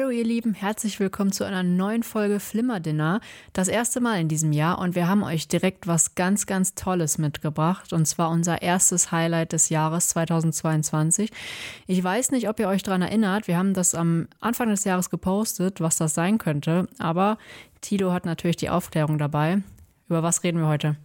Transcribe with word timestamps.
Hallo 0.00 0.08
ihr 0.08 0.24
Lieben, 0.24 0.54
herzlich 0.54 0.98
willkommen 0.98 1.30
zu 1.30 1.44
einer 1.44 1.62
neuen 1.62 2.02
Folge 2.02 2.40
Flimmerdinner. 2.40 3.20
Das 3.52 3.68
erste 3.68 4.00
Mal 4.00 4.18
in 4.18 4.28
diesem 4.28 4.50
Jahr 4.50 4.78
und 4.78 4.94
wir 4.94 5.06
haben 5.06 5.22
euch 5.22 5.46
direkt 5.46 5.86
was 5.86 6.14
ganz, 6.14 6.46
ganz 6.46 6.74
Tolles 6.74 7.18
mitgebracht 7.18 7.92
und 7.92 8.06
zwar 8.06 8.30
unser 8.30 8.62
erstes 8.62 9.12
Highlight 9.12 9.52
des 9.52 9.68
Jahres 9.68 10.08
2022. 10.08 11.30
Ich 11.86 12.02
weiß 12.02 12.30
nicht, 12.30 12.48
ob 12.48 12.58
ihr 12.60 12.68
euch 12.68 12.82
daran 12.82 13.02
erinnert, 13.02 13.46
wir 13.46 13.58
haben 13.58 13.74
das 13.74 13.94
am 13.94 14.28
Anfang 14.40 14.70
des 14.70 14.84
Jahres 14.84 15.10
gepostet, 15.10 15.82
was 15.82 15.98
das 15.98 16.14
sein 16.14 16.38
könnte, 16.38 16.88
aber 16.98 17.36
Tilo 17.82 18.10
hat 18.10 18.24
natürlich 18.24 18.56
die 18.56 18.70
Aufklärung 18.70 19.18
dabei. 19.18 19.62
Über 20.08 20.22
was 20.22 20.42
reden 20.42 20.60
wir 20.60 20.66
heute? 20.66 20.96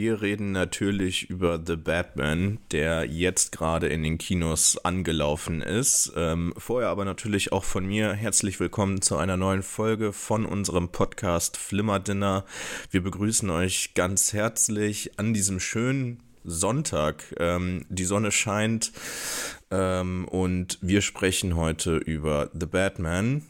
Wir 0.00 0.22
reden 0.22 0.52
natürlich 0.52 1.28
über 1.28 1.60
The 1.62 1.76
Batman, 1.76 2.56
der 2.72 3.04
jetzt 3.04 3.52
gerade 3.52 3.86
in 3.88 4.02
den 4.02 4.16
Kinos 4.16 4.82
angelaufen 4.82 5.60
ist. 5.60 6.14
Ähm, 6.16 6.54
vorher 6.56 6.88
aber 6.88 7.04
natürlich 7.04 7.52
auch 7.52 7.64
von 7.64 7.84
mir 7.84 8.14
herzlich 8.14 8.58
willkommen 8.60 9.02
zu 9.02 9.18
einer 9.18 9.36
neuen 9.36 9.62
Folge 9.62 10.14
von 10.14 10.46
unserem 10.46 10.88
Podcast 10.88 11.58
Flimmerdinner. 11.58 12.46
Wir 12.90 13.02
begrüßen 13.02 13.50
euch 13.50 13.92
ganz 13.92 14.32
herzlich 14.32 15.18
an 15.18 15.34
diesem 15.34 15.60
schönen 15.60 16.22
Sonntag. 16.44 17.34
Ähm, 17.38 17.84
die 17.90 18.04
Sonne 18.04 18.32
scheint 18.32 18.92
ähm, 19.70 20.26
und 20.28 20.78
wir 20.80 21.02
sprechen 21.02 21.56
heute 21.56 21.98
über 21.98 22.48
The 22.58 22.64
Batman 22.64 23.42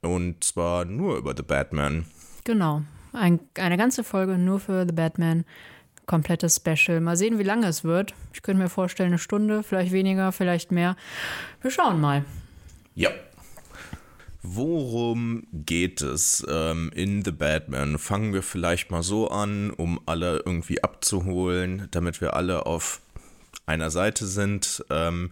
und 0.00 0.44
zwar 0.44 0.86
nur 0.86 1.18
über 1.18 1.34
The 1.36 1.42
Batman. 1.42 2.06
Genau. 2.44 2.84
Ein, 3.12 3.40
eine 3.58 3.76
ganze 3.76 4.02
Folge 4.02 4.38
nur 4.38 4.60
für 4.60 4.86
The 4.86 4.94
Batman 4.94 5.44
komplettes 6.10 6.56
Special. 6.56 7.00
Mal 7.00 7.16
sehen, 7.16 7.38
wie 7.38 7.44
lange 7.44 7.68
es 7.68 7.84
wird. 7.84 8.14
Ich 8.34 8.42
könnte 8.42 8.60
mir 8.60 8.68
vorstellen, 8.68 9.10
eine 9.10 9.18
Stunde, 9.18 9.62
vielleicht 9.62 9.92
weniger, 9.92 10.32
vielleicht 10.32 10.72
mehr. 10.72 10.96
Wir 11.62 11.70
schauen 11.70 12.00
mal. 12.00 12.24
Ja. 12.96 13.10
Worum 14.42 15.46
geht 15.52 16.02
es 16.02 16.44
ähm, 16.50 16.90
in 16.96 17.24
The 17.24 17.30
Batman? 17.30 17.96
Fangen 17.98 18.32
wir 18.32 18.42
vielleicht 18.42 18.90
mal 18.90 19.04
so 19.04 19.28
an, 19.28 19.70
um 19.70 20.00
alle 20.06 20.42
irgendwie 20.44 20.82
abzuholen, 20.82 21.86
damit 21.92 22.20
wir 22.20 22.34
alle 22.34 22.66
auf 22.66 23.00
einer 23.66 23.90
Seite 23.90 24.26
sind. 24.26 24.84
Ähm, 24.90 25.30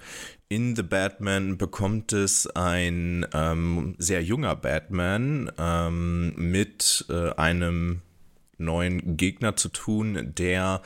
in 0.49 0.77
The 0.77 0.85
Batman 0.85 1.59
bekommt 1.59 2.13
es 2.13 2.47
ein 2.47 3.27
ähm, 3.33 3.97
sehr 3.99 4.23
junger 4.23 4.55
Batman 4.55 5.51
ähm, 5.59 6.35
mit 6.37 7.05
äh, 7.09 7.33
einem 7.33 8.03
neuen 8.59 9.17
Gegner 9.17 9.57
zu 9.57 9.69
tun, 9.69 10.33
der 10.37 10.83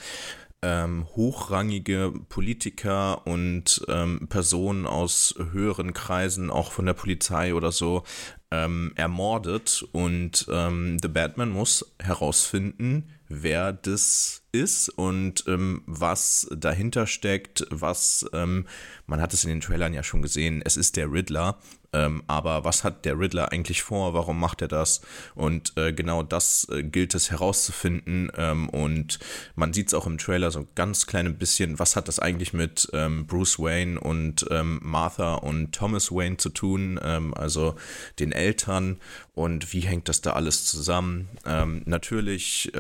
ähm, 0.62 1.06
hochrangige 1.16 2.12
Politiker 2.28 3.26
und 3.26 3.84
ähm, 3.88 4.28
Personen 4.28 4.86
aus 4.86 5.34
höheren 5.52 5.92
Kreisen, 5.92 6.50
auch 6.50 6.70
von 6.70 6.86
der 6.86 6.92
Polizei 6.92 7.54
oder 7.54 7.72
so, 7.72 8.04
ähm, 8.52 8.92
ermordet. 8.94 9.84
Und 9.92 10.46
ähm, 10.48 10.98
The 11.02 11.08
Batman 11.08 11.50
muss 11.50 11.92
herausfinden, 11.98 13.10
wer 13.28 13.72
das 13.72 14.42
ist 14.52 14.88
und 14.90 15.44
ähm, 15.48 15.82
was 15.86 16.46
dahinter 16.54 17.06
steckt, 17.06 17.66
was, 17.70 18.28
ähm, 18.32 18.66
man 19.06 19.20
hat 19.20 19.32
es 19.32 19.44
in 19.44 19.50
den 19.50 19.60
Trailern 19.60 19.94
ja 19.94 20.02
schon 20.02 20.22
gesehen, 20.22 20.62
es 20.64 20.76
ist 20.76 20.96
der 20.96 21.10
Riddler, 21.10 21.58
ähm, 21.92 22.22
aber 22.26 22.64
was 22.64 22.84
hat 22.84 23.04
der 23.04 23.18
Riddler 23.18 23.52
eigentlich 23.52 23.82
vor? 23.82 24.14
Warum 24.14 24.40
macht 24.40 24.62
er 24.62 24.68
das? 24.68 25.02
Und 25.34 25.76
äh, 25.76 25.92
genau 25.92 26.22
das 26.22 26.66
äh, 26.70 26.82
gilt 26.82 27.14
es 27.14 27.30
herauszufinden. 27.30 28.32
Ähm, 28.36 28.68
und 28.70 29.18
man 29.56 29.72
sieht 29.72 29.88
es 29.88 29.94
auch 29.94 30.06
im 30.06 30.18
Trailer 30.18 30.50
so 30.50 30.60
ein 30.60 30.68
ganz 30.74 31.06
kleines 31.06 31.38
bisschen, 31.38 31.78
was 31.78 31.94
hat 31.96 32.08
das 32.08 32.18
eigentlich 32.18 32.52
mit 32.52 32.88
ähm, 32.94 33.26
Bruce 33.26 33.58
Wayne 33.58 34.00
und 34.00 34.46
ähm, 34.50 34.80
Martha 34.82 35.34
und 35.34 35.72
Thomas 35.72 36.10
Wayne 36.10 36.38
zu 36.38 36.48
tun? 36.48 36.98
Ähm, 37.02 37.34
also 37.34 37.74
den 38.18 38.32
Eltern 38.32 38.98
und 39.34 39.72
wie 39.72 39.80
hängt 39.80 40.08
das 40.08 40.22
da 40.22 40.32
alles 40.32 40.64
zusammen? 40.64 41.28
Ähm, 41.46 41.82
natürlich, 41.86 42.72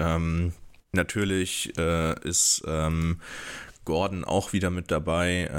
natürlich 0.92 1.76
äh, 1.78 2.28
ist 2.28 2.62
Gordon 3.84 4.24
auch 4.24 4.52
wieder 4.52 4.70
mit 4.70 4.90
dabei. 4.90 5.50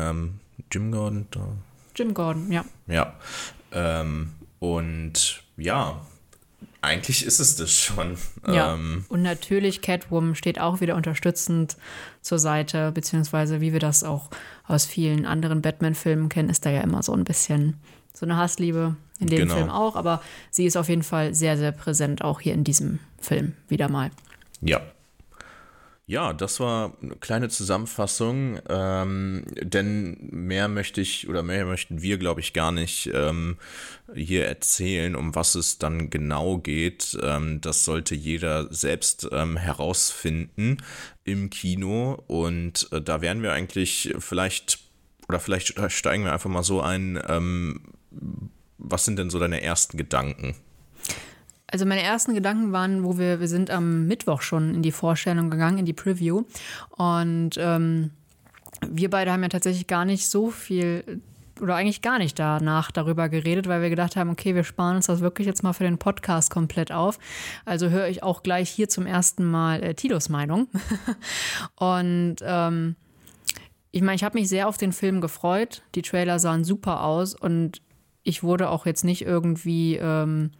Jim 0.71 0.91
Gordon, 0.91 1.27
da 1.31 1.57
Jim 1.95 2.13
Gordon, 2.13 2.51
ja. 2.51 2.65
Ja. 2.87 3.13
Ähm, 3.71 4.31
und 4.59 5.43
ja, 5.57 6.01
eigentlich 6.81 7.25
ist 7.25 7.39
es 7.39 7.55
das 7.55 7.71
schon. 7.71 8.17
Ja. 8.47 8.73
Ähm, 8.73 9.05
und 9.09 9.21
natürlich 9.21 9.81
Catwoman 9.81 10.35
steht 10.35 10.59
auch 10.59 10.81
wieder 10.81 10.95
unterstützend 10.95 11.77
zur 12.21 12.39
Seite, 12.39 12.91
beziehungsweise 12.91 13.61
wie 13.61 13.71
wir 13.71 13.79
das 13.79 14.03
auch 14.03 14.29
aus 14.67 14.85
vielen 14.85 15.25
anderen 15.25 15.61
Batman-Filmen 15.61 16.29
kennen, 16.29 16.49
ist 16.49 16.65
da 16.65 16.69
ja 16.69 16.81
immer 16.81 17.01
so 17.01 17.13
ein 17.13 17.23
bisschen 17.23 17.75
so 18.13 18.25
eine 18.25 18.37
Hassliebe. 18.37 18.95
In 19.19 19.27
dem 19.27 19.39
genau. 19.39 19.55
Film 19.55 19.69
auch, 19.69 19.95
aber 19.95 20.21
sie 20.49 20.65
ist 20.65 20.75
auf 20.75 20.89
jeden 20.89 21.03
Fall 21.03 21.33
sehr, 21.33 21.55
sehr 21.55 21.71
präsent, 21.71 22.23
auch 22.23 22.41
hier 22.41 22.53
in 22.53 22.65
diesem 22.65 22.99
Film 23.21 23.53
wieder 23.69 23.87
mal. 23.87 24.11
Ja, 24.59 24.81
ja, 26.05 26.33
das 26.33 26.59
war 26.59 26.97
eine 27.01 27.15
kleine 27.15 27.47
Zusammenfassung, 27.47 28.59
ähm, 28.67 29.45
denn 29.61 30.17
mehr 30.31 30.67
möchte 30.67 30.99
ich 30.99 31.29
oder 31.29 31.43
mehr 31.43 31.65
möchten 31.65 32.01
wir, 32.01 32.17
glaube 32.17 32.41
ich, 32.41 32.51
gar 32.51 32.73
nicht 32.73 33.09
ähm, 33.13 33.57
hier 34.13 34.45
erzählen, 34.45 35.15
um 35.15 35.33
was 35.33 35.55
es 35.55 35.77
dann 35.79 36.09
genau 36.09 36.57
geht. 36.57 37.17
Ähm, 37.21 37.61
das 37.61 37.85
sollte 37.85 38.15
jeder 38.15 38.71
selbst 38.73 39.29
ähm, 39.31 39.55
herausfinden 39.55 40.77
im 41.23 41.49
Kino 41.49 42.21
und 42.27 42.89
äh, 42.91 43.01
da 43.01 43.21
werden 43.21 43.41
wir 43.41 43.53
eigentlich 43.53 44.13
vielleicht 44.19 44.79
oder 45.29 45.39
vielleicht 45.39 45.79
steigen 45.89 46.25
wir 46.25 46.33
einfach 46.33 46.49
mal 46.49 46.63
so 46.63 46.81
ein. 46.81 47.21
Ähm, 47.29 47.81
was 48.77 49.05
sind 49.05 49.17
denn 49.17 49.29
so 49.29 49.39
deine 49.39 49.61
ersten 49.61 49.97
Gedanken? 49.97 50.55
Also 51.73 51.87
meine 51.87 52.03
ersten 52.03 52.35
Gedanken 52.35 52.71
waren, 52.71 53.03
wo 53.03 53.17
wir, 53.17 53.39
wir 53.39 53.47
sind 53.47 53.71
am 53.71 54.05
Mittwoch 54.05 54.43
schon 54.43 54.75
in 54.75 54.83
die 54.83 54.91
Vorstellung 54.91 55.49
gegangen, 55.49 55.79
in 55.79 55.85
die 55.85 55.93
Preview. 55.93 56.43
Und 56.97 57.57
ähm, 57.57 58.11
wir 58.87 59.09
beide 59.09 59.31
haben 59.31 59.41
ja 59.41 59.49
tatsächlich 59.49 59.87
gar 59.87 60.05
nicht 60.05 60.27
so 60.27 60.51
viel 60.51 61.23
oder 61.59 61.73
eigentlich 61.73 62.03
gar 62.03 62.19
nicht 62.19 62.37
danach 62.37 62.91
darüber 62.91 63.27
geredet, 63.27 63.67
weil 63.67 63.81
wir 63.81 63.89
gedacht 63.89 64.15
haben, 64.15 64.29
okay, 64.29 64.53
wir 64.53 64.63
sparen 64.63 64.97
uns 64.97 65.07
das 65.07 65.21
wirklich 65.21 65.47
jetzt 65.47 65.63
mal 65.63 65.73
für 65.73 65.83
den 65.83 65.97
Podcast 65.97 66.51
komplett 66.51 66.91
auf. 66.91 67.17
Also 67.65 67.89
höre 67.89 68.07
ich 68.07 68.21
auch 68.21 68.43
gleich 68.43 68.69
hier 68.69 68.87
zum 68.87 69.07
ersten 69.07 69.43
Mal 69.43 69.81
äh, 69.81 69.95
Tilos 69.95 70.29
Meinung. 70.29 70.67
und 71.75 72.35
ähm, 72.43 72.95
ich 73.89 74.03
meine, 74.03 74.15
ich 74.15 74.23
habe 74.23 74.37
mich 74.37 74.47
sehr 74.47 74.67
auf 74.67 74.77
den 74.77 74.91
Film 74.91 75.21
gefreut. 75.21 75.81
Die 75.95 76.03
Trailer 76.03 76.37
sahen 76.37 76.65
super 76.65 77.03
aus 77.03 77.33
und 77.33 77.81
ich 78.21 78.43
wurde 78.43 78.69
auch 78.69 78.85
jetzt 78.85 79.03
nicht 79.03 79.23
irgendwie 79.23 79.95
ähm, 79.95 80.51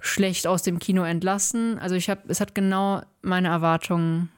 schlecht 0.00 0.46
aus 0.46 0.62
dem 0.62 0.78
Kino 0.78 1.04
entlassen. 1.04 1.78
Also 1.78 1.94
ich 1.94 2.10
habe, 2.10 2.22
es 2.28 2.40
hat 2.40 2.54
genau 2.54 3.02
meine 3.22 3.48
Erwartungen 3.48 4.30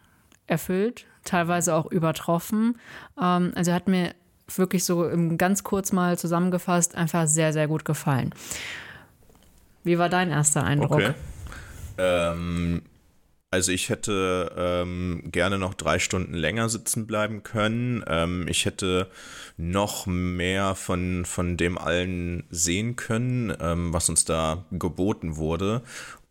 erfüllt, 0.47 1.07
teilweise 1.25 1.75
auch 1.75 1.91
übertroffen. 1.91 2.79
Ähm, 3.21 3.53
also 3.55 3.73
hat 3.73 3.89
mir 3.89 4.15
wirklich 4.55 4.85
so 4.85 5.11
ganz 5.37 5.65
kurz 5.65 5.93
mal 5.93 6.19
zusammengefasst 6.19 6.95
einfach 6.95 7.27
sehr, 7.27 7.53
sehr 7.53 7.69
gut 7.69 7.85
gefallen. 7.85 8.35
Wie 9.85 9.99
war 9.99 10.09
dein 10.09 10.31
erster 10.31 10.63
Eindruck? 10.63 10.93
Okay. 10.93 11.15
Ähm, 11.99 12.83
also 13.53 13.71
ich 13.71 13.91
hätte 13.91 14.51
ähm, 14.57 15.25
gerne 15.27 15.59
noch 15.59 15.75
drei 15.75 15.99
Stunden 15.99 16.33
länger 16.33 16.71
sitzen 16.71 17.07
bleiben 17.07 17.43
können. 17.43 18.03
Ähm, 18.09 18.47
ich 18.49 18.65
hätte 18.65 19.11
noch 19.59 20.07
mehr 20.07 20.75
von, 20.75 21.27
von 21.27 21.59
dem 21.59 21.77
allen 21.77 22.45
sehen 22.49 22.97
können, 22.97 23.55
ähm, 23.61 23.93
was 23.93 24.09
uns 24.09 24.25
da 24.25 24.65
geboten 24.71 25.37
wurde. 25.37 25.83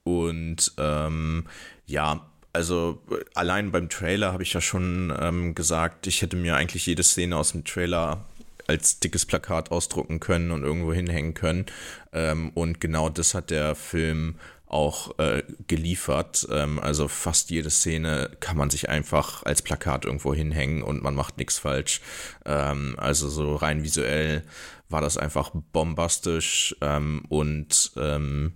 Und 0.04 0.74
ähm, 0.80 1.46
ja, 1.86 2.26
also 2.54 3.04
allein 3.36 3.72
beim 3.72 3.88
Trailer 3.88 4.34
habe 4.34 4.42
ich 4.42 4.54
ja 4.54 4.62
schon 4.62 5.14
ähm, 5.22 5.54
gesagt, 5.54 6.08
ich 6.08 6.24
hätte 6.24 6.38
mir 6.38 6.56
eigentlich 6.56 6.88
jede 6.88 7.04
Szene 7.04 7.38
aus 7.38 7.52
dem 7.52 7.66
Trailer 7.66 8.26
als 8.66 9.00
dickes 9.00 9.28
Plakat 9.28 9.70
ausdrucken 9.70 10.20
können 10.20 10.50
und 10.50 10.64
irgendwo 10.64 10.92
hinhängen 10.92 11.36
können. 11.36 11.68
Ähm, 12.14 12.50
und 12.56 12.82
genau 12.82 13.10
das 13.10 13.36
hat 13.36 13.52
der 13.52 13.76
Film 13.76 14.38
auch 14.72 15.18
äh, 15.20 15.44
geliefert. 15.68 16.48
Ähm, 16.50 16.80
also 16.80 17.08
fast 17.08 17.50
jede 17.50 17.70
Szene 17.70 18.32
kann 18.40 18.58
man 18.58 18.70
sich 18.70 18.90
einfach 18.90 19.44
als 19.44 19.62
Plakat 19.62 20.06
irgendwo 20.06 20.34
hinhängen 20.34 20.82
und 20.82 21.04
man 21.04 21.14
macht 21.14 21.38
nichts 21.38 21.60
falsch. 21.60 22.02
Ähm, 22.46 22.96
also 22.98 23.30
so 23.30 23.56
rein 23.56 23.84
visuell 23.84 24.44
war 24.90 25.02
das 25.02 25.18
einfach 25.18 25.52
bombastisch 25.74 26.76
ähm, 26.82 27.24
und 27.30 27.92
ähm, 27.98 28.54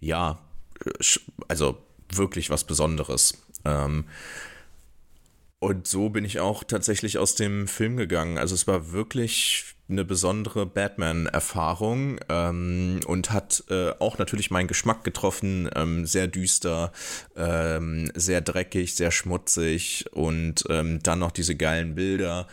ja, 0.00 0.38
also 1.48 1.78
wirklich 2.10 2.50
was 2.50 2.64
Besonderes. 2.64 3.38
Ähm, 3.64 4.04
und 5.62 5.86
so 5.86 6.08
bin 6.08 6.24
ich 6.24 6.40
auch 6.40 6.64
tatsächlich 6.64 7.18
aus 7.18 7.36
dem 7.36 7.68
Film 7.68 7.96
gegangen. 7.96 8.36
Also 8.36 8.52
es 8.52 8.66
war 8.66 8.90
wirklich 8.90 9.76
eine 9.88 10.04
besondere 10.04 10.66
Batman-Erfahrung 10.66 12.18
ähm, 12.28 12.98
und 13.06 13.30
hat 13.30 13.62
äh, 13.70 13.92
auch 14.00 14.18
natürlich 14.18 14.50
meinen 14.50 14.66
Geschmack 14.66 15.04
getroffen. 15.04 15.70
Ähm, 15.76 16.04
sehr 16.04 16.26
düster, 16.26 16.92
ähm, 17.36 18.10
sehr 18.16 18.40
dreckig, 18.40 18.96
sehr 18.96 19.12
schmutzig 19.12 20.06
und 20.10 20.64
ähm, 20.68 21.00
dann 21.00 21.20
noch 21.20 21.30
diese 21.30 21.54
geilen 21.54 21.94
Bilder. 21.94 22.48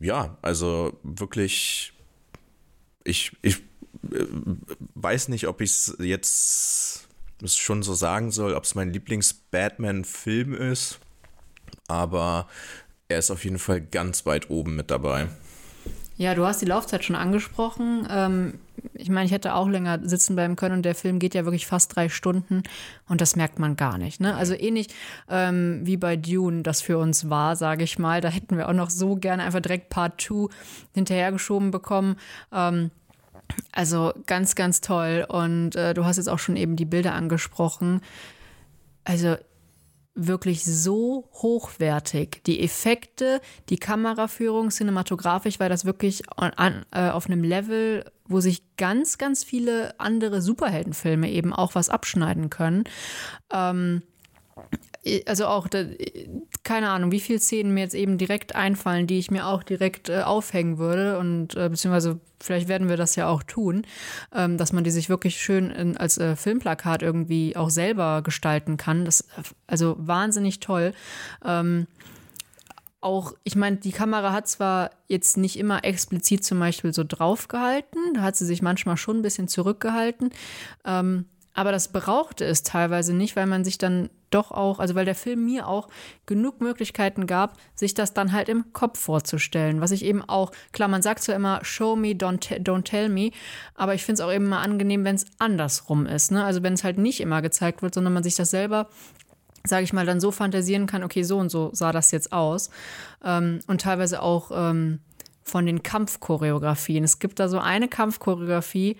Ja, 0.00 0.36
also 0.42 0.98
wirklich, 1.04 1.92
ich, 3.04 3.36
ich 3.42 3.58
äh, 4.10 4.24
weiß 4.96 5.28
nicht, 5.28 5.46
ob 5.46 5.60
ich 5.60 5.70
es 5.70 5.96
jetzt 6.00 7.06
schon 7.46 7.84
so 7.84 7.94
sagen 7.94 8.32
soll, 8.32 8.54
ob 8.54 8.64
es 8.64 8.74
mein 8.74 8.92
Lieblings-Batman-Film 8.92 10.54
ist, 10.54 10.98
aber 11.88 12.48
er 13.08 13.18
ist 13.18 13.30
auf 13.30 13.44
jeden 13.44 13.58
Fall 13.58 13.80
ganz 13.80 14.26
weit 14.26 14.50
oben 14.50 14.76
mit 14.76 14.90
dabei. 14.90 15.28
Ja, 16.20 16.34
du 16.34 16.44
hast 16.44 16.60
die 16.60 16.66
Laufzeit 16.66 17.02
schon 17.02 17.16
angesprochen. 17.16 18.06
Ähm, 18.10 18.58
ich 18.92 19.08
meine, 19.08 19.24
ich 19.24 19.32
hätte 19.32 19.54
auch 19.54 19.68
länger 19.68 20.00
sitzen 20.02 20.34
bleiben 20.36 20.54
können 20.54 20.76
und 20.76 20.82
der 20.82 20.94
Film 20.94 21.18
geht 21.18 21.34
ja 21.34 21.44
wirklich 21.44 21.66
fast 21.66 21.96
drei 21.96 22.10
Stunden 22.10 22.62
und 23.08 23.22
das 23.22 23.36
merkt 23.36 23.58
man 23.58 23.74
gar 23.74 23.96
nicht. 23.96 24.20
Ne? 24.20 24.34
Also 24.34 24.54
ähnlich 24.54 24.88
ähm, 25.30 25.80
wie 25.84 25.96
bei 25.96 26.16
Dune 26.16 26.62
das 26.62 26.82
für 26.82 26.98
uns 26.98 27.30
war, 27.30 27.56
sage 27.56 27.84
ich 27.84 27.98
mal. 27.98 28.20
Da 28.20 28.28
hätten 28.28 28.58
wir 28.58 28.68
auch 28.68 28.74
noch 28.74 28.90
so 28.90 29.16
gerne 29.16 29.44
einfach 29.44 29.60
direkt 29.60 29.88
Part 29.88 30.20
2 30.20 30.48
hinterhergeschoben 30.92 31.70
bekommen. 31.70 32.16
Ähm, 32.52 32.90
also 33.72 34.12
ganz, 34.26 34.54
ganz 34.54 34.82
toll. 34.82 35.24
Und 35.26 35.74
äh, 35.74 35.94
du 35.94 36.04
hast 36.04 36.18
jetzt 36.18 36.28
auch 36.28 36.38
schon 36.38 36.56
eben 36.56 36.76
die 36.76 36.84
Bilder 36.84 37.14
angesprochen. 37.14 38.02
Also 39.04 39.36
wirklich 40.26 40.64
so 40.64 41.28
hochwertig. 41.34 42.42
Die 42.44 42.62
Effekte, 42.62 43.40
die 43.68 43.78
Kameraführung, 43.78 44.70
cinematografisch 44.70 45.58
war 45.60 45.68
das 45.68 45.84
wirklich 45.84 46.22
an, 46.36 46.52
an, 46.56 46.86
äh, 46.92 47.10
auf 47.10 47.26
einem 47.26 47.42
Level, 47.42 48.04
wo 48.26 48.40
sich 48.40 48.62
ganz, 48.76 49.18
ganz 49.18 49.44
viele 49.44 49.98
andere 49.98 50.42
Superheldenfilme 50.42 51.30
eben 51.30 51.52
auch 51.52 51.74
was 51.74 51.88
abschneiden 51.88 52.50
können. 52.50 52.84
Ähm, 53.52 54.02
also 55.26 55.46
auch, 55.46 55.68
keine 56.62 56.90
Ahnung, 56.90 57.10
wie 57.10 57.20
viele 57.20 57.38
Szenen 57.38 57.72
mir 57.72 57.80
jetzt 57.80 57.94
eben 57.94 58.18
direkt 58.18 58.54
einfallen, 58.54 59.06
die 59.06 59.18
ich 59.18 59.30
mir 59.30 59.46
auch 59.46 59.62
direkt 59.62 60.08
äh, 60.08 60.22
aufhängen 60.22 60.78
würde 60.78 61.18
und 61.18 61.54
äh, 61.56 61.68
beziehungsweise 61.70 62.20
vielleicht 62.38 62.68
werden 62.68 62.88
wir 62.88 62.96
das 62.96 63.16
ja 63.16 63.28
auch 63.28 63.42
tun, 63.42 63.86
ähm, 64.34 64.58
dass 64.58 64.72
man 64.72 64.84
die 64.84 64.90
sich 64.90 65.08
wirklich 65.08 65.40
schön 65.40 65.70
in, 65.70 65.96
als 65.96 66.18
äh, 66.18 66.36
Filmplakat 66.36 67.02
irgendwie 67.02 67.56
auch 67.56 67.70
selber 67.70 68.22
gestalten 68.22 68.76
kann. 68.76 69.04
Das 69.04 69.26
also 69.66 69.96
wahnsinnig 69.98 70.60
toll. 70.60 70.92
Ähm, 71.44 71.86
auch, 73.00 73.32
ich 73.44 73.56
meine, 73.56 73.76
die 73.76 73.92
Kamera 73.92 74.32
hat 74.32 74.48
zwar 74.48 74.90
jetzt 75.08 75.38
nicht 75.38 75.58
immer 75.58 75.84
explizit 75.84 76.44
zum 76.44 76.58
Beispiel 76.58 76.92
so 76.92 77.04
draufgehalten, 77.06 78.14
da 78.14 78.20
hat 78.20 78.36
sie 78.36 78.44
sich 78.44 78.60
manchmal 78.60 78.98
schon 78.98 79.18
ein 79.18 79.22
bisschen 79.22 79.48
zurückgehalten. 79.48 80.30
Ähm, 80.84 81.24
aber 81.54 81.72
das 81.72 81.88
brauchte 81.88 82.44
es 82.44 82.62
teilweise 82.62 83.14
nicht, 83.14 83.36
weil 83.36 83.46
man 83.46 83.64
sich 83.64 83.78
dann 83.78 84.08
doch 84.30 84.52
auch, 84.52 84.78
also 84.78 84.94
weil 84.94 85.04
der 85.04 85.16
Film 85.16 85.44
mir 85.44 85.66
auch 85.66 85.88
genug 86.24 86.60
Möglichkeiten 86.60 87.26
gab, 87.26 87.58
sich 87.74 87.94
das 87.94 88.14
dann 88.14 88.32
halt 88.32 88.48
im 88.48 88.72
Kopf 88.72 88.98
vorzustellen. 89.00 89.80
Was 89.80 89.90
ich 89.90 90.04
eben 90.04 90.22
auch, 90.22 90.52
klar, 90.72 90.88
man 90.88 91.02
sagt 91.02 91.22
zwar 91.22 91.34
immer, 91.34 91.64
show 91.64 91.96
me, 91.96 92.10
don't, 92.10 92.62
don't 92.62 92.84
tell 92.84 93.08
me, 93.08 93.30
aber 93.74 93.94
ich 93.94 94.04
finde 94.04 94.22
es 94.22 94.28
auch 94.28 94.32
eben 94.32 94.48
mal 94.48 94.62
angenehm, 94.62 95.04
wenn 95.04 95.16
es 95.16 95.26
andersrum 95.38 96.06
ist. 96.06 96.30
Ne? 96.30 96.44
Also 96.44 96.62
wenn 96.62 96.74
es 96.74 96.84
halt 96.84 96.98
nicht 96.98 97.20
immer 97.20 97.42
gezeigt 97.42 97.82
wird, 97.82 97.94
sondern 97.94 98.12
man 98.12 98.22
sich 98.22 98.36
das 98.36 98.50
selber 98.50 98.88
sage 99.62 99.84
ich 99.84 99.92
mal, 99.92 100.06
dann 100.06 100.20
so 100.20 100.30
fantasieren 100.30 100.86
kann, 100.86 101.04
okay, 101.04 101.22
so 101.22 101.36
und 101.36 101.50
so 101.50 101.68
sah 101.74 101.92
das 101.92 102.12
jetzt 102.12 102.32
aus. 102.32 102.70
Ähm, 103.22 103.60
und 103.66 103.82
teilweise 103.82 104.22
auch 104.22 104.50
ähm, 104.54 105.00
von 105.42 105.66
den 105.66 105.82
Kampfchoreografien. 105.82 107.04
Es 107.04 107.18
gibt 107.18 107.38
da 107.38 107.48
so 107.48 107.58
eine 107.58 107.88
Kampfchoreografie, 107.88 108.96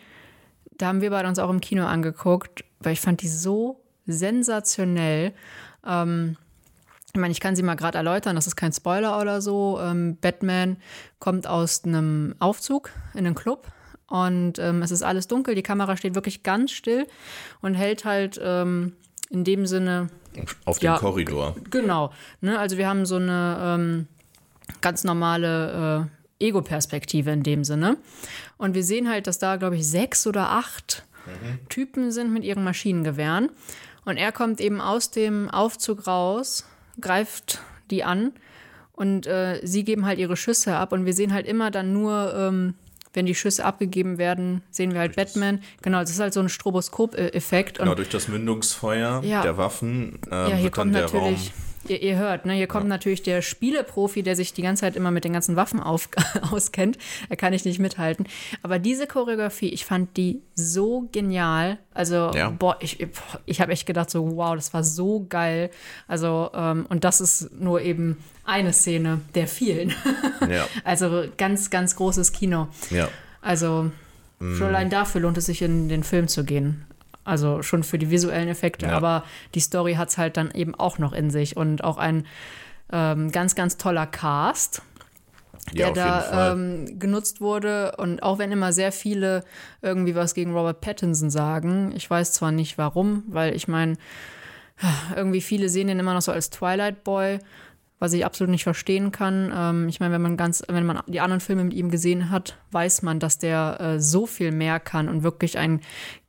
da 0.80 0.88
haben 0.88 1.00
wir 1.00 1.10
beide 1.10 1.28
uns 1.28 1.38
auch 1.38 1.50
im 1.50 1.60
Kino 1.60 1.84
angeguckt, 1.86 2.64
weil 2.80 2.94
ich 2.94 3.00
fand 3.00 3.22
die 3.22 3.28
so 3.28 3.82
sensationell. 4.06 5.32
Ähm, 5.86 6.36
ich 7.12 7.20
meine, 7.20 7.32
ich 7.32 7.40
kann 7.40 7.56
sie 7.56 7.62
mal 7.62 7.74
gerade 7.74 7.98
erläutern, 7.98 8.36
das 8.36 8.46
ist 8.46 8.56
kein 8.56 8.72
Spoiler 8.72 9.20
oder 9.20 9.40
so. 9.42 9.78
Ähm, 9.80 10.16
Batman 10.20 10.76
kommt 11.18 11.46
aus 11.46 11.84
einem 11.84 12.34
Aufzug 12.38 12.90
in 13.14 13.26
einen 13.26 13.34
Club 13.34 13.66
und 14.06 14.58
ähm, 14.58 14.82
es 14.82 14.90
ist 14.90 15.02
alles 15.02 15.28
dunkel, 15.28 15.54
die 15.54 15.62
Kamera 15.62 15.96
steht 15.96 16.14
wirklich 16.14 16.42
ganz 16.42 16.72
still 16.72 17.06
und 17.60 17.74
hält 17.74 18.04
halt 18.04 18.40
ähm, 18.42 18.94
in 19.28 19.44
dem 19.44 19.66
Sinne. 19.66 20.08
Auf 20.64 20.78
dem 20.78 20.86
ja, 20.86 20.98
Korridor. 20.98 21.56
Genau. 21.70 22.12
Ne? 22.40 22.58
Also 22.58 22.76
wir 22.78 22.88
haben 22.88 23.04
so 23.04 23.16
eine 23.16 23.58
ähm, 23.60 24.06
ganz 24.80 25.04
normale 25.04 26.08
äh, 26.08 26.19
Ego-Perspektive 26.40 27.30
in 27.30 27.42
dem 27.42 27.64
Sinne. 27.64 27.96
Und 28.56 28.74
wir 28.74 28.82
sehen 28.82 29.08
halt, 29.08 29.26
dass 29.26 29.38
da, 29.38 29.56
glaube 29.56 29.76
ich, 29.76 29.86
sechs 29.86 30.26
oder 30.26 30.50
acht 30.50 31.04
mhm. 31.26 31.68
Typen 31.68 32.10
sind 32.10 32.32
mit 32.32 32.44
ihren 32.44 32.64
Maschinengewehren. 32.64 33.50
Und 34.04 34.16
er 34.16 34.32
kommt 34.32 34.60
eben 34.60 34.80
aus 34.80 35.10
dem 35.10 35.50
Aufzug 35.50 36.06
raus, 36.06 36.64
greift 37.00 37.60
die 37.90 38.02
an 38.02 38.32
und 38.92 39.26
äh, 39.26 39.60
sie 39.62 39.84
geben 39.84 40.06
halt 40.06 40.18
ihre 40.18 40.36
Schüsse 40.36 40.76
ab. 40.76 40.92
Und 40.92 41.04
wir 41.04 41.12
sehen 41.12 41.32
halt 41.32 41.46
immer 41.46 41.70
dann 41.70 41.92
nur, 41.92 42.34
ähm, 42.34 42.74
wenn 43.12 43.26
die 43.26 43.34
Schüsse 43.34 43.64
abgegeben 43.64 44.18
werden, 44.18 44.62
sehen 44.70 44.92
wir 44.92 45.00
halt 45.00 45.16
durch 45.16 45.26
Batman. 45.26 45.62
Genau, 45.82 46.00
das 46.00 46.10
ist 46.10 46.20
halt 46.20 46.32
so 46.32 46.40
ein 46.40 46.48
Stroboskop-Effekt. 46.48 47.78
Genau, 47.78 47.94
durch 47.94 48.08
das 48.08 48.28
Mündungsfeuer 48.28 49.22
ja. 49.24 49.42
der 49.42 49.56
Waffen 49.56 50.18
äh, 50.30 50.50
ja, 50.50 50.56
hier 50.56 50.70
kommt 50.70 50.92
natürlich 50.92 51.50
Raum 51.50 51.69
Ihr, 51.90 52.00
ihr, 52.02 52.16
hört, 52.16 52.46
ne, 52.46 52.52
hier 52.52 52.68
kommt 52.68 52.84
ja. 52.84 52.90
natürlich 52.90 53.24
der 53.24 53.42
Spieleprofi, 53.42 54.22
der 54.22 54.36
sich 54.36 54.52
die 54.52 54.62
ganze 54.62 54.82
Zeit 54.82 54.94
immer 54.94 55.10
mit 55.10 55.24
den 55.24 55.32
ganzen 55.32 55.56
Waffen 55.56 55.80
auf, 55.80 56.08
auskennt. 56.52 56.98
Da 57.28 57.34
kann 57.34 57.52
ich 57.52 57.64
nicht 57.64 57.80
mithalten. 57.80 58.26
Aber 58.62 58.78
diese 58.78 59.08
Choreografie, 59.08 59.70
ich 59.70 59.84
fand 59.84 60.16
die 60.16 60.40
so 60.54 61.08
genial. 61.10 61.78
Also, 61.92 62.30
ja. 62.32 62.50
boah, 62.50 62.76
ich, 62.78 63.04
ich 63.44 63.60
habe 63.60 63.72
echt 63.72 63.86
gedacht, 63.86 64.08
so, 64.08 64.36
wow, 64.36 64.54
das 64.54 64.72
war 64.72 64.84
so 64.84 65.26
geil. 65.28 65.70
Also, 66.06 66.50
ähm, 66.54 66.86
und 66.88 67.02
das 67.02 67.20
ist 67.20 67.50
nur 67.58 67.80
eben 67.80 68.18
eine 68.44 68.72
Szene 68.72 69.20
der 69.34 69.48
vielen. 69.48 69.92
Ja. 70.48 70.68
also, 70.84 71.24
ganz, 71.38 71.70
ganz 71.70 71.96
großes 71.96 72.30
Kino. 72.30 72.68
Ja. 72.90 73.08
Also, 73.42 73.90
schon 74.38 74.62
allein 74.62 74.90
dafür 74.90 75.22
lohnt 75.22 75.38
es 75.38 75.46
sich, 75.46 75.60
in 75.60 75.88
den 75.88 76.04
Film 76.04 76.28
zu 76.28 76.44
gehen. 76.44 76.86
Also 77.24 77.62
schon 77.62 77.82
für 77.82 77.98
die 77.98 78.10
visuellen 78.10 78.48
Effekte, 78.48 78.86
ja. 78.86 78.92
aber 78.92 79.24
die 79.54 79.60
Story 79.60 79.94
hat 79.94 80.08
es 80.08 80.18
halt 80.18 80.36
dann 80.36 80.50
eben 80.52 80.74
auch 80.74 80.98
noch 80.98 81.12
in 81.12 81.30
sich 81.30 81.56
und 81.56 81.84
auch 81.84 81.98
ein 81.98 82.26
ähm, 82.92 83.30
ganz, 83.30 83.54
ganz 83.54 83.76
toller 83.76 84.06
Cast, 84.06 84.82
der 85.74 85.88
ja, 85.88 85.92
da 85.92 86.52
ähm, 86.52 86.98
genutzt 86.98 87.40
wurde. 87.40 87.94
Und 87.98 88.22
auch 88.22 88.38
wenn 88.38 88.50
immer 88.52 88.72
sehr 88.72 88.90
viele 88.90 89.44
irgendwie 89.82 90.14
was 90.14 90.34
gegen 90.34 90.54
Robert 90.54 90.80
Pattinson 90.80 91.30
sagen, 91.30 91.92
ich 91.94 92.08
weiß 92.08 92.32
zwar 92.32 92.52
nicht 92.52 92.78
warum, 92.78 93.22
weil 93.28 93.54
ich 93.54 93.68
meine, 93.68 93.96
irgendwie 95.14 95.42
viele 95.42 95.68
sehen 95.68 95.88
ihn 95.88 95.98
immer 95.98 96.14
noch 96.14 96.22
so 96.22 96.32
als 96.32 96.50
Twilight 96.50 97.04
Boy 97.04 97.38
was 98.00 98.14
ich 98.14 98.24
absolut 98.24 98.50
nicht 98.50 98.64
verstehen 98.64 99.12
kann. 99.12 99.52
Ähm, 99.54 99.88
ich 99.88 100.00
meine, 100.00 100.12
wenn 100.12 100.22
man 100.22 100.36
ganz, 100.36 100.64
wenn 100.68 100.86
man 100.86 101.00
die 101.06 101.20
anderen 101.20 101.40
Filme 101.40 101.64
mit 101.64 101.74
ihm 101.74 101.90
gesehen 101.90 102.30
hat, 102.30 102.56
weiß 102.72 103.02
man, 103.02 103.20
dass 103.20 103.38
der 103.38 103.78
äh, 103.78 104.00
so 104.00 104.26
viel 104.26 104.50
mehr 104.50 104.80
kann 104.80 105.08
und 105.08 105.22
wirklich 105.22 105.58
ein 105.58 105.80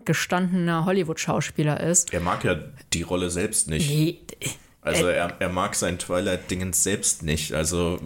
gestandener 0.06 0.86
Hollywood-Schauspieler 0.86 1.80
ist. 1.80 2.14
Er 2.14 2.22
mag 2.22 2.44
ja 2.44 2.56
die 2.94 3.02
Rolle 3.02 3.30
selbst 3.30 3.70
nicht. 3.70 3.90
Nee. 3.90 4.20
Also 4.82 5.08
äh, 5.08 5.16
er, 5.16 5.34
er 5.40 5.50
mag 5.50 5.76
sein 5.76 6.00
Twilight-Dingens 6.00 6.84
selbst 6.84 7.24
nicht. 7.24 7.54
Also, 7.54 8.00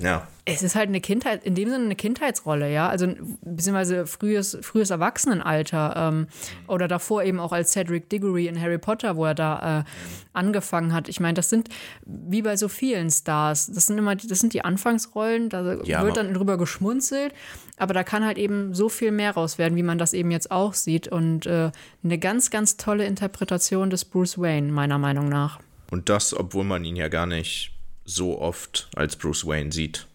ja 0.00 0.26
es 0.48 0.62
ist 0.62 0.74
halt 0.74 0.88
eine 0.88 1.00
Kindheit, 1.00 1.44
in 1.44 1.54
dem 1.54 1.68
Sinne 1.68 1.84
eine 1.84 1.96
Kindheitsrolle, 1.96 2.72
ja. 2.72 2.88
Also 2.88 3.08
beziehungsweise 3.42 4.06
frühes, 4.06 4.56
frühes 4.62 4.90
Erwachsenenalter 4.90 5.94
ähm, 5.96 6.26
oder 6.66 6.88
davor 6.88 7.22
eben 7.22 7.38
auch 7.38 7.52
als 7.52 7.72
Cedric 7.72 8.08
Diggory 8.08 8.46
in 8.46 8.60
Harry 8.60 8.78
Potter, 8.78 9.16
wo 9.16 9.26
er 9.26 9.34
da 9.34 9.80
äh, 9.80 9.84
angefangen 10.32 10.92
hat. 10.92 11.08
Ich 11.08 11.20
meine, 11.20 11.34
das 11.34 11.50
sind 11.50 11.68
wie 12.04 12.42
bei 12.42 12.56
so 12.56 12.68
vielen 12.68 13.10
Stars, 13.10 13.66
das 13.66 13.86
sind 13.86 13.98
immer, 13.98 14.16
das 14.16 14.38
sind 14.38 14.54
die 14.54 14.64
Anfangsrollen, 14.64 15.50
da 15.50 15.82
ja, 15.84 16.02
wird 16.02 16.16
dann 16.16 16.32
drüber 16.34 16.56
geschmunzelt, 16.56 17.34
aber 17.76 17.94
da 17.94 18.02
kann 18.02 18.24
halt 18.24 18.38
eben 18.38 18.74
so 18.74 18.88
viel 18.88 19.12
mehr 19.12 19.32
raus 19.32 19.58
werden, 19.58 19.76
wie 19.76 19.82
man 19.82 19.98
das 19.98 20.14
eben 20.14 20.30
jetzt 20.30 20.50
auch 20.50 20.74
sieht. 20.74 21.08
Und 21.08 21.46
äh, 21.46 21.70
eine 22.02 22.18
ganz, 22.18 22.50
ganz 22.50 22.76
tolle 22.76 23.04
Interpretation 23.04 23.90
des 23.90 24.04
Bruce 24.04 24.38
Wayne, 24.38 24.72
meiner 24.72 24.98
Meinung 24.98 25.28
nach. 25.28 25.60
Und 25.90 26.08
das, 26.08 26.34
obwohl 26.34 26.64
man 26.64 26.84
ihn 26.84 26.96
ja 26.96 27.08
gar 27.08 27.26
nicht 27.26 27.72
so 28.04 28.40
oft 28.40 28.88
als 28.96 29.16
Bruce 29.16 29.46
Wayne 29.46 29.70
sieht. 29.70 30.07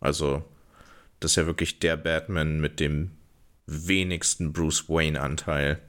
Also, 0.00 0.44
das 1.20 1.32
ist 1.32 1.36
ja 1.36 1.46
wirklich 1.46 1.78
der 1.78 1.96
Batman 1.96 2.60
mit 2.60 2.80
dem 2.80 3.12
wenigsten 3.66 4.52
Bruce 4.52 4.88
Wayne-Anteil. 4.88 5.80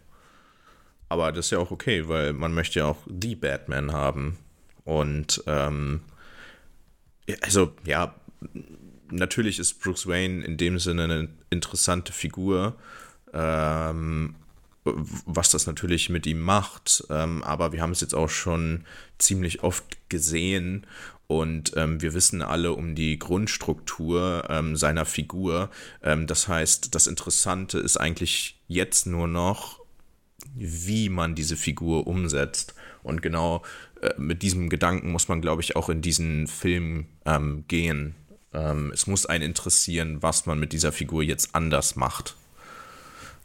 Aber 1.08 1.32
das 1.32 1.48
ist 1.48 1.52
ja 1.52 1.60
auch 1.60 1.72
okay, 1.72 2.08
weil 2.08 2.34
man 2.34 2.54
möchte 2.54 2.80
ja 2.80 2.86
auch 2.86 2.98
die 3.08 3.36
Batman 3.36 3.92
haben. 3.92 4.38
Und 4.84 5.44
ähm, 5.48 6.02
also 7.42 7.74
ja, 7.86 8.16
natürlich 9.10 9.60
ist 9.60 9.82
Bruce 9.82 10.08
Wayne 10.08 10.44
in 10.44 10.58
dem 10.58 10.80
Sinne 10.80 11.04
eine 11.06 11.30
interessante 11.50 12.14
Figur, 12.14 12.76
ähm, 13.34 14.36
was 14.84 15.52
das 15.52 15.68
natürlich 15.68 16.10
mit 16.10 16.26
ihm 16.26 16.42
macht. 16.42 17.04
Ähm, 17.10 17.44
aber 17.44 17.72
wir 17.72 17.82
haben 17.82 17.92
es 17.92 18.02
jetzt 18.02 18.16
auch 18.16 18.30
schon 18.30 18.86
ziemlich 19.18 19.64
oft 19.64 19.98
gesehen 20.10 20.86
und 21.30 21.74
ähm, 21.76 22.02
wir 22.02 22.16
wissen 22.16 22.42
alle 22.42 22.74
um 22.74 22.96
die 22.96 23.20
Grundstruktur 23.20 24.48
ähm, 24.50 24.76
seiner 24.76 25.06
Figur. 25.06 25.70
Ähm, 26.02 26.26
das 26.26 26.48
heißt, 26.48 26.96
das 26.96 27.06
Interessante 27.06 27.78
ist 27.78 27.98
eigentlich 27.98 28.60
jetzt 28.68 29.06
nur 29.06 29.28
noch, 29.28 29.80
wie 30.56 31.08
man 31.08 31.36
diese 31.36 31.56
Figur 31.56 32.08
umsetzt. 32.08 32.74
Und 33.04 33.22
genau 33.22 33.62
äh, 34.02 34.10
mit 34.18 34.42
diesem 34.42 34.70
Gedanken 34.70 35.12
muss 35.12 35.28
man, 35.28 35.40
glaube 35.40 35.62
ich, 35.62 35.76
auch 35.76 35.90
in 35.90 36.02
diesen 36.02 36.48
Film 36.48 37.06
ähm, 37.28 37.64
gehen. 37.68 38.16
Ähm, 38.52 38.90
es 38.92 39.06
muss 39.06 39.28
einen 39.28 39.44
interessieren, 39.44 40.24
was 40.24 40.48
man 40.48 40.60
mit 40.60 40.74
dieser 40.74 40.92
Figur 40.92 41.22
jetzt 41.22 41.54
anders 41.54 41.96
macht. 41.96 42.38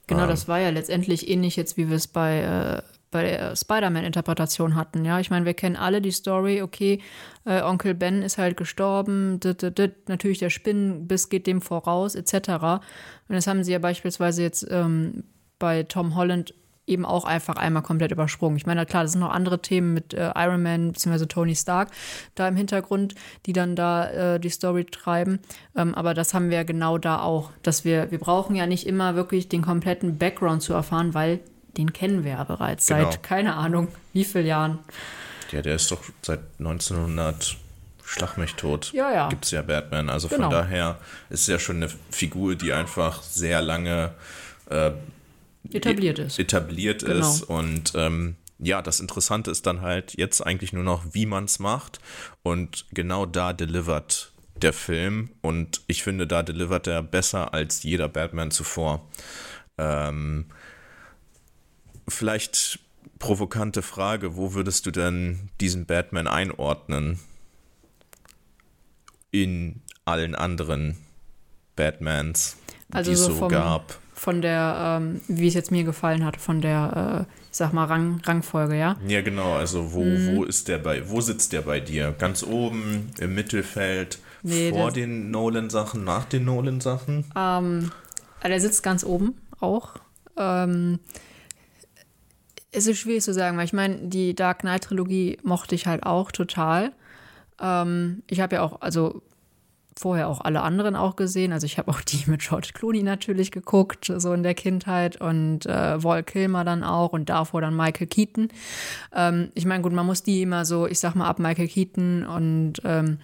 Genau, 0.06 0.22
Ähm, 0.22 0.30
das 0.30 0.48
war 0.48 0.58
ja 0.58 0.70
letztendlich 0.70 1.28
ähnlich 1.28 1.56
jetzt, 1.56 1.76
wie 1.76 1.90
wir 1.90 1.96
es 1.96 2.06
bei, 2.06 2.40
äh, 2.40 2.93
bei 3.14 3.22
der 3.22 3.54
Spider-Man-Interpretation 3.54 4.74
hatten. 4.74 5.04
Ja, 5.04 5.20
ich 5.20 5.30
meine, 5.30 5.46
wir 5.46 5.54
kennen 5.54 5.76
alle 5.76 6.02
die 6.02 6.10
Story, 6.10 6.62
okay, 6.62 7.00
äh, 7.44 7.62
Onkel 7.62 7.94
Ben 7.94 8.22
ist 8.22 8.38
halt 8.38 8.56
gestorben, 8.56 9.38
dit, 9.38 9.62
dit, 9.62 9.78
dit, 9.78 10.08
natürlich 10.08 10.40
der 10.40 10.50
Spinnenbiss 10.50 11.28
geht 11.28 11.46
dem 11.46 11.60
voraus, 11.60 12.16
etc. 12.16 12.34
Und 13.28 13.36
das 13.36 13.46
haben 13.46 13.62
sie 13.62 13.70
ja 13.70 13.78
beispielsweise 13.78 14.42
jetzt 14.42 14.66
ähm, 14.68 15.22
bei 15.60 15.84
Tom 15.84 16.16
Holland 16.16 16.54
eben 16.88 17.06
auch 17.06 17.24
einfach 17.24 17.54
einmal 17.54 17.84
komplett 17.84 18.10
übersprungen. 18.10 18.56
Ich 18.56 18.66
meine, 18.66 18.84
klar, 18.84 19.04
das 19.04 19.12
sind 19.12 19.20
noch 19.20 19.30
andere 19.30 19.62
Themen 19.62 19.94
mit 19.94 20.12
äh, 20.12 20.32
Iron 20.34 20.64
Man 20.64 20.90
bzw. 20.90 21.26
Tony 21.26 21.54
Stark 21.54 21.92
da 22.34 22.48
im 22.48 22.56
Hintergrund, 22.56 23.14
die 23.46 23.52
dann 23.52 23.76
da 23.76 24.10
äh, 24.34 24.40
die 24.40 24.50
Story 24.50 24.86
treiben. 24.86 25.38
Ähm, 25.76 25.94
aber 25.94 26.14
das 26.14 26.34
haben 26.34 26.50
wir 26.50 26.64
genau 26.64 26.98
da 26.98 27.20
auch, 27.20 27.52
dass 27.62 27.84
wir, 27.84 28.10
wir 28.10 28.18
brauchen 28.18 28.56
ja 28.56 28.66
nicht 28.66 28.88
immer 28.88 29.14
wirklich 29.14 29.48
den 29.48 29.62
kompletten 29.62 30.18
Background 30.18 30.62
zu 30.62 30.72
erfahren, 30.72 31.14
weil 31.14 31.38
den 31.76 31.92
kennen 31.92 32.24
wir 32.24 32.32
ja 32.32 32.44
bereits 32.44 32.86
Genau. 32.86 33.10
seit, 33.10 33.22
keine 33.22 33.54
Ahnung, 33.54 33.88
wie 34.12 34.24
vielen 34.24 34.46
Jahren. 34.46 34.78
Ja, 35.52 35.62
der 35.62 35.74
ist 35.76 35.90
doch 35.90 36.00
seit 36.22 36.40
1900 36.58 37.56
Schlag 38.06 38.36
mich 38.36 38.54
tot. 38.54 38.92
Ja, 38.92 39.12
ja. 39.12 39.28
Gibt 39.28 39.44
es 39.46 39.50
ja 39.50 39.62
Batman. 39.62 40.10
Also 40.10 40.28
Genau. 40.28 40.44
von 40.44 40.50
daher 40.50 40.98
ist 41.30 41.42
es 41.42 41.46
ja 41.46 41.58
schon 41.58 41.76
eine 41.76 41.88
Figur, 42.10 42.54
die 42.54 42.72
einfach 42.72 43.22
sehr 43.22 43.62
lange 43.62 44.12
äh, 44.68 44.90
Etabliert 45.72 46.18
ist. 46.18 46.38
etabliert 46.38 47.04
Genau. 47.04 47.20
ist. 47.26 47.42
Und 47.42 47.92
ähm, 47.94 48.36
ja, 48.58 48.82
das 48.82 49.00
Interessante 49.00 49.50
ist 49.50 49.66
dann 49.66 49.80
halt 49.80 50.16
jetzt 50.18 50.42
eigentlich 50.46 50.72
nur 50.74 50.84
noch, 50.84 51.02
wie 51.12 51.24
man 51.26 51.44
es 51.44 51.58
macht. 51.58 51.98
Und 52.42 52.84
genau 52.92 53.24
da 53.26 53.52
delivert 53.54 54.32
der 54.56 54.72
Film. 54.74 55.30
Und 55.40 55.80
ich 55.86 56.02
finde, 56.02 56.26
da 56.26 56.42
delivert 56.42 56.86
er 56.86 57.02
besser 57.02 57.54
als 57.54 57.82
jeder 57.84 58.08
Batman 58.08 58.50
zuvor. 58.50 59.08
Ähm, 59.78 60.46
vielleicht 62.08 62.78
provokante 63.18 63.82
Frage, 63.82 64.36
wo 64.36 64.54
würdest 64.54 64.86
du 64.86 64.90
denn 64.90 65.48
diesen 65.60 65.86
Batman 65.86 66.26
einordnen? 66.26 67.18
In 69.30 69.80
allen 70.04 70.34
anderen 70.34 70.96
Batmans, 71.76 72.56
Also 72.92 73.10
die 73.10 73.14
es 73.14 73.24
so 73.24 73.34
vom- 73.34 73.48
gab. 73.48 73.98
Von 74.12 74.40
der, 74.42 75.00
ähm, 75.02 75.20
wie 75.26 75.48
es 75.48 75.54
jetzt 75.54 75.72
mir 75.72 75.82
gefallen 75.84 76.24
hat, 76.24 76.36
von 76.36 76.60
der, 76.60 77.26
äh, 77.28 77.34
sag 77.50 77.72
mal, 77.72 77.84
Rang, 77.86 78.20
Rangfolge, 78.24 78.78
ja? 78.78 78.96
Ja, 79.06 79.22
genau. 79.22 79.54
Also 79.54 79.92
wo, 79.92 80.04
Mhm. 80.04 80.26
wo 80.36 80.44
ist 80.44 80.68
der 80.68 80.78
bei, 80.78 81.10
wo 81.10 81.20
sitzt 81.20 81.52
der 81.52 81.62
bei 81.62 81.80
dir? 81.80 82.14
Ganz 82.16 82.42
oben, 82.44 83.10
im 83.18 83.34
Mittelfeld, 83.34 84.18
Nee, 84.44 84.70
vor 84.70 84.92
den 84.92 85.30
Nolan-Sachen, 85.32 86.04
nach 86.04 86.26
den 86.26 86.44
Nolan-Sachen? 86.44 87.24
Ähm, 87.36 87.90
der 88.44 88.60
sitzt 88.60 88.82
ganz 88.84 89.02
oben 89.04 89.34
auch. 89.58 89.94
Ähm, 90.36 91.00
es 92.74 92.86
ist 92.86 92.98
schwierig 92.98 93.22
zu 93.22 93.32
sagen, 93.32 93.56
weil 93.56 93.64
ich 93.64 93.72
meine, 93.72 93.96
die 94.08 94.34
Dark 94.34 94.60
Knight-Trilogie 94.60 95.38
mochte 95.42 95.74
ich 95.74 95.86
halt 95.86 96.04
auch 96.04 96.32
total. 96.32 96.92
Ähm, 97.60 98.22
ich 98.28 98.40
habe 98.40 98.56
ja 98.56 98.62
auch, 98.62 98.80
also 98.80 99.22
vorher 99.96 100.28
auch 100.28 100.40
alle 100.40 100.62
anderen 100.62 100.96
auch 100.96 101.16
gesehen. 101.16 101.52
Also 101.52 101.66
ich 101.66 101.78
habe 101.78 101.90
auch 101.90 102.00
die 102.00 102.24
mit 102.26 102.40
George 102.40 102.70
Clooney 102.74 103.02
natürlich 103.02 103.52
geguckt, 103.52 104.12
so 104.16 104.32
in 104.32 104.42
der 104.42 104.54
Kindheit 104.54 105.20
und 105.20 105.66
äh, 105.66 106.02
Val 106.02 106.24
Kilmer 106.24 106.64
dann 106.64 106.82
auch 106.82 107.12
und 107.12 107.28
davor 107.28 107.60
dann 107.60 107.76
Michael 107.76 108.08
Keaton. 108.08 108.48
Ähm, 109.14 109.50
ich 109.54 109.66
meine, 109.66 109.82
gut, 109.82 109.92
man 109.92 110.06
muss 110.06 110.22
die 110.22 110.42
immer 110.42 110.64
so, 110.64 110.86
ich 110.86 110.98
sag 110.98 111.14
mal, 111.14 111.28
ab 111.28 111.38
Michael 111.38 111.68
Keaton 111.68 112.24
und 112.24 112.74
ähm, 112.84 113.18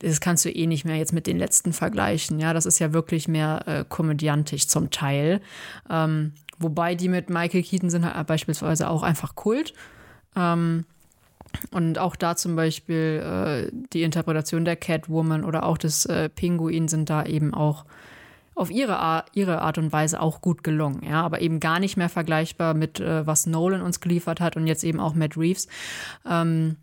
das 0.00 0.20
kannst 0.20 0.44
du 0.44 0.50
eh 0.50 0.66
nicht 0.66 0.84
mehr 0.84 0.96
jetzt 0.96 1.12
mit 1.12 1.26
den 1.26 1.38
letzten 1.38 1.72
vergleichen. 1.72 2.38
Ja, 2.38 2.52
das 2.52 2.66
ist 2.66 2.78
ja 2.78 2.92
wirklich 2.92 3.26
mehr 3.28 3.62
äh, 3.66 3.84
komödiantisch 3.88 4.68
zum 4.68 4.90
Teil. 4.90 5.40
Ähm, 5.88 6.32
wobei 6.64 6.96
die 6.96 7.08
mit 7.08 7.30
Michael 7.30 7.62
Keaton 7.62 7.90
sind 7.90 8.04
halt 8.04 8.26
beispielsweise 8.26 8.90
auch 8.90 9.04
einfach 9.04 9.36
Kult. 9.36 9.74
Ähm, 10.34 10.84
und 11.70 11.98
auch 11.98 12.16
da 12.16 12.34
zum 12.34 12.56
Beispiel 12.56 13.70
äh, 13.70 13.70
die 13.92 14.02
Interpretation 14.02 14.64
der 14.64 14.74
Catwoman 14.74 15.44
oder 15.44 15.64
auch 15.64 15.78
des 15.78 16.04
äh, 16.06 16.28
Pinguin 16.28 16.88
sind 16.88 17.10
da 17.10 17.24
eben 17.24 17.54
auch 17.54 17.84
auf 18.56 18.70
ihre, 18.70 18.98
Ar 18.98 19.24
ihre 19.34 19.62
Art 19.62 19.78
und 19.78 19.92
Weise 19.92 20.20
auch 20.20 20.40
gut 20.40 20.64
gelungen. 20.64 21.02
Ja, 21.08 21.22
aber 21.22 21.40
eben 21.40 21.60
gar 21.60 21.78
nicht 21.78 21.96
mehr 21.96 22.08
vergleichbar 22.08 22.74
mit, 22.74 23.00
äh, 23.00 23.26
was 23.26 23.46
Nolan 23.46 23.82
uns 23.82 24.00
geliefert 24.00 24.40
hat 24.40 24.56
und 24.56 24.66
jetzt 24.66 24.84
eben 24.84 25.00
auch 25.00 25.14
Matt 25.14 25.36
Reeves. 25.36 25.68
Ähm, 26.28 26.76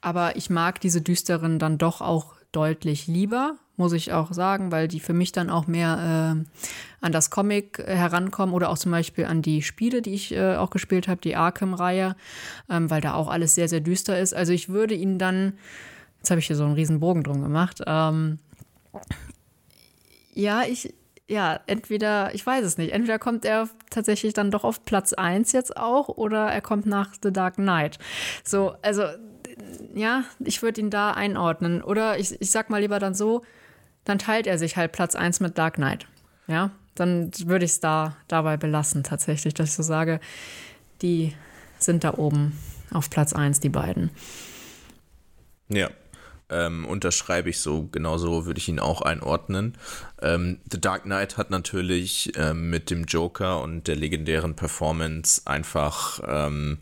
aber 0.00 0.36
ich 0.36 0.50
mag 0.50 0.80
diese 0.80 1.00
düsteren 1.00 1.58
dann 1.58 1.78
doch 1.78 2.00
auch 2.00 2.34
deutlich 2.52 3.06
lieber, 3.06 3.56
muss 3.76 3.92
ich 3.92 4.12
auch 4.12 4.32
sagen, 4.32 4.70
weil 4.70 4.88
die 4.88 5.00
für 5.00 5.14
mich 5.14 5.32
dann 5.32 5.50
auch 5.50 5.66
mehr 5.66 6.36
äh, 6.36 7.04
an 7.04 7.12
das 7.12 7.30
Comic 7.30 7.78
herankommen 7.78 8.54
oder 8.54 8.70
auch 8.70 8.78
zum 8.78 8.92
Beispiel 8.92 9.24
an 9.24 9.42
die 9.42 9.62
Spiele, 9.62 10.02
die 10.02 10.14
ich 10.14 10.32
äh, 10.32 10.56
auch 10.56 10.70
gespielt 10.70 11.08
habe, 11.08 11.20
die 11.20 11.34
Arkham-Reihe, 11.34 12.14
ähm, 12.70 12.90
weil 12.90 13.00
da 13.00 13.14
auch 13.14 13.28
alles 13.28 13.54
sehr, 13.54 13.68
sehr 13.68 13.80
düster 13.80 14.18
ist. 14.18 14.34
Also 14.34 14.52
ich 14.52 14.68
würde 14.68 14.94
ihn 14.94 15.18
dann, 15.18 15.54
jetzt 16.18 16.30
habe 16.30 16.40
ich 16.40 16.46
hier 16.46 16.56
so 16.56 16.64
einen 16.64 16.74
riesen 16.74 17.00
Bogen 17.00 17.22
drum 17.22 17.42
gemacht, 17.42 17.82
ähm, 17.86 18.38
ja, 20.34 20.62
ich, 20.62 20.94
ja, 21.28 21.60
entweder, 21.66 22.34
ich 22.34 22.44
weiß 22.44 22.64
es 22.64 22.78
nicht, 22.78 22.92
entweder 22.92 23.18
kommt 23.18 23.44
er 23.44 23.68
tatsächlich 23.90 24.34
dann 24.34 24.50
doch 24.50 24.64
auf 24.64 24.84
Platz 24.84 25.12
1 25.12 25.52
jetzt 25.52 25.76
auch 25.76 26.08
oder 26.08 26.46
er 26.46 26.60
kommt 26.60 26.86
nach 26.86 27.14
The 27.22 27.32
Dark 27.32 27.54
Knight. 27.54 27.98
So, 28.44 28.74
also, 28.82 29.04
ja, 29.94 30.24
ich 30.40 30.62
würde 30.62 30.80
ihn 30.80 30.90
da 30.90 31.12
einordnen. 31.12 31.82
Oder 31.82 32.18
ich, 32.18 32.40
ich 32.40 32.50
sag 32.50 32.70
mal 32.70 32.80
lieber 32.80 32.98
dann 32.98 33.14
so, 33.14 33.42
dann 34.04 34.18
teilt 34.18 34.46
er 34.46 34.58
sich 34.58 34.76
halt 34.76 34.92
Platz 34.92 35.14
1 35.14 35.40
mit 35.40 35.58
Dark 35.58 35.74
Knight. 35.74 36.06
Ja, 36.46 36.70
dann 36.94 37.30
würde 37.44 37.64
ich 37.64 37.72
es 37.72 37.80
da 37.80 38.16
dabei 38.28 38.56
belassen, 38.56 39.04
tatsächlich, 39.04 39.54
dass 39.54 39.70
ich 39.70 39.74
so 39.74 39.82
sage, 39.82 40.20
die 41.00 41.34
sind 41.78 42.04
da 42.04 42.14
oben 42.14 42.58
auf 42.92 43.10
Platz 43.10 43.32
1, 43.32 43.60
die 43.60 43.68
beiden. 43.68 44.10
Ja. 45.68 45.90
Ähm, 46.50 46.84
unterschreibe 46.84 47.48
ich 47.48 47.60
so, 47.60 47.88
genauso 47.90 48.44
würde 48.44 48.58
ich 48.58 48.68
ihn 48.68 48.78
auch 48.78 49.00
einordnen. 49.00 49.78
Ähm, 50.20 50.58
The 50.70 50.78
Dark 50.78 51.04
Knight 51.04 51.38
hat 51.38 51.48
natürlich 51.48 52.32
ähm, 52.36 52.68
mit 52.68 52.90
dem 52.90 53.04
Joker 53.04 53.62
und 53.62 53.88
der 53.88 53.96
legendären 53.96 54.54
Performance 54.54 55.40
einfach 55.46 56.20
ähm, 56.26 56.80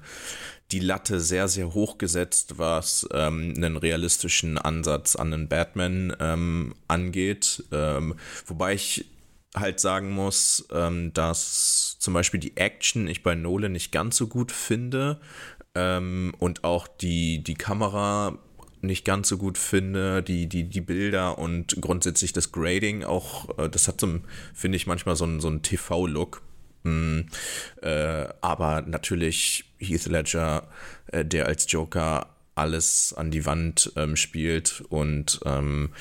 die 0.72 0.80
Latte 0.80 1.20
sehr, 1.20 1.48
sehr 1.48 1.74
hoch 1.74 1.98
gesetzt, 1.98 2.58
was 2.58 3.08
ähm, 3.12 3.54
einen 3.56 3.76
realistischen 3.76 4.58
Ansatz 4.58 5.16
an 5.16 5.30
den 5.30 5.48
Batman 5.48 6.16
ähm, 6.20 6.74
angeht. 6.88 7.64
Ähm, 7.72 8.14
wobei 8.46 8.74
ich 8.74 9.06
halt 9.54 9.80
sagen 9.80 10.10
muss, 10.12 10.66
ähm, 10.72 11.12
dass 11.12 11.96
zum 11.98 12.14
Beispiel 12.14 12.40
die 12.40 12.56
Action 12.56 13.08
ich 13.08 13.22
bei 13.22 13.34
Nolan 13.34 13.72
nicht 13.72 13.90
ganz 13.90 14.16
so 14.16 14.28
gut 14.28 14.52
finde 14.52 15.20
ähm, 15.74 16.34
und 16.38 16.64
auch 16.64 16.86
die, 16.86 17.42
die 17.42 17.54
Kamera 17.54 18.38
nicht 18.82 19.04
ganz 19.04 19.28
so 19.28 19.36
gut 19.36 19.58
finde, 19.58 20.22
die, 20.22 20.48
die, 20.48 20.64
die 20.64 20.80
Bilder 20.80 21.38
und 21.38 21.80
grundsätzlich 21.80 22.32
das 22.32 22.52
Grading 22.52 23.04
auch, 23.04 23.58
äh, 23.58 23.68
das 23.68 23.88
hat 23.88 24.00
so, 24.00 24.20
finde 24.54 24.76
ich, 24.76 24.86
manchmal 24.86 25.16
so 25.16 25.24
einen, 25.24 25.40
so 25.40 25.48
einen 25.48 25.62
TV-Look. 25.62 26.42
Mm, 26.82 27.20
äh, 27.82 28.28
aber 28.40 28.82
natürlich 28.82 29.72
Heath 29.78 30.06
Ledger, 30.06 30.68
äh, 31.08 31.24
der 31.24 31.46
als 31.46 31.70
Joker 31.70 32.34
alles 32.54 33.14
an 33.14 33.30
die 33.30 33.46
Wand 33.46 33.92
ähm, 33.96 34.16
spielt 34.16 34.82
und 34.88 35.40
ähm, 35.44 35.92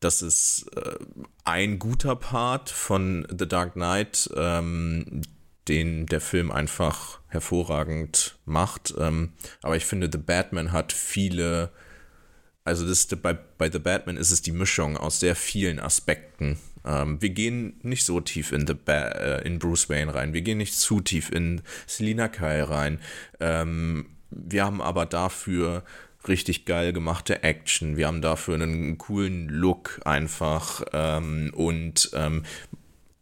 das 0.00 0.22
ist 0.22 0.66
äh, 0.76 0.96
ein 1.44 1.78
guter 1.78 2.16
Part 2.16 2.70
von 2.70 3.26
The 3.30 3.48
Dark 3.48 3.74
Knight, 3.74 4.30
ähm, 4.36 5.22
den 5.68 6.06
der 6.06 6.20
Film 6.20 6.52
einfach 6.52 7.20
hervorragend 7.28 8.38
macht. 8.44 8.94
Ähm, 8.98 9.32
aber 9.62 9.76
ich 9.76 9.84
finde, 9.84 10.08
The 10.12 10.18
Batman 10.18 10.72
hat 10.72 10.92
viele, 10.92 11.70
also 12.64 12.86
das 12.86 13.06
bei, 13.06 13.32
bei 13.32 13.70
The 13.70 13.78
Batman 13.78 14.16
ist 14.16 14.30
es 14.30 14.42
die 14.42 14.52
Mischung 14.52 14.96
aus 14.96 15.18
sehr 15.18 15.34
vielen 15.34 15.80
Aspekten. 15.80 16.58
Ähm, 16.86 17.20
wir 17.20 17.30
gehen 17.30 17.78
nicht 17.82 18.04
so 18.04 18.20
tief 18.20 18.52
in, 18.52 18.66
The 18.66 18.74
ba 18.74 19.08
äh, 19.08 19.46
in 19.46 19.58
Bruce 19.58 19.88
Wayne 19.88 20.14
rein, 20.14 20.32
wir 20.32 20.42
gehen 20.42 20.58
nicht 20.58 20.74
zu 20.74 21.00
tief 21.00 21.30
in 21.30 21.62
Selina 21.86 22.28
Kyle 22.28 22.68
rein. 22.68 23.00
Ähm, 23.40 24.06
wir 24.30 24.64
haben 24.64 24.80
aber 24.80 25.06
dafür 25.06 25.84
richtig 26.28 26.64
geil 26.64 26.92
gemachte 26.92 27.42
Action. 27.42 27.96
Wir 27.96 28.06
haben 28.08 28.20
dafür 28.20 28.54
einen 28.54 28.98
coolen 28.98 29.48
Look 29.48 30.00
einfach 30.04 30.82
ähm, 30.92 31.52
und 31.54 32.10
ähm, 32.14 32.44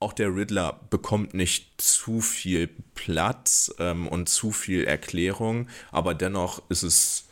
auch 0.01 0.13
der 0.13 0.35
Riddler 0.35 0.81
bekommt 0.91 1.35
nicht 1.35 1.81
zu 1.81 2.21
viel 2.21 2.69
Platz 2.95 3.75
ähm, 3.79 4.07
und 4.07 4.29
zu 4.29 4.53
viel 4.53 4.85
Erklärung, 4.85 5.69
aber 5.93 6.15
dennoch 6.15 6.63
ist 6.69 6.83
es 6.83 7.29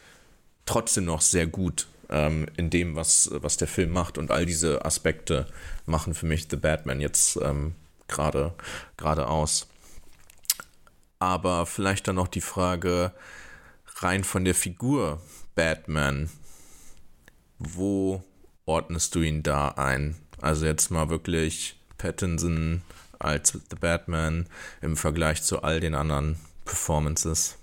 trotzdem 0.65 1.05
noch 1.05 1.21
sehr 1.21 1.47
gut 1.47 1.87
ähm, 2.12 2.47
in 2.57 2.71
dem, 2.71 2.95
was, 2.95 3.31
was 3.33 3.57
der 3.57 3.69
Film 3.69 3.90
macht. 3.90 4.19
Und 4.19 4.31
all 4.31 4.47
diese 4.47 4.85
Aspekte 4.85 5.47
machen 5.87 6.14
für 6.14 6.26
mich 6.26 6.47
The 6.49 6.57
Batman 6.57 7.00
jetzt 7.00 7.37
ähm, 7.42 7.75
gerade 8.07 8.54
aus. 9.26 9.66
Aber 11.19 11.66
vielleicht 11.66 12.07
dann 12.09 12.16
noch 12.16 12.28
die 12.28 12.40
Frage 12.40 13.12
rein 13.97 14.25
von 14.25 14.45
der 14.45 14.54
Figur 14.54 15.23
Batman. 15.54 16.28
Wo 17.59 18.23
ordnest 18.66 19.14
du 19.14 19.21
ihn 19.21 19.42
da 19.42 19.69
ein? 19.69 20.16
Also 20.40 20.66
jetzt 20.66 20.90
mal 20.90 21.09
wirklich 21.09 21.76
Pattinson 21.99 22.83
als 23.19 23.52
The 23.52 23.76
Batman 23.76 24.47
im 24.81 24.97
Vergleich 24.97 25.42
zu 25.42 25.62
all 25.62 25.81
den 25.81 25.95
anderen 25.95 26.37
Performances? 26.64 27.57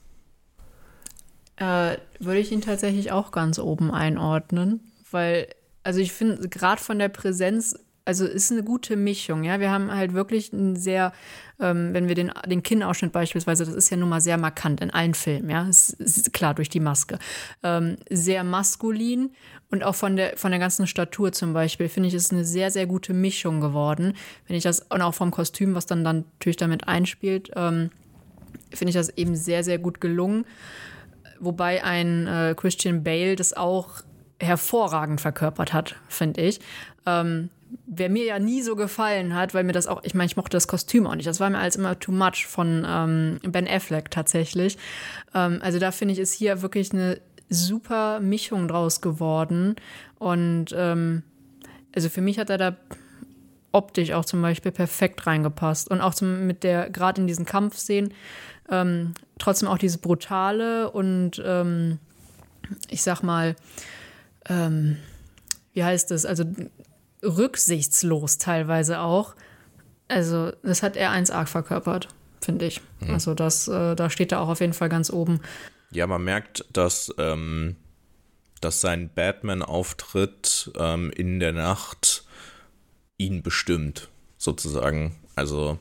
Äh, 1.60 1.98
würde 2.20 2.40
ich 2.40 2.52
ihn 2.52 2.62
tatsächlich 2.62 3.12
auch 3.12 3.32
ganz 3.32 3.60
oben 3.60 3.92
einordnen, 3.92 4.80
weil, 5.12 5.48
also 5.84 6.00
ich 6.00 6.14
finde, 6.14 6.48
gerade 6.48 6.82
von 6.82 7.00
der 7.00 7.10
Präsenz, 7.10 7.78
also 8.06 8.26
ist 8.26 8.52
eine 8.52 8.64
gute 8.64 8.96
Mischung, 8.96 9.44
ja. 9.44 9.60
Wir 9.60 9.70
haben 9.70 9.92
halt 9.92 10.14
wirklich 10.14 10.54
ein 10.54 10.78
sehr, 10.78 11.12
ähm, 11.60 11.94
wenn 11.94 12.08
wir 12.08 12.16
den, 12.16 12.32
den 12.48 12.64
Kinnausschnitt 12.64 13.12
beispielsweise, 13.12 13.66
das 13.66 13.76
ist 13.76 13.90
ja 13.90 13.98
nun 13.98 14.08
mal 14.08 14.22
sehr 14.22 14.38
markant 14.38 14.80
in 14.80 14.90
allen 14.90 15.14
Filmen, 15.14 15.50
ja. 15.50 15.68
Es 15.68 15.90
ist 15.90 16.32
klar 16.32 16.54
durch 16.54 16.70
die 16.70 16.80
Maske. 16.80 17.20
Ähm, 17.62 17.98
sehr 18.10 18.46
maskulin 18.46 19.32
und 19.70 19.84
auch 19.84 19.96
von 19.96 20.16
der, 20.16 20.38
von 20.38 20.52
der 20.52 20.62
ganzen 20.62 20.88
Statur 20.88 21.34
zum 21.34 21.52
Beispiel, 21.52 21.90
finde 21.90 22.08
ich, 22.08 22.16
ist 22.16 22.32
eine 22.32 22.46
sehr, 22.46 22.72
sehr 22.72 22.88
gute 22.88 23.14
Mischung 23.14 23.60
geworden. 23.60 24.14
Wenn 24.48 24.56
ich 24.56 24.64
das, 24.64 24.80
und 24.80 25.02
auch 25.02 25.14
vom 25.14 25.32
Kostüm, 25.32 25.76
was 25.76 25.86
dann, 25.86 26.06
dann 26.06 26.24
natürlich 26.40 26.58
damit 26.58 26.88
einspielt, 26.88 27.52
ähm, 27.58 27.90
finde 28.74 28.90
ich 28.92 28.96
das 28.96 29.10
eben 29.10 29.36
sehr, 29.36 29.66
sehr 29.66 29.78
gut 29.78 30.00
gelungen 30.00 30.46
wobei 31.40 31.84
ein 31.84 32.28
äh, 32.28 32.56
Christian 32.56 33.04
Bale 33.04 33.36
das 33.36 33.54
auch 33.54 34.02
hervorragend 34.40 35.22
verkörpert 35.22 35.74
hat, 35.74 35.96
finde 36.08 36.42
ich. 36.42 36.60
Ähm, 37.06 37.50
wer 37.86 38.10
mir 38.10 38.26
ja 38.26 38.40
nie 38.40 38.62
so 38.62 38.76
gefallen 38.76 39.36
hat, 39.36 39.54
weil 39.54 39.64
mir 39.64 39.74
das 39.74 39.88
auch, 39.88 40.04
ich 40.04 40.14
meine, 40.14 40.28
ich 40.28 40.38
mochte 40.38 40.56
das 40.56 40.68
Kostüm 40.68 41.08
auch 41.08 41.16
nicht. 41.16 41.28
Das 41.28 41.40
war 41.40 41.50
mir 41.50 41.60
als 41.60 41.76
immer 41.76 42.00
too 42.00 42.12
much 42.12 42.46
von 42.48 42.86
ähm, 42.88 43.40
Ben 43.44 43.68
Affleck 43.68 44.12
tatsächlich. 44.12 44.78
Ähm, 45.34 45.60
also 45.62 45.80
da 45.80 45.92
finde 45.92 46.14
ich, 46.14 46.20
ist 46.20 46.34
hier 46.34 46.62
wirklich 46.62 46.94
eine 46.94 47.20
super 47.50 48.20
Mischung 48.20 48.68
draus 48.68 49.02
geworden. 49.02 49.76
Und 50.18 50.68
ähm, 50.76 51.24
also 51.96 52.10
für 52.10 52.22
mich 52.22 52.40
hat 52.40 52.50
er 52.50 52.58
da 52.58 52.78
optisch 53.72 54.12
auch 54.12 54.26
zum 54.26 54.42
Beispiel 54.42 54.72
perfekt 54.72 55.26
reingepasst. 55.28 55.90
Und 55.90 56.02
auch 56.02 56.14
zum, 56.14 56.48
mit 56.48 56.64
der, 56.64 56.90
gerade 56.90 57.22
in 57.22 57.28
diesen 57.28 57.46
Kampfszenen, 57.46 58.14
ähm, 58.70 59.14
trotzdem 59.38 59.68
auch 59.68 59.78
diese 59.78 59.98
brutale 59.98 60.92
und 60.92 61.42
ähm, 61.46 62.00
ich 62.90 63.02
sag 63.02 63.24
mal, 63.24 63.56
ähm, 64.48 64.98
wie 65.74 65.84
heißt 65.84 66.12
es, 66.12 66.26
also 66.26 66.44
rücksichtslos 67.24 68.38
teilweise 68.38 69.00
auch. 69.00 69.36
Also, 70.08 70.52
das 70.64 70.82
hat 70.82 70.96
er 70.96 71.12
1 71.12 71.30
arg 71.32 71.50
verkörpert, 71.50 72.08
finde 72.42 72.66
ich. 72.66 72.82
Mhm. 73.00 73.12
Also, 73.12 73.34
das, 73.34 73.68
äh, 73.68 73.96
da 73.96 74.10
steht 74.10 74.32
er 74.32 74.42
auch 74.42 74.50
auf 74.50 74.60
jeden 74.60 74.74
Fall 74.74 74.90
ganz 74.90 75.12
oben. 75.12 75.40
Ja, 75.92 76.08
man 76.08 76.24
merkt, 76.24 76.66
dass, 76.74 77.14
ähm, 77.18 77.76
dass 78.62 78.82
sein 78.82 79.10
Batman-Auftritt 79.14 80.72
ähm, 80.78 81.12
in 81.12 81.40
der 81.40 81.54
Nacht 81.54 82.26
ihn 83.20 83.44
bestimmt, 83.44 84.10
sozusagen. 84.40 85.16
Also, 85.36 85.78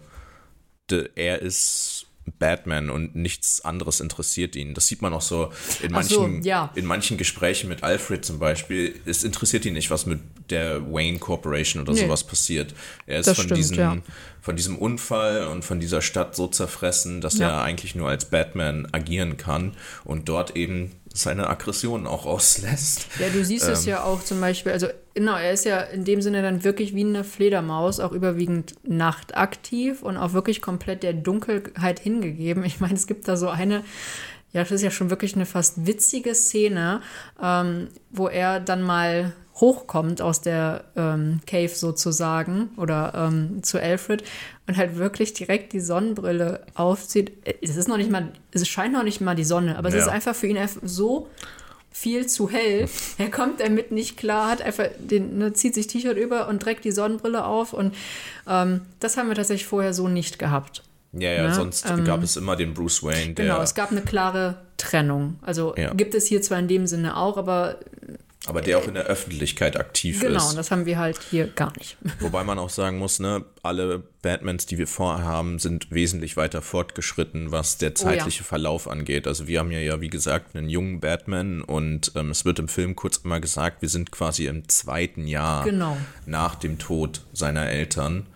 de, 0.91 1.09
er 1.15 1.41
ist 1.41 2.09
Batman 2.39 2.91
und 2.91 3.15
nichts 3.15 3.65
anderes 3.65 4.01
interessiert 4.01 4.57
ihn. 4.57 4.75
Das 4.75 4.87
sieht 4.87 5.03
man 5.03 5.13
auch 5.15 5.23
so 5.23 5.51
in 5.83 5.93
manchen, 5.93 6.43
so, 6.43 6.49
ja. 6.49 6.71
in 6.75 6.85
manchen 6.85 7.17
Gesprächen 7.17 7.69
mit 7.69 7.83
Alfred 7.83 8.25
zum 8.25 8.39
Beispiel. 8.39 9.01
Es 9.07 9.25
interessiert 9.25 9.65
ihn 9.65 9.75
nicht, 9.75 9.91
was 9.91 10.07
mit 10.07 10.21
der 10.51 10.93
Wayne 10.93 11.19
Corporation 11.19 11.83
oder 11.83 11.93
nee. 11.93 12.01
sowas 12.01 12.25
passiert. 12.25 12.75
Er 13.07 13.21
ist 13.21 13.27
das 13.27 13.37
von, 13.37 13.45
stimmt, 13.47 13.59
diesen, 13.59 13.79
ja. 13.79 13.97
von 14.41 14.57
diesem 14.57 14.77
Unfall 14.77 15.47
und 15.49 15.65
von 15.65 15.81
dieser 15.81 16.03
Stadt 16.03 16.37
so 16.37 16.49
zerfressen, 16.49 17.21
dass 17.21 17.39
ja. 17.39 17.49
er 17.49 17.63
eigentlich 17.63 17.95
nur 17.95 18.09
als 18.09 18.27
Batman 18.27 18.87
agieren 18.93 19.37
kann 19.37 19.75
und 20.05 20.29
dort 20.29 20.57
eben 20.57 20.93
seine 21.19 21.49
Aggressionen 21.49 22.07
auch 22.07 22.27
auslässt. 22.27 23.07
Ja, 23.19 23.29
du 23.29 23.45
siehst 23.45 23.67
ähm, 23.67 23.73
es 23.73 23.85
ja 23.87 24.03
auch 24.05 24.23
zum 24.23 24.41
Beispiel, 24.41 24.73
also 24.73 24.89
genau, 25.15 25.37
er 25.37 25.53
ist 25.53 25.65
ja 25.65 25.81
in 25.81 26.05
dem 26.05 26.23
Sinne 26.23 26.43
dann 26.43 26.65
wirklich 26.65 26.95
wie 26.95 27.05
eine 27.05 27.25
Fledermaus, 27.25 28.01
auch 28.01 28.13
überwiegend 28.13 28.75
nachtaktiv 28.85 30.03
und 30.03 30.17
auch 30.17 30.33
wirklich 30.33 30.63
komplett 30.63 31.03
der 31.03 31.13
Dunkelheit 31.13 32.01
hingegeben. 32.01 32.65
Ich 32.65 32.81
meine, 32.81 32.95
es 32.95 33.07
gibt 33.07 33.27
da 33.29 33.37
so 33.37 33.49
eine, 33.49 33.85
ja, 34.53 34.63
das 34.63 34.71
ist 34.71 34.83
ja 34.83 34.91
schon 34.91 35.11
wirklich 35.11 35.35
eine 35.35 35.47
fast 35.47 35.87
witzige 35.87 36.35
Szene, 36.35 37.03
ähm, 37.43 37.89
wo 38.11 38.29
er 38.29 38.61
dann 38.61 38.83
mal 38.83 39.33
hochkommt 39.61 40.23
aus 40.23 40.41
der 40.41 40.85
ähm, 40.97 41.41
Cave 41.47 41.69
sozusagen 41.69 42.71
oder 42.77 43.13
ähm, 43.15 43.63
zu 43.63 43.81
Alfred 43.81 44.23
und 44.67 44.77
halt 44.77 44.97
wirklich 44.97 45.33
direkt 45.33 45.73
die 45.73 45.81
Sonnenbrille 45.81 46.61
aufzieht. 46.75 47.33
Es 47.61 47.77
ist 47.77 47.89
noch 47.89 47.97
nicht 47.97 48.11
mal, 48.11 48.29
es 48.53 48.67
scheint 48.69 48.93
noch 48.93 49.03
nicht 49.03 49.21
mal 49.21 49.35
die 49.35 49.45
Sonne, 49.45 49.77
aber 49.77 49.89
es 49.89 49.95
ja. 49.95 50.03
ist 50.03 50.09
einfach 50.09 50.35
für 50.35 50.47
ihn 50.47 50.59
so 50.83 51.29
viel 51.91 52.27
zu 52.27 52.49
hell. 52.49 52.89
Er 53.19 53.31
kommt 53.31 53.61
damit 53.61 53.91
nicht 53.91 54.17
klar, 54.17 54.51
hat 54.51 54.63
einfach 54.63 54.87
den, 54.99 55.39
ne, 55.39 55.53
zieht 55.53 55.75
sich 55.75 55.89
T-Shirt 55.89 56.17
über 56.17 56.49
und 56.49 56.63
trägt 56.63 56.85
die 56.85 56.93
Sonnenbrille 56.93 57.45
auf 57.45 57.73
und 57.73 57.95
ähm, 58.49 58.83
das 59.01 59.17
haben 59.17 59.29
wir 59.29 59.35
tatsächlich 59.35 59.67
vorher 59.67 59.93
so 59.93 60.07
nicht 60.07 60.39
gehabt. 60.39 60.85
Ja, 61.13 61.33
ja, 61.33 61.49
ne? 61.49 61.55
sonst 61.55 61.89
ähm, 61.89 62.05
gab 62.05 62.23
es 62.23 62.37
immer 62.37 62.55
den 62.55 62.75
Bruce 62.75 63.03
Wayne. 63.03 63.35
genau, 63.35 63.61
es 63.63 63.75
gab 63.75 63.91
eine 63.91 64.03
klare 64.03 64.59
Trennung. 64.77 65.39
Also 65.43 65.75
ja. 65.77 65.93
gibt 65.95 66.15
es 66.15 66.27
hier 66.27 66.43
zwar 66.43 66.59
in 66.59 66.69
dem 66.69 66.87
Sinne 66.87 67.17
auch, 67.17 67.39
aber 67.39 67.79
aber 68.49 68.63
der 68.63 68.79
auch 68.79 68.87
in 68.87 68.95
der 68.95 69.05
Öffentlichkeit 69.05 69.79
aktiv 69.79 70.21
genau, 70.21 70.37
ist. 70.37 70.43
Genau, 70.45 70.57
das 70.57 70.71
haben 70.71 70.87
wir 70.87 70.99
halt 70.99 71.19
hier 71.31 71.47
gar 71.47 71.73
nicht. 71.77 71.97
Wobei 72.21 72.45
man 72.45 72.59
auch 72.59 72.71
sagen 72.71 72.99
muss, 72.99 73.21
ne, 73.21 73.45
alle 73.63 74.03
Batmans, 74.23 74.67
die 74.67 74.79
wir 74.79 74.87
vorher 74.87 75.25
haben, 75.25 75.59
sind 75.59 75.91
wesentlich 75.91 76.37
weiter 76.37 76.63
fortgeschritten, 76.63 77.53
was 77.53 77.79
der 77.79 77.95
zeitliche 77.95 78.41
oh, 78.41 78.45
ja. 78.45 78.49
Verlauf 78.49 78.89
angeht. 78.89 79.27
Also 79.27 79.47
wir 79.47 79.59
haben 79.61 79.71
ja, 79.71 79.81
ja, 79.81 80.01
wie 80.01 80.09
gesagt, 80.09 80.57
einen 80.57 80.69
jungen 80.69 81.01
Batman 81.01 81.63
und 81.63 82.13
ähm, 82.15 82.31
es 82.31 82.45
wird 82.45 82.59
im 82.59 82.69
Film 82.69 82.97
kurz 82.97 83.19
immer 83.19 83.41
gesagt, 83.41 83.83
wir 83.83 83.89
sind 83.89 84.11
quasi 84.11 84.47
im 84.47 84.69
zweiten 84.69 85.27
Jahr 85.27 85.65
genau. 85.65 85.97
nach 86.27 86.55
dem 86.55 86.79
Tod 86.79 87.23
seiner 87.33 87.69
Eltern 87.69 88.27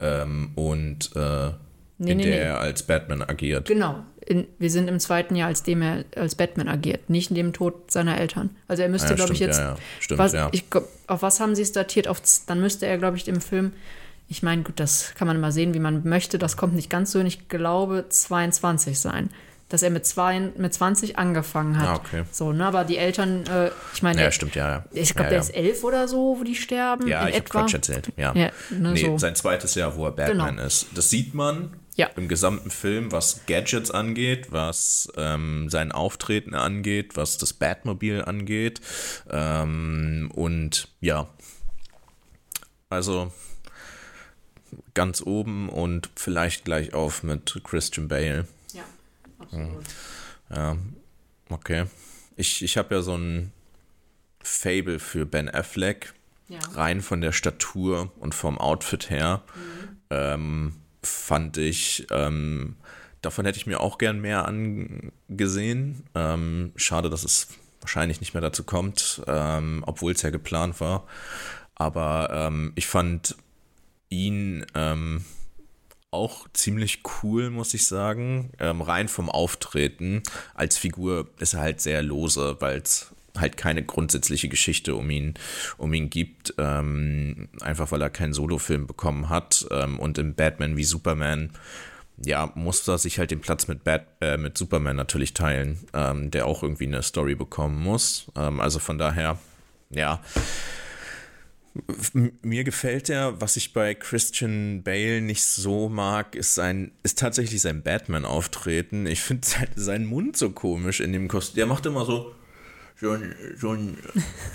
ähm, 0.00 0.52
und 0.54 1.10
äh, 1.14 1.50
nee, 1.98 2.12
in 2.12 2.16
nee, 2.16 2.22
der 2.24 2.32
nee. 2.32 2.38
er 2.38 2.60
als 2.60 2.82
Batman 2.84 3.22
agiert. 3.22 3.68
Genau, 3.68 4.04
in, 4.28 4.46
wir 4.58 4.70
sind 4.70 4.88
im 4.88 5.00
zweiten 5.00 5.36
Jahr, 5.36 5.48
als 5.48 5.62
dem 5.62 5.80
er 5.80 6.04
als 6.14 6.34
Batman 6.34 6.68
agiert, 6.68 7.08
nicht 7.08 7.30
in 7.30 7.34
dem 7.34 7.52
Tod 7.54 7.90
seiner 7.90 8.18
Eltern. 8.18 8.50
Also 8.68 8.82
er 8.82 8.90
müsste, 8.90 9.08
ja, 9.08 9.14
glaube 9.14 9.32
ich, 9.32 9.40
jetzt. 9.40 9.58
Ja, 9.58 9.70
ja. 9.70 9.76
Stimmt, 10.00 10.18
was, 10.18 10.32
ja. 10.34 10.48
Ich, 10.52 10.64
auf 11.06 11.22
was 11.22 11.40
haben 11.40 11.54
sie 11.54 11.62
es 11.62 11.72
datiert? 11.72 12.08
Auf, 12.08 12.20
dann 12.46 12.60
müsste 12.60 12.86
er, 12.86 12.98
glaube 12.98 13.16
ich, 13.16 13.26
im 13.26 13.40
Film. 13.40 13.72
Ich 14.28 14.42
meine, 14.42 14.62
gut, 14.62 14.78
das 14.78 15.14
kann 15.14 15.26
man 15.26 15.40
mal 15.40 15.50
sehen, 15.50 15.72
wie 15.72 15.78
man 15.78 16.06
möchte. 16.06 16.38
Das 16.38 16.58
kommt 16.58 16.74
nicht 16.74 16.90
ganz 16.90 17.10
so 17.12 17.18
hin. 17.18 17.26
Ich 17.26 17.48
glaube, 17.48 18.04
22 18.08 18.98
sein. 18.98 19.30
Dass 19.70 19.82
er 19.82 19.90
mit, 19.90 20.04
zwei, 20.06 20.40
mit 20.56 20.74
20 20.74 21.18
angefangen 21.18 21.78
hat. 21.78 21.88
Ah, 21.88 21.94
okay. 21.94 22.24
So, 22.30 22.52
ne? 22.52 22.66
Aber 22.66 22.84
die 22.84 22.98
Eltern, 22.98 23.46
äh, 23.46 23.70
ich 23.94 24.02
meine. 24.02 24.20
Ja, 24.20 24.30
stimmt, 24.30 24.54
ja. 24.54 24.70
ja. 24.70 24.84
Ich 24.92 25.14
glaube, 25.14 25.30
der 25.30 25.40
ist 25.40 25.50
elf 25.50 25.84
oder 25.84 26.06
so, 26.06 26.36
wo 26.38 26.44
die 26.44 26.54
sterben. 26.54 27.06
Ja, 27.06 27.28
ich 27.28 27.36
habe 27.36 27.44
Quatsch 27.44 27.74
erzählt. 27.74 28.12
Ja. 28.16 28.34
ja 28.34 28.50
ne, 28.70 28.92
nee, 28.92 29.04
so. 29.04 29.16
sein 29.16 29.34
zweites 29.34 29.74
Jahr, 29.74 29.96
wo 29.96 30.04
er 30.04 30.12
Batman 30.12 30.56
genau. 30.56 30.66
ist. 30.66 30.86
Das 30.94 31.08
sieht 31.08 31.34
man 31.34 31.70
ja. 31.98 32.06
Im 32.14 32.28
gesamten 32.28 32.70
Film, 32.70 33.10
was 33.10 33.44
Gadgets 33.46 33.90
angeht, 33.90 34.52
was 34.52 35.12
ähm, 35.16 35.68
sein 35.68 35.90
Auftreten 35.90 36.54
angeht, 36.54 37.16
was 37.16 37.38
das 37.38 37.52
Batmobil 37.52 38.22
angeht. 38.22 38.80
Ähm, 39.28 40.30
und 40.32 40.88
ja, 41.00 41.28
also 42.88 43.32
ganz 44.94 45.22
oben 45.22 45.68
und 45.68 46.08
vielleicht 46.14 46.64
gleich 46.64 46.94
auf 46.94 47.24
mit 47.24 47.60
Christian 47.64 48.06
Bale. 48.06 48.46
Ja, 48.72 48.84
absolut. 49.40 49.84
Ja, 50.50 50.76
okay. 51.50 51.86
Ich, 52.36 52.62
ich 52.62 52.76
habe 52.76 52.94
ja 52.94 53.02
so 53.02 53.16
ein 53.16 53.52
Fable 54.40 55.00
für 55.00 55.26
Ben 55.26 55.48
Affleck, 55.48 56.14
ja. 56.48 56.60
rein 56.74 57.00
von 57.00 57.20
der 57.20 57.32
Statur 57.32 58.12
und 58.20 58.36
vom 58.36 58.56
Outfit 58.56 59.10
her. 59.10 59.42
Mhm. 59.56 59.96
Ähm, 60.10 60.72
fand 61.02 61.56
ich. 61.56 62.06
Ähm, 62.10 62.76
davon 63.22 63.44
hätte 63.44 63.58
ich 63.58 63.66
mir 63.66 63.80
auch 63.80 63.98
gern 63.98 64.20
mehr 64.20 64.46
angesehen. 64.46 66.04
Ähm, 66.14 66.72
schade, 66.76 67.10
dass 67.10 67.24
es 67.24 67.48
wahrscheinlich 67.80 68.20
nicht 68.20 68.34
mehr 68.34 68.40
dazu 68.40 68.64
kommt, 68.64 69.22
ähm, 69.26 69.84
obwohl 69.86 70.12
es 70.12 70.22
ja 70.22 70.30
geplant 70.30 70.80
war. 70.80 71.06
Aber 71.74 72.30
ähm, 72.32 72.72
ich 72.74 72.86
fand 72.86 73.36
ihn 74.08 74.66
ähm, 74.74 75.24
auch 76.10 76.48
ziemlich 76.52 77.02
cool, 77.22 77.50
muss 77.50 77.74
ich 77.74 77.86
sagen. 77.86 78.50
Ähm, 78.58 78.80
rein 78.80 79.08
vom 79.08 79.30
Auftreten. 79.30 80.22
Als 80.54 80.76
Figur 80.76 81.28
ist 81.38 81.54
er 81.54 81.60
halt 81.60 81.80
sehr 81.80 82.02
lose, 82.02 82.56
weil 82.60 82.78
es 82.78 83.14
halt 83.40 83.56
keine 83.56 83.82
grundsätzliche 83.82 84.48
Geschichte 84.48 84.94
um 84.94 85.08
ihn, 85.10 85.34
um 85.76 85.92
ihn 85.94 86.10
gibt, 86.10 86.54
ähm, 86.58 87.48
einfach 87.60 87.92
weil 87.92 88.02
er 88.02 88.10
keinen 88.10 88.32
Solofilm 88.32 88.86
bekommen 88.86 89.28
hat. 89.28 89.66
Ähm, 89.70 89.98
und 89.98 90.18
im 90.18 90.34
Batman 90.34 90.76
wie 90.76 90.84
Superman, 90.84 91.50
ja, 92.24 92.50
muss 92.54 92.86
er 92.88 92.98
sich 92.98 93.18
halt 93.18 93.30
den 93.30 93.40
Platz 93.40 93.68
mit, 93.68 93.84
Bat, 93.84 94.06
äh, 94.20 94.36
mit 94.36 94.58
Superman 94.58 94.96
natürlich 94.96 95.34
teilen, 95.34 95.78
ähm, 95.94 96.30
der 96.30 96.46
auch 96.46 96.62
irgendwie 96.62 96.86
eine 96.86 97.02
Story 97.02 97.34
bekommen 97.34 97.80
muss. 97.82 98.30
Ähm, 98.36 98.60
also 98.60 98.78
von 98.78 98.98
daher, 98.98 99.38
ja. 99.90 100.20
Mir 102.42 102.64
gefällt 102.64 103.08
er, 103.08 103.40
was 103.40 103.56
ich 103.56 103.72
bei 103.72 103.94
Christian 103.94 104.82
Bale 104.82 105.20
nicht 105.20 105.44
so 105.44 105.88
mag, 105.88 106.34
ist 106.34 106.54
sein, 106.54 106.90
ist 107.04 107.18
tatsächlich 107.18 107.60
sein 107.60 107.82
Batman-Auftreten. 107.82 109.06
Ich 109.06 109.20
finde 109.20 109.46
seinen 109.76 110.06
Mund 110.06 110.36
so 110.36 110.50
komisch 110.50 110.98
in 111.00 111.12
dem 111.12 111.28
Kostüm. 111.28 111.56
Der 111.56 111.66
macht 111.66 111.86
immer 111.86 112.04
so, 112.04 112.34
so, 113.00 113.12
ein, 113.12 113.34
so, 113.56 113.70
ein, 113.72 113.96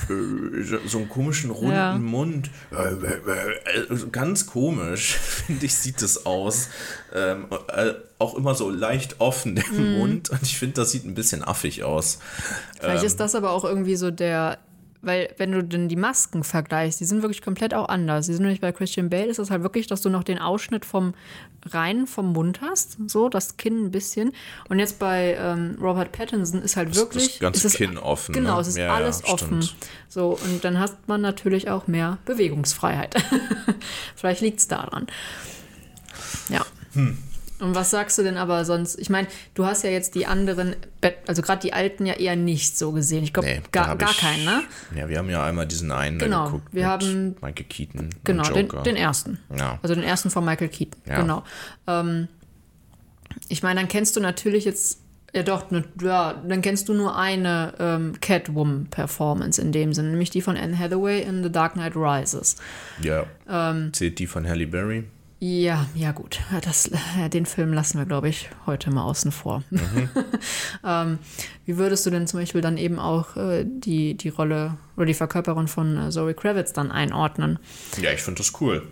äh, 0.10 0.88
so, 0.88 0.98
einen 0.98 1.10
komischen 1.10 1.50
runden 1.62 1.72
Ja. 1.76 1.98
Mund. 1.98 2.50
Äh, 2.72 4.06
Ganz 4.12 4.46
komisch, 4.48 5.14
finde 5.46 5.66
ich, 5.66 5.76
sieht 5.76 6.02
das 6.02 6.26
aus. 6.26 6.70
Ähm, 7.14 7.46
äh, 7.70 7.94
auch 8.20 8.36
immer 8.36 8.56
so 8.56 8.70
leicht 8.70 9.20
offen, 9.20 9.56
der 9.56 9.66
Mhm. 9.68 9.98
Mund. 9.98 10.30
Und 10.30 10.42
ich 10.44 10.58
finde, 10.58 10.76
das 10.76 10.92
sieht 10.92 11.06
ein 11.06 11.16
bisschen 11.16 11.44
affig 11.44 11.84
aus. 11.84 12.20
Vielleicht 12.80 13.02
Ähm. 13.04 13.08
ist 13.08 13.20
das 13.20 13.36
aber 13.36 13.52
auch 13.52 13.64
irgendwie 13.66 13.96
so 13.96 14.12
der, 14.12 14.58
weil 15.04 15.34
wenn 15.38 15.52
du 15.52 15.64
denn 15.64 15.90
die 15.90 15.96
Masken 15.96 16.44
vergleichst, 16.44 17.00
die 17.00 17.06
sind 17.06 17.22
wirklich 17.22 17.42
komplett 17.42 17.74
auch 17.74 17.90
anders. 17.90 18.26
Die 18.26 18.34
sind 18.34 18.44
nämlich 18.44 18.62
bei 18.62 18.72
Christian 18.72 19.10
Bale 19.10 19.26
ist 19.28 19.38
es 19.38 19.52
halt 19.52 19.62
wirklich, 19.62 19.86
dass 19.88 20.02
du 20.02 20.10
noch 20.10 20.24
den 20.24 20.40
Ausschnitt 20.40 20.86
vom 20.86 21.14
rein 21.66 22.08
vom 22.08 22.32
Mund 22.34 22.62
hast, 22.62 22.98
so 23.08 23.30
das 23.30 23.58
Kinn 23.58 23.86
ein 23.86 23.92
bisschen. 23.92 24.34
Und 24.70 24.80
jetzt 24.80 25.00
bei 25.00 25.38
ähm, 25.38 25.78
Robert 25.82 26.12
Pattinson 26.14 26.62
ist 26.62 26.78
halt 26.78 26.96
wirklich 26.96 27.34
das 27.34 27.40
ganze 27.40 27.68
ist 27.68 27.74
es, 27.74 27.78
Kinn 27.78 27.98
offen. 27.98 28.34
Genau, 28.34 28.56
ne? 28.56 28.62
es 28.62 28.68
ist 28.70 28.78
Ja, 28.78 28.86
ja, 28.86 28.94
alles 28.94 29.24
offen. 29.26 29.62
stimmt. 29.62 29.76
So 30.08 30.38
und 30.42 30.64
dann 30.64 30.80
hat 30.80 31.08
man 31.08 31.22
natürlich 31.22 31.70
auch 31.70 31.88
mehr 31.88 32.18
Bewegungsfreiheit. 32.26 33.16
Vielleicht 34.16 34.42
liegt 34.42 34.60
es 34.60 34.68
daran. 34.68 35.08
Ja. 36.50 36.66
Hm. 36.94 37.18
Und 37.64 37.76
was 37.76 37.90
sagst 37.92 38.18
du 38.18 38.24
denn 38.24 38.38
aber 38.38 38.66
sonst? 38.66 39.00
Ich 39.00 39.10
meine, 39.10 39.28
du 39.54 39.66
hast 39.66 39.84
ja 39.84 39.90
jetzt 39.90 40.16
die 40.16 40.26
anderen, 40.26 40.76
also 41.28 41.42
gerade 41.42 41.62
die 41.62 41.72
alten 41.74 42.06
ja 42.06 42.14
eher 42.14 42.36
nicht 42.36 42.78
so 42.78 42.92
gesehen. 42.92 43.24
Ich 43.24 43.32
glaube, 43.34 43.48
Nee, 43.48 43.62
gar, 43.72 43.96
gar 43.96 44.12
ich- 44.12 44.18
keinen, 44.18 44.44
ne? 44.44 44.64
Ja, 44.96 45.08
wir 45.08 45.18
haben 45.18 45.30
ja 45.30 45.44
einmal 45.46 45.66
diesen 45.66 45.92
einen 45.92 46.20
Genau, 46.20 46.46
geguckt. 46.46 46.68
wir 46.74 46.88
haben- 46.88 47.36
Michael 47.42 47.66
Keaton. 47.68 48.10
Genau, 48.26 48.44
den, 48.52 48.68
den 48.84 48.96
ersten. 48.96 49.40
Ja. 49.58 49.80
Also 49.82 49.96
den 49.96 50.04
ersten 50.04 50.30
von 50.30 50.44
Michael 50.44 50.68
Keaton. 50.70 51.02
Ja. 51.08 51.22
Genau. 51.22 51.44
Ähm, 51.88 52.28
ich 53.48 53.64
meine, 53.64 53.80
dann 53.80 53.88
kennst 53.90 54.16
du 54.16 54.20
natürlich 54.20 54.66
jetzt, 54.66 55.00
ja 55.34 55.44
doch, 55.44 55.72
ne, 55.72 55.84
ja, 56.02 56.36
dann 56.48 56.62
kennst 56.62 56.90
du 56.90 56.94
nur 56.94 57.18
eine 57.18 57.74
ähm, 57.80 58.20
Catwoman-Performance 58.22 59.62
in 59.62 59.72
dem 59.72 59.94
Sinne, 59.94 60.10
nämlich 60.10 60.30
die 60.30 60.42
von 60.42 60.58
Anne 60.58 60.78
Hathaway 60.78 61.22
in 61.22 61.44
The 61.44 61.52
Dark 61.52 61.74
Knight 61.74 61.96
Rises. 61.96 62.58
Ja. 63.02 63.26
Ähm. 63.50 63.92
Zählt 63.94 64.20
die 64.20 64.28
von 64.28 64.48
Halle 64.48 64.68
Berry? 64.68 65.06
Ja, 65.46 65.88
ja 65.94 66.14
gut. 66.14 66.40
Das, 66.62 66.90
ja, 67.20 67.28
den 67.28 67.46
Film 67.46 67.74
lassen 67.74 67.98
wir, 67.98 68.06
glaube 68.06 68.30
ich, 68.30 68.50
heute 68.66 68.92
mal 68.92 69.04
außen 69.04 69.34
vor. 69.34 69.62
ähm, 70.86 71.20
wie 71.66 71.76
würdest 71.76 72.06
du 72.06 72.12
denn 72.12 72.28
zum 72.28 72.40
Beispiel 72.40 72.62
dann 72.62 72.78
eben 72.78 72.98
auch 72.98 73.36
äh, 73.36 73.66
die, 73.68 74.16
die 74.16 74.30
Rolle 74.30 74.78
oder 74.96 75.06
die 75.06 75.14
Verkörperung 75.14 75.68
von 75.68 75.98
äh, 75.98 76.12
Zoe 76.12 76.34
Kravitz 76.34 76.72
dann 76.72 76.92
einordnen? 76.92 77.60
Ja, 78.02 78.14
ich 78.14 78.22
finde 78.22 78.38
das 78.38 78.54
cool. 78.62 78.88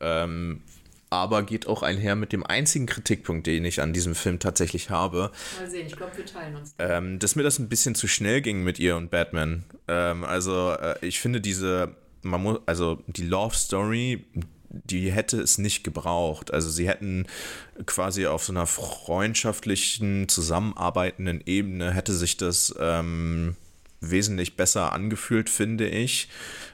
Ähm, 0.00 0.62
aber 1.10 1.42
geht 1.42 1.66
auch 1.66 1.82
einher 1.82 2.16
mit 2.16 2.32
dem 2.32 2.46
einzigen 2.46 2.86
Kritikpunkt, 2.86 3.46
den 3.46 3.66
ich 3.66 3.82
an 3.82 3.92
diesem 3.92 4.14
Film 4.14 4.38
tatsächlich 4.38 4.88
habe, 4.88 5.32
Mal 5.60 5.68
sehen, 5.68 5.86
ich 5.86 5.96
glaube, 5.96 6.16
wir 6.16 6.24
teilen 6.24 6.56
uns. 6.56 6.74
ähm, 6.78 7.18
dass 7.18 7.36
mir 7.36 7.42
das 7.42 7.58
ein 7.58 7.68
bisschen 7.68 7.94
zu 7.94 8.08
schnell 8.08 8.40
ging 8.40 8.64
mit 8.64 8.78
ihr 8.78 8.96
und 8.96 9.10
Batman. 9.10 9.64
Ähm, 9.86 10.24
also 10.24 10.70
äh, 10.70 10.94
ich 11.02 11.20
finde 11.20 11.42
diese, 11.42 11.94
man 12.22 12.42
muss, 12.42 12.60
also 12.64 13.02
die 13.06 13.26
Love 13.26 13.54
Story, 13.54 14.24
die 14.84 15.12
hätte 15.12 15.40
es 15.40 15.58
nicht 15.58 15.84
gebraucht. 15.84 16.52
Also 16.52 16.70
sie 16.70 16.88
hätten 16.88 17.26
quasi 17.86 18.26
auf 18.26 18.44
so 18.44 18.52
einer 18.52 18.66
freundschaftlichen, 18.66 20.28
zusammenarbeitenden 20.28 21.42
Ebene 21.46 21.92
hätte 21.92 22.14
sich 22.14 22.36
das 22.36 22.74
ähm, 22.78 23.56
wesentlich 24.00 24.56
besser 24.56 24.92
angefühlt, 24.92 25.48
finde 25.50 25.88
ich. 25.88 26.28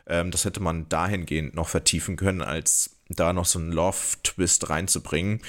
Ähm, 0.06 0.30
das 0.30 0.44
hätte 0.44 0.60
man 0.60 0.88
dahingehend 0.88 1.54
noch 1.54 1.68
vertiefen 1.68 2.16
können, 2.16 2.42
als 2.42 2.96
da 3.08 3.32
noch 3.32 3.46
so 3.46 3.58
einen 3.58 3.72
Love-Twist 3.72 4.70
reinzubringen. 4.70 5.40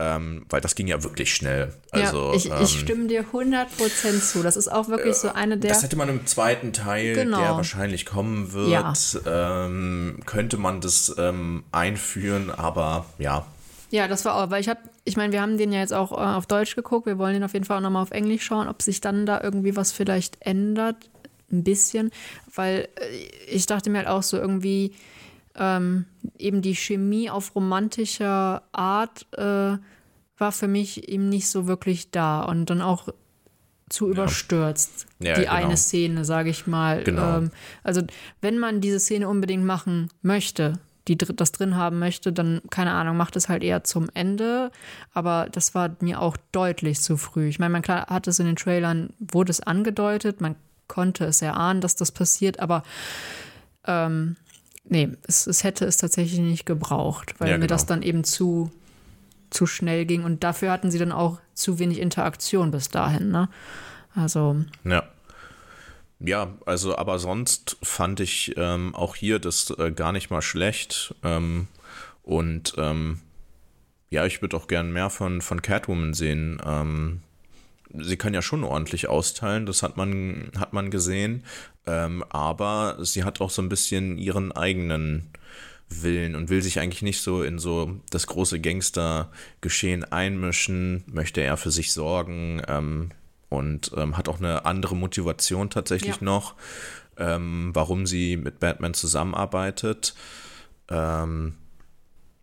Ähm, 0.00 0.46
weil 0.48 0.60
das 0.60 0.76
ging 0.76 0.86
ja 0.86 1.02
wirklich 1.02 1.34
schnell. 1.34 1.74
Also, 1.90 2.28
ja, 2.30 2.34
ich, 2.36 2.46
ähm, 2.46 2.56
ich 2.62 2.78
stimme 2.78 3.06
dir 3.08 3.24
100% 3.32 4.20
zu. 4.20 4.44
Das 4.44 4.56
ist 4.56 4.68
auch 4.68 4.88
wirklich 4.88 5.16
so 5.16 5.32
eine 5.32 5.58
der. 5.58 5.70
das 5.70 5.82
hätte 5.82 5.96
man 5.96 6.08
im 6.08 6.24
zweiten 6.24 6.72
Teil, 6.72 7.14
Genau. 7.14 7.38
der 7.40 7.56
wahrscheinlich 7.56 8.06
kommen 8.06 8.52
wird, 8.52 8.68
Ja. 8.70 8.92
ähm, 9.66 10.20
könnte 10.24 10.56
man 10.56 10.80
das 10.80 11.12
ähm, 11.18 11.64
einführen, 11.72 12.50
aber 12.50 13.06
ja. 13.18 13.44
Ja, 13.90 14.06
das 14.06 14.24
war 14.24 14.36
auch, 14.36 14.50
weil 14.50 14.60
ich 14.60 14.68
habe, 14.68 14.80
ich 15.04 15.16
meine, 15.16 15.32
wir 15.32 15.40
haben 15.42 15.56
den 15.58 15.72
ja 15.72 15.80
jetzt 15.80 15.94
auch 15.94 16.12
äh, 16.12 16.14
auf 16.36 16.46
Deutsch 16.46 16.76
geguckt. 16.76 17.06
Wir 17.06 17.18
wollen 17.18 17.34
den 17.34 17.42
auf 17.42 17.54
jeden 17.54 17.64
Fall 17.64 17.78
auch 17.78 17.82
nochmal 17.82 18.02
auf 18.02 18.10
Englisch 18.12 18.44
schauen, 18.44 18.68
ob 18.68 18.82
sich 18.82 19.00
dann 19.00 19.26
da 19.26 19.40
irgendwie 19.42 19.74
was 19.76 19.90
vielleicht 19.92 20.36
ändert. 20.40 20.96
Ein 21.50 21.64
bisschen. 21.64 22.10
Weil 22.54 22.88
äh, 23.00 23.16
ich 23.50 23.66
dachte 23.66 23.88
mir 23.90 23.98
halt 23.98 24.08
auch 24.08 24.22
so 24.22 24.36
irgendwie, 24.36 24.92
ähm, 25.58 26.06
eben 26.38 26.62
die 26.62 26.74
Chemie 26.74 27.30
auf 27.30 27.54
romantischer 27.54 28.62
Art 28.72 29.26
äh, 29.32 29.76
war 30.38 30.52
für 30.52 30.68
mich 30.68 31.08
eben 31.08 31.28
nicht 31.28 31.48
so 31.48 31.66
wirklich 31.66 32.10
da. 32.10 32.42
Und 32.42 32.70
dann 32.70 32.80
auch 32.80 33.08
zu 33.88 34.08
überstürzt. 34.10 35.06
Ja, 35.18 35.34
die 35.34 35.42
genau. 35.42 35.52
eine 35.52 35.76
Szene, 35.76 36.24
sage 36.24 36.50
ich 36.50 36.66
mal. 36.66 37.02
Genau. 37.04 37.38
Ähm, 37.38 37.50
also 37.82 38.02
wenn 38.40 38.58
man 38.58 38.80
diese 38.80 39.00
Szene 39.00 39.28
unbedingt 39.28 39.64
machen 39.64 40.10
möchte, 40.22 40.78
die 41.08 41.16
das 41.16 41.52
drin 41.52 41.74
haben 41.74 41.98
möchte, 41.98 42.32
dann, 42.32 42.60
keine 42.70 42.92
Ahnung, 42.92 43.16
macht 43.16 43.34
es 43.36 43.48
halt 43.48 43.64
eher 43.64 43.82
zum 43.82 44.08
Ende. 44.12 44.70
Aber 45.14 45.48
das 45.50 45.74
war 45.74 45.96
mir 46.00 46.20
auch 46.20 46.36
deutlich 46.52 47.00
zu 47.00 47.16
früh. 47.16 47.48
Ich 47.48 47.58
meine, 47.58 47.72
man 47.72 47.82
klar 47.82 48.06
hat 48.08 48.26
es 48.26 48.38
in 48.38 48.46
den 48.46 48.56
Trailern, 48.56 49.10
wurde 49.18 49.50
es 49.50 49.60
angedeutet, 49.60 50.40
man 50.40 50.54
konnte 50.86 51.24
es 51.24 51.42
erahnen, 51.42 51.80
dass 51.80 51.96
das 51.96 52.12
passiert, 52.12 52.60
aber 52.60 52.82
ähm, 53.86 54.36
nee, 54.88 55.08
es, 55.26 55.46
es 55.46 55.64
hätte 55.64 55.84
es 55.84 55.96
tatsächlich 55.96 56.40
nicht 56.40 56.66
gebraucht, 56.66 57.34
weil 57.38 57.48
Ja, 57.48 57.54
mir 57.56 57.62
genau. 57.66 57.74
das 57.74 57.86
dann 57.86 58.02
eben 58.02 58.24
zu, 58.24 58.70
zu 59.50 59.66
schnell 59.66 60.04
ging. 60.06 60.24
Und 60.24 60.44
dafür 60.44 60.70
hatten 60.72 60.90
sie 60.90 60.98
dann 60.98 61.12
auch 61.12 61.40
zu 61.54 61.78
wenig 61.78 61.98
Interaktion 61.98 62.70
bis 62.70 62.88
dahin, 62.88 63.30
ne? 63.30 63.48
Also, 64.14 64.56
Ja. 64.84 65.04
Ja, 66.20 66.48
also 66.66 66.98
aber 66.98 67.20
sonst 67.20 67.76
fand 67.80 68.18
ich 68.18 68.54
ähm, 68.56 68.92
auch 68.96 69.14
hier 69.14 69.38
das 69.38 69.70
äh, 69.78 69.92
gar 69.92 70.10
nicht 70.10 70.30
mal 70.30 70.42
schlecht. 70.42 71.14
Ähm, 71.22 71.68
und 72.24 72.74
ähm, 72.76 73.20
ja, 74.10 74.26
ich 74.26 74.42
würde 74.42 74.56
auch 74.56 74.66
gern 74.66 74.92
mehr 74.92 75.10
von, 75.10 75.40
von 75.42 75.62
Catwoman 75.62 76.14
sehen. 76.14 76.60
Ähm, 76.66 77.20
sie 77.94 78.16
kann 78.16 78.34
ja 78.34 78.42
schon 78.42 78.64
ordentlich 78.64 79.08
austeilen, 79.08 79.66
das 79.66 79.82
hat 79.82 79.96
man, 79.96 80.50
hat 80.58 80.72
man 80.72 80.90
gesehen. 80.90 81.44
Ähm, 81.86 82.24
aber 82.28 82.98
sie 83.00 83.24
hat 83.24 83.40
auch 83.40 83.50
so 83.50 83.62
ein 83.62 83.68
bisschen 83.68 84.18
ihren 84.18 84.52
eigenen 84.52 85.30
Willen 85.88 86.36
und 86.36 86.50
will 86.50 86.60
sich 86.60 86.80
eigentlich 86.80 87.02
nicht 87.02 87.22
so 87.22 87.42
in 87.42 87.58
so 87.58 87.96
das 88.10 88.26
große 88.26 88.60
Gangster-Geschehen 88.60 90.04
einmischen, 90.04 91.02
möchte 91.06 91.40
eher 91.40 91.56
für 91.56 91.70
sich 91.70 91.92
sorgen 91.92 92.60
ähm, 92.68 93.10
und 93.48 93.92
ähm, 93.96 94.18
hat 94.18 94.28
auch 94.28 94.38
eine 94.38 94.66
andere 94.66 94.94
Motivation 94.94 95.70
tatsächlich 95.70 96.16
Ja. 96.16 96.22
noch, 96.24 96.54
ähm, 97.16 97.70
warum 97.72 98.06
sie 98.06 98.36
mit 98.36 98.60
Batman 98.60 98.92
zusammenarbeitet. 98.92 100.14
Ähm, 100.90 101.54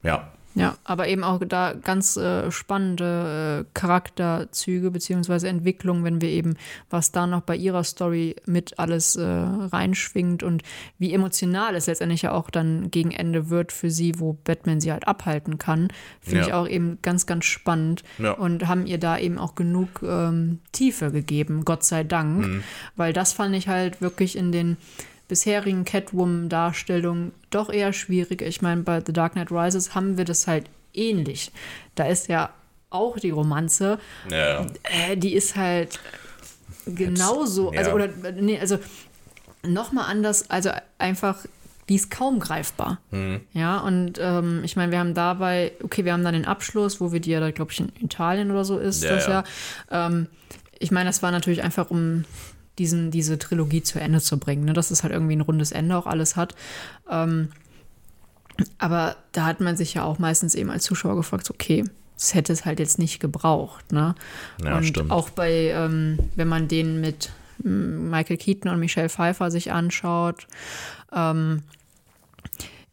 ja, 0.02 0.34
Ja, 0.58 0.78
aber 0.86 1.08
eben 1.10 1.24
auch 1.26 1.42
da 1.46 1.74
ganz 1.74 2.16
äh, 2.16 2.50
spannende 2.50 3.66
äh, 3.66 3.70
Charakterzüge 3.74 4.90
beziehungsweise 4.90 5.50
Entwicklungen, 5.50 6.04
wenn 6.06 6.22
wir 6.22 6.30
eben, 6.30 6.56
was 6.90 7.12
da 7.12 7.28
noch 7.28 7.42
bei 7.42 7.58
ihrer 7.58 7.84
Story 7.84 8.38
mit 8.46 8.80
alles 8.80 9.18
äh, 9.18 9.24
reinschwingt 9.26 10.44
und 10.44 10.64
wie 10.98 11.14
emotional 11.14 11.76
es 11.76 11.88
letztendlich 11.88 12.22
ja 12.22 12.32
auch 12.32 12.50
dann 12.50 12.90
gegen 12.90 13.12
Ende 13.12 13.50
wird 13.50 13.74
für 13.74 13.90
sie, 13.92 14.20
wo 14.20 14.34
Batman 14.34 14.80
sie 14.80 14.92
halt 14.94 15.08
abhalten 15.08 15.58
kann, 15.58 15.90
finde 16.22 16.40
Ja. 16.42 16.48
ich 16.48 16.54
auch 16.54 16.68
eben 16.70 17.00
ganz, 17.02 17.26
ganz 17.26 17.44
spannend 17.46 18.04
Ja. 18.18 18.32
und 18.32 18.68
haben 18.68 18.86
ihr 18.86 18.98
da 18.98 19.18
eben 19.18 19.38
auch 19.38 19.56
genug 19.56 20.02
ähm, 20.04 20.60
Tiefe 20.72 21.12
gegeben, 21.12 21.66
Gott 21.66 21.84
sei 21.84 22.04
Dank, 22.06 22.46
Mhm. 22.48 22.64
weil 22.96 23.12
das 23.12 23.34
fand 23.34 23.56
ich 23.56 23.68
halt 23.68 24.02
wirklich 24.02 24.38
in 24.38 24.52
den 24.54 24.78
bisherigen 25.28 25.86
Catwoman-Darstellungen 25.86 27.32
doch 27.50 27.70
eher 27.70 27.94
schwierig. 27.94 28.42
Ich 28.42 28.62
meine, 28.62 28.84
bei 28.84 29.02
The 29.06 29.14
Dark 29.14 29.34
Knight 29.34 29.52
Rises 29.52 29.96
haben 29.96 30.18
wir 30.18 30.26
das 30.26 30.48
halt 30.48 30.66
ähnlich. 30.94 31.52
Da 31.96 32.06
ist 32.06 32.28
ja 32.28 32.52
auch 32.90 33.18
die 33.20 33.32
Romanze, 33.32 34.00
ja. 34.30 34.66
äh, 34.84 35.18
die 35.18 35.34
ist 35.34 35.56
halt 35.56 36.00
genauso, 36.86 37.74
ja. 37.74 37.80
also 37.80 37.92
oder 37.92 38.10
nee, 38.34 38.60
also 38.60 38.78
nochmal 39.64 40.10
anders, 40.10 40.50
also 40.50 40.70
einfach, 40.98 41.46
die 41.90 41.96
ist 41.96 42.10
kaum 42.10 42.40
greifbar. 42.40 43.00
Mhm. 43.12 43.42
Ja, 43.54 43.80
und 43.80 44.14
ähm, 44.20 44.62
ich 44.64 44.76
meine, 44.76 44.92
wir 44.92 45.00
haben 45.00 45.14
dabei, 45.14 45.74
okay, 45.84 46.06
wir 46.06 46.14
haben 46.14 46.24
dann 46.24 46.34
den 46.34 46.46
Abschluss, 46.46 47.02
wo 47.02 47.12
wir 47.12 47.20
die 47.20 47.32
ja, 47.32 47.40
da, 47.40 47.52
glaube 47.52 47.72
ich, 47.72 47.80
in 47.80 47.92
Italien 48.00 48.52
oder 48.52 48.66
so 48.66 48.78
ist 48.78 49.04
Ja, 49.04 49.16
das 49.16 49.28
ja. 49.28 49.44
ja. 49.92 50.08
Ähm, 50.08 50.28
ich 50.80 50.92
meine, 50.92 51.10
das 51.10 51.22
war 51.24 51.32
natürlich 51.32 51.64
einfach, 51.64 51.90
um 51.90 52.26
diesen, 52.78 53.12
diese 53.12 53.40
Trilogie 53.40 53.84
zu 53.84 54.00
Ende 54.00 54.22
zu 54.22 54.38
bringen, 54.38 54.66
ne? 54.66 54.74
dass 54.74 54.92
es 54.92 55.04
halt 55.04 55.14
irgendwie 55.14 55.36
ein 55.36 55.42
rundes 55.42 55.72
Ende 55.72 55.98
auch 55.98 56.08
alles 56.08 56.36
hat. 56.36 56.56
Ähm, 57.10 57.50
aber 58.78 59.16
da 59.32 59.46
hat 59.46 59.60
man 59.60 59.78
sich 59.78 59.94
ja 59.94 60.04
auch 60.04 60.20
meistens 60.20 60.56
eben 60.56 60.70
als 60.70 60.84
Zuschauer 60.84 61.16
gefragt, 61.16 61.50
okay, 61.50 61.84
das 62.18 62.34
hätte 62.34 62.54
es 62.54 62.66
halt 62.66 62.80
jetzt 62.80 63.00
nicht 63.00 63.20
gebraucht. 63.20 63.92
Ne? 63.92 64.16
Ja, 64.64 64.78
und 64.78 64.86
stimmt. 64.86 65.12
auch 65.12 65.30
bei, 65.30 65.72
ähm, 65.74 66.18
wenn 66.36 66.48
man 66.48 66.68
den 66.68 67.02
mit 67.02 67.32
mm, 67.64 68.10
Michael 68.10 68.38
Keaton 68.38 68.72
und 68.72 68.80
Michelle 68.80 69.10
Pfeiffer 69.10 69.52
sich 69.52 69.72
anschaut, 69.72 70.48
ähm, 71.14 71.64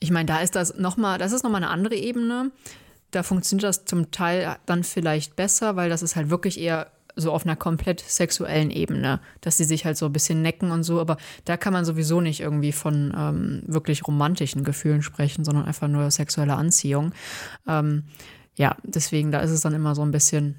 ich 0.00 0.10
meine, 0.10 0.26
da 0.26 0.40
ist 0.40 0.56
das 0.56 0.76
nochmal, 0.76 1.18
das 1.18 1.30
ist 1.30 1.44
nochmal 1.44 1.62
eine 1.62 1.70
andere 1.70 1.94
Ebene. 1.94 2.50
Da 3.12 3.22
funktioniert 3.22 3.68
das 3.68 3.84
zum 3.84 4.10
Teil 4.10 4.56
dann 4.66 4.82
vielleicht 4.82 5.36
besser, 5.36 5.76
weil 5.76 5.88
das 5.90 6.02
ist 6.02 6.16
halt 6.16 6.28
wirklich 6.28 6.58
eher 6.58 6.90
so 7.16 7.32
auf 7.32 7.44
einer 7.44 7.56
komplett 7.56 8.00
sexuellen 8.00 8.70
Ebene, 8.70 9.20
dass 9.40 9.56
sie 9.56 9.64
sich 9.64 9.84
halt 9.84 9.96
so 9.96 10.06
ein 10.06 10.12
bisschen 10.12 10.42
necken 10.42 10.70
und 10.70 10.82
so, 10.82 11.00
aber 11.00 11.16
da 11.44 11.56
kann 11.56 11.72
man 11.72 11.84
sowieso 11.84 12.20
nicht 12.20 12.40
irgendwie 12.40 12.72
von 12.72 13.12
ähm, 13.16 13.62
wirklich 13.66 14.06
romantischen 14.06 14.64
Gefühlen 14.64 15.02
sprechen, 15.02 15.44
sondern 15.44 15.64
einfach 15.64 15.88
nur 15.88 16.10
sexuelle 16.10 16.54
Anziehung. 16.54 17.12
Ähm, 17.66 18.04
ja, 18.56 18.76
deswegen, 18.82 19.30
da 19.30 19.40
ist 19.40 19.50
es 19.50 19.62
dann 19.62 19.74
immer 19.74 19.94
so 19.94 20.02
ein 20.02 20.10
bisschen 20.10 20.56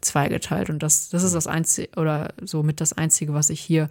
zweigeteilt 0.00 0.70
und 0.70 0.82
das, 0.82 1.08
das 1.08 1.22
ist 1.22 1.34
das 1.34 1.46
Einzige 1.46 1.88
oder 1.96 2.32
so 2.42 2.62
mit 2.62 2.80
das 2.80 2.92
Einzige, 2.92 3.34
was 3.34 3.50
ich 3.50 3.60
hier 3.60 3.88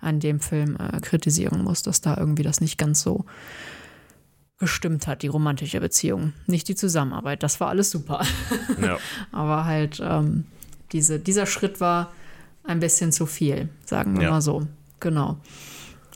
an 0.00 0.20
dem 0.20 0.40
Film 0.40 0.76
äh, 0.76 1.00
kritisieren 1.00 1.64
muss, 1.64 1.82
dass 1.82 2.00
da 2.00 2.16
irgendwie 2.16 2.42
das 2.42 2.60
nicht 2.60 2.78
ganz 2.78 3.02
so 3.02 3.24
gestimmt 4.58 5.06
hat, 5.06 5.22
die 5.22 5.28
romantische 5.28 5.80
Beziehung. 5.80 6.34
Nicht 6.46 6.68
die 6.68 6.74
Zusammenarbeit, 6.76 7.42
das 7.42 7.60
war 7.60 7.68
alles 7.68 7.90
super. 7.90 8.24
Ja. 8.80 8.98
Aber 9.32 9.64
halt 9.64 10.00
ähm, 10.04 10.44
diese, 10.92 11.18
dieser 11.18 11.46
Schritt 11.46 11.80
war 11.80 12.12
ein 12.64 12.80
bisschen 12.80 13.12
zu 13.12 13.26
viel, 13.26 13.68
sagen 13.84 14.16
wir 14.16 14.24
ja. 14.24 14.30
mal 14.30 14.42
so. 14.42 14.66
Genau. 15.00 15.38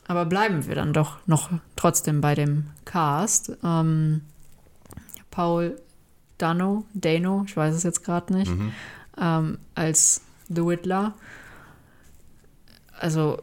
Aber 0.07 0.25
bleiben 0.25 0.67
wir 0.67 0.75
dann 0.75 0.93
doch 0.93 1.17
noch 1.25 1.49
trotzdem 1.75 2.21
bei 2.21 2.35
dem 2.35 2.67
Cast. 2.85 3.51
Ähm, 3.63 4.21
Paul 5.31 5.79
Dano, 6.37 6.85
Dano, 6.93 7.43
ich 7.47 7.55
weiß 7.55 7.73
es 7.73 7.83
jetzt 7.83 8.03
gerade 8.03 8.33
nicht, 8.33 8.51
mhm. 8.51 8.71
ähm, 9.19 9.57
als 9.73 10.21
The 10.49 10.65
Whittler. 10.65 11.15
Also 12.97 13.41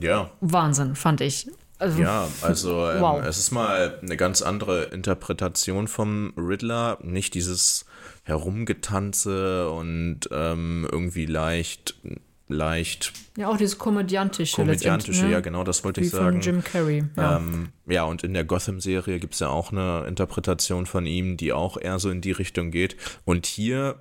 ja. 0.00 0.30
Wahnsinn, 0.40 0.96
fand 0.96 1.20
ich. 1.20 1.48
Also, 1.78 2.02
ja, 2.02 2.26
also 2.42 2.90
ähm, 2.90 3.00
wow. 3.00 3.22
es 3.24 3.38
ist 3.38 3.52
mal 3.52 3.98
eine 4.02 4.16
ganz 4.16 4.42
andere 4.42 4.84
Interpretation 4.84 5.86
vom 5.86 6.32
Riddler. 6.36 6.98
Nicht 7.02 7.34
dieses 7.34 7.84
Herumgetanze 8.28 9.70
und 9.70 10.28
ähm, 10.30 10.86
irgendwie 10.92 11.24
leicht, 11.24 11.98
leicht. 12.46 13.14
Ja, 13.38 13.48
auch 13.48 13.56
dieses 13.56 13.78
komödiantische. 13.78 14.56
Komödiantische, 14.56 15.24
ne? 15.24 15.32
ja, 15.32 15.40
genau, 15.40 15.64
das 15.64 15.82
wollte 15.82 16.02
Wie 16.02 16.04
ich 16.04 16.10
sagen. 16.10 16.32
Von 16.32 16.40
Jim 16.42 16.62
Carrey. 16.62 17.04
Ja, 17.16 17.38
ähm, 17.38 17.70
ja 17.86 18.04
und 18.04 18.24
in 18.24 18.34
der 18.34 18.44
Gotham-Serie 18.44 19.18
gibt 19.18 19.32
es 19.32 19.40
ja 19.40 19.48
auch 19.48 19.72
eine 19.72 20.04
Interpretation 20.06 20.84
von 20.84 21.06
ihm, 21.06 21.38
die 21.38 21.54
auch 21.54 21.78
eher 21.80 21.98
so 21.98 22.10
in 22.10 22.20
die 22.20 22.32
Richtung 22.32 22.70
geht. 22.70 22.96
Und 23.24 23.46
hier, 23.46 23.98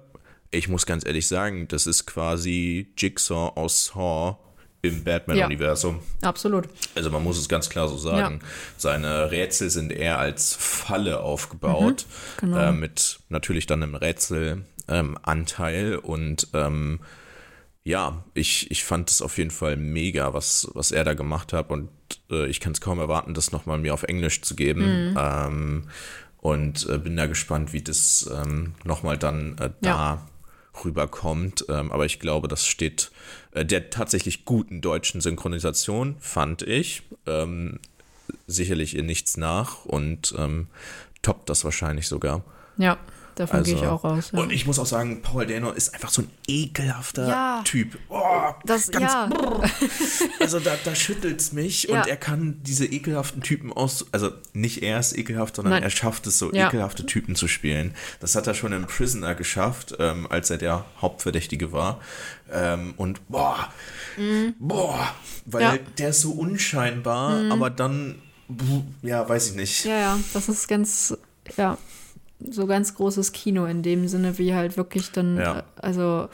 ich 0.52 0.68
muss 0.68 0.86
ganz 0.86 1.06
ehrlich 1.06 1.26
sagen, 1.28 1.70
das 1.70 1.88
ist 1.88 2.06
quasi 2.06 2.92
Jigsaw 2.98 3.54
aus 3.56 3.86
Saw 3.86 4.36
im 4.82 5.04
Batman-Universum. 5.04 6.00
Ja, 6.22 6.30
absolut. 6.30 6.68
Also 6.96 7.10
man 7.10 7.24
muss 7.24 7.38
es 7.38 7.50
ganz 7.50 7.70
klar 7.70 7.88
so 7.88 7.98
sagen. 7.98 8.40
Ja. 8.42 8.48
Seine 8.78 9.32
Rätsel 9.32 9.70
sind 9.70 9.92
eher 9.92 10.20
als 10.20 10.56
Falle 10.56 11.20
aufgebaut, 11.22 12.06
mhm, 12.42 12.48
genau. 12.48 12.58
äh, 12.58 12.72
mit 12.72 13.20
natürlich 13.30 13.66
dann 13.66 13.84
einem 13.84 13.96
Rätselanteil 13.96 15.94
ähm, 15.94 16.00
und 16.00 16.48
ähm, 16.54 17.00
ja, 17.84 18.24
ich, 18.34 18.70
ich 18.70 18.84
fand 18.84 19.10
es 19.10 19.22
auf 19.22 19.38
jeden 19.38 19.52
Fall 19.52 19.78
mega, 19.78 20.34
was, 20.34 20.70
was 20.74 20.92
er 20.92 21.06
da 21.06 21.14
gemacht 21.14 21.54
hat 21.54 21.70
und 21.70 21.90
äh, 22.30 22.48
ich 22.48 22.60
kann 22.60 22.74
es 22.74 22.82
kaum 22.82 23.00
erwarten, 23.00 23.34
das 23.34 23.54
nochmal 23.54 23.78
mir 23.78 23.94
auf 23.94 24.04
Englisch 24.04 24.42
zu 24.42 24.56
geben. 24.56 25.12
Mhm. 25.12 25.18
Ähm, 25.18 25.84
und 26.40 26.88
äh, 26.88 26.98
bin 27.00 27.18
da 27.18 27.26
gespannt, 27.26 27.74
wie 27.74 27.82
das 27.82 28.30
ähm, 28.32 28.76
nochmal 28.84 29.18
dann 29.18 29.58
äh, 29.58 29.72
da 29.82 29.90
ja 29.90 30.28
rüberkommt. 30.86 31.66
Ähm, 31.70 31.92
aber 31.92 32.06
ich 32.06 32.20
glaube, 32.20 32.48
das 32.48 32.66
steht 32.66 33.12
äh, 33.52 33.66
der 33.66 33.90
tatsächlich 33.90 34.46
guten 34.46 34.82
deutschen 34.82 35.22
Synchronisation, 35.22 36.16
fand 36.20 36.62
ich, 36.62 37.04
ähm, 37.26 37.80
sicherlich 38.46 38.96
in 38.96 39.06
nichts 39.06 39.38
nach 39.38 39.86
und 39.86 40.34
ähm, 40.38 40.68
toppt 41.22 41.50
das 41.50 41.64
wahrscheinlich 41.64 42.08
sogar. 42.08 42.44
Ja. 42.78 42.98
Davon 43.38 43.60
also, 43.60 43.72
gehe 43.72 43.82
ich 43.82 43.88
auch 43.88 44.04
aus. 44.04 44.32
Ja. 44.32 44.40
Und 44.40 44.52
ich 44.52 44.66
muss 44.66 44.80
auch 44.80 44.88
sagen, 44.88 45.22
Paul 45.22 45.46
Dano 45.46 45.72
ist 45.72 45.94
einfach 45.94 46.10
so 46.10 46.24
ein 46.24 46.30
ekelhafter 46.48 47.28
ja, 47.28 47.62
Typ. 47.64 48.00
Oh, 48.10 48.24
das, 48.66 48.90
ganz, 48.90 49.12
ja. 49.12 49.30
Also 50.40 50.60
da, 50.60 50.76
da 50.84 50.96
schüttelt 50.96 51.40
es 51.40 51.54
mich 51.54 51.88
und 51.88 52.08
er 52.08 52.18
kann 52.18 52.60
diese 52.64 52.86
ekelhaften 52.86 53.44
Typen 53.44 53.72
aus, 53.72 54.08
also 54.12 54.32
nicht 54.54 54.82
er 54.82 55.00
ist 55.00 55.16
ekelhaft, 55.16 55.56
sondern 55.56 55.74
Nein. 55.74 55.84
er 55.84 55.92
schafft 55.92 56.26
es 56.26 56.40
so 56.40 56.52
ekelhafte 56.52 57.06
Typen 57.06 57.36
zu 57.36 57.48
spielen. 57.48 57.94
Das 58.20 58.34
hat 58.34 58.48
er 58.48 58.56
schon 58.56 58.74
im 58.74 58.88
Prisoner 58.88 59.36
geschafft, 59.36 59.96
ähm, 60.00 60.26
als 60.32 60.50
er 60.50 60.58
der 60.58 60.86
Hauptverdächtige 61.00 61.72
war. 61.72 62.02
Ähm, 62.52 62.96
und 62.98 63.28
boah, 63.30 63.72
mhm. 64.18 64.56
boah, 64.58 65.14
weil 65.46 65.80
der 66.00 66.10
ist 66.10 66.22
so 66.22 66.32
unscheinbar, 66.32 67.38
mhm. 67.40 67.52
aber 67.52 67.70
dann, 67.70 68.16
ja, 69.04 69.30
weiß 69.30 69.52
ich 69.52 69.56
nicht. 69.56 69.86
Ja, 69.86 70.00
ja, 70.00 70.20
das 70.34 70.50
ist 70.50 70.68
ganz, 70.68 71.16
ja, 71.56 71.78
so 72.40 72.68
ganz 72.68 72.96
großes 72.96 73.32
Kino 73.32 73.66
in 73.66 73.82
dem 73.84 74.08
Sinne, 74.08 74.38
wie 74.38 74.54
halt 74.54 74.78
wirklich 74.78 75.12
dann, 75.12 75.38
ja. 75.38 75.64
Also 75.76 76.30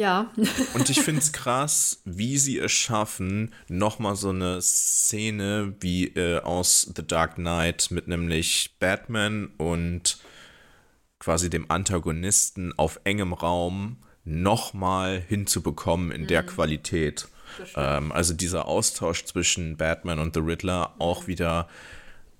ja. 0.00 0.30
Und 0.74 0.88
ich 0.88 1.02
finde 1.02 1.20
es 1.20 1.30
krass, 1.30 2.00
wie 2.06 2.38
sie 2.38 2.58
es 2.58 2.72
schaffen, 2.72 3.52
nochmal 3.68 4.16
so 4.16 4.30
eine 4.30 4.62
Szene 4.62 5.74
wie 5.80 6.06
äh, 6.06 6.40
aus 6.40 6.90
The 6.96 7.06
Dark 7.06 7.34
Knight 7.34 7.90
mit 7.90 8.08
nämlich 8.08 8.76
Batman 8.78 9.50
und 9.58 10.16
quasi 11.18 11.50
dem 11.50 11.70
Antagonisten 11.70 12.72
auf 12.78 12.98
engem 13.04 13.34
Raum 13.34 13.98
nochmal 14.24 15.20
hinzubekommen 15.20 16.12
in 16.12 16.22
mhm. 16.22 16.28
der 16.28 16.44
Qualität. 16.44 17.28
Ähm, 17.76 18.10
also 18.10 18.32
dieser 18.32 18.64
Austausch 18.64 19.26
zwischen 19.26 19.76
Batman 19.76 20.18
und 20.18 20.32
The 20.32 20.40
Riddler 20.40 20.94
auch 20.98 21.26
wieder 21.26 21.68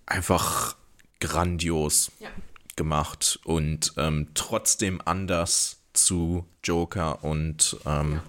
einfach 0.07 0.77
grandios. 1.21 2.11
Ja 2.21 2.31
gemacht 2.81 3.39
und 3.45 3.93
ähm, 3.99 4.29
trotzdem 4.33 5.03
anders 5.05 5.83
zu 5.93 6.47
Joker 6.65 7.23
und 7.23 7.77
ähm, 7.85 8.13
ja. 8.13 8.23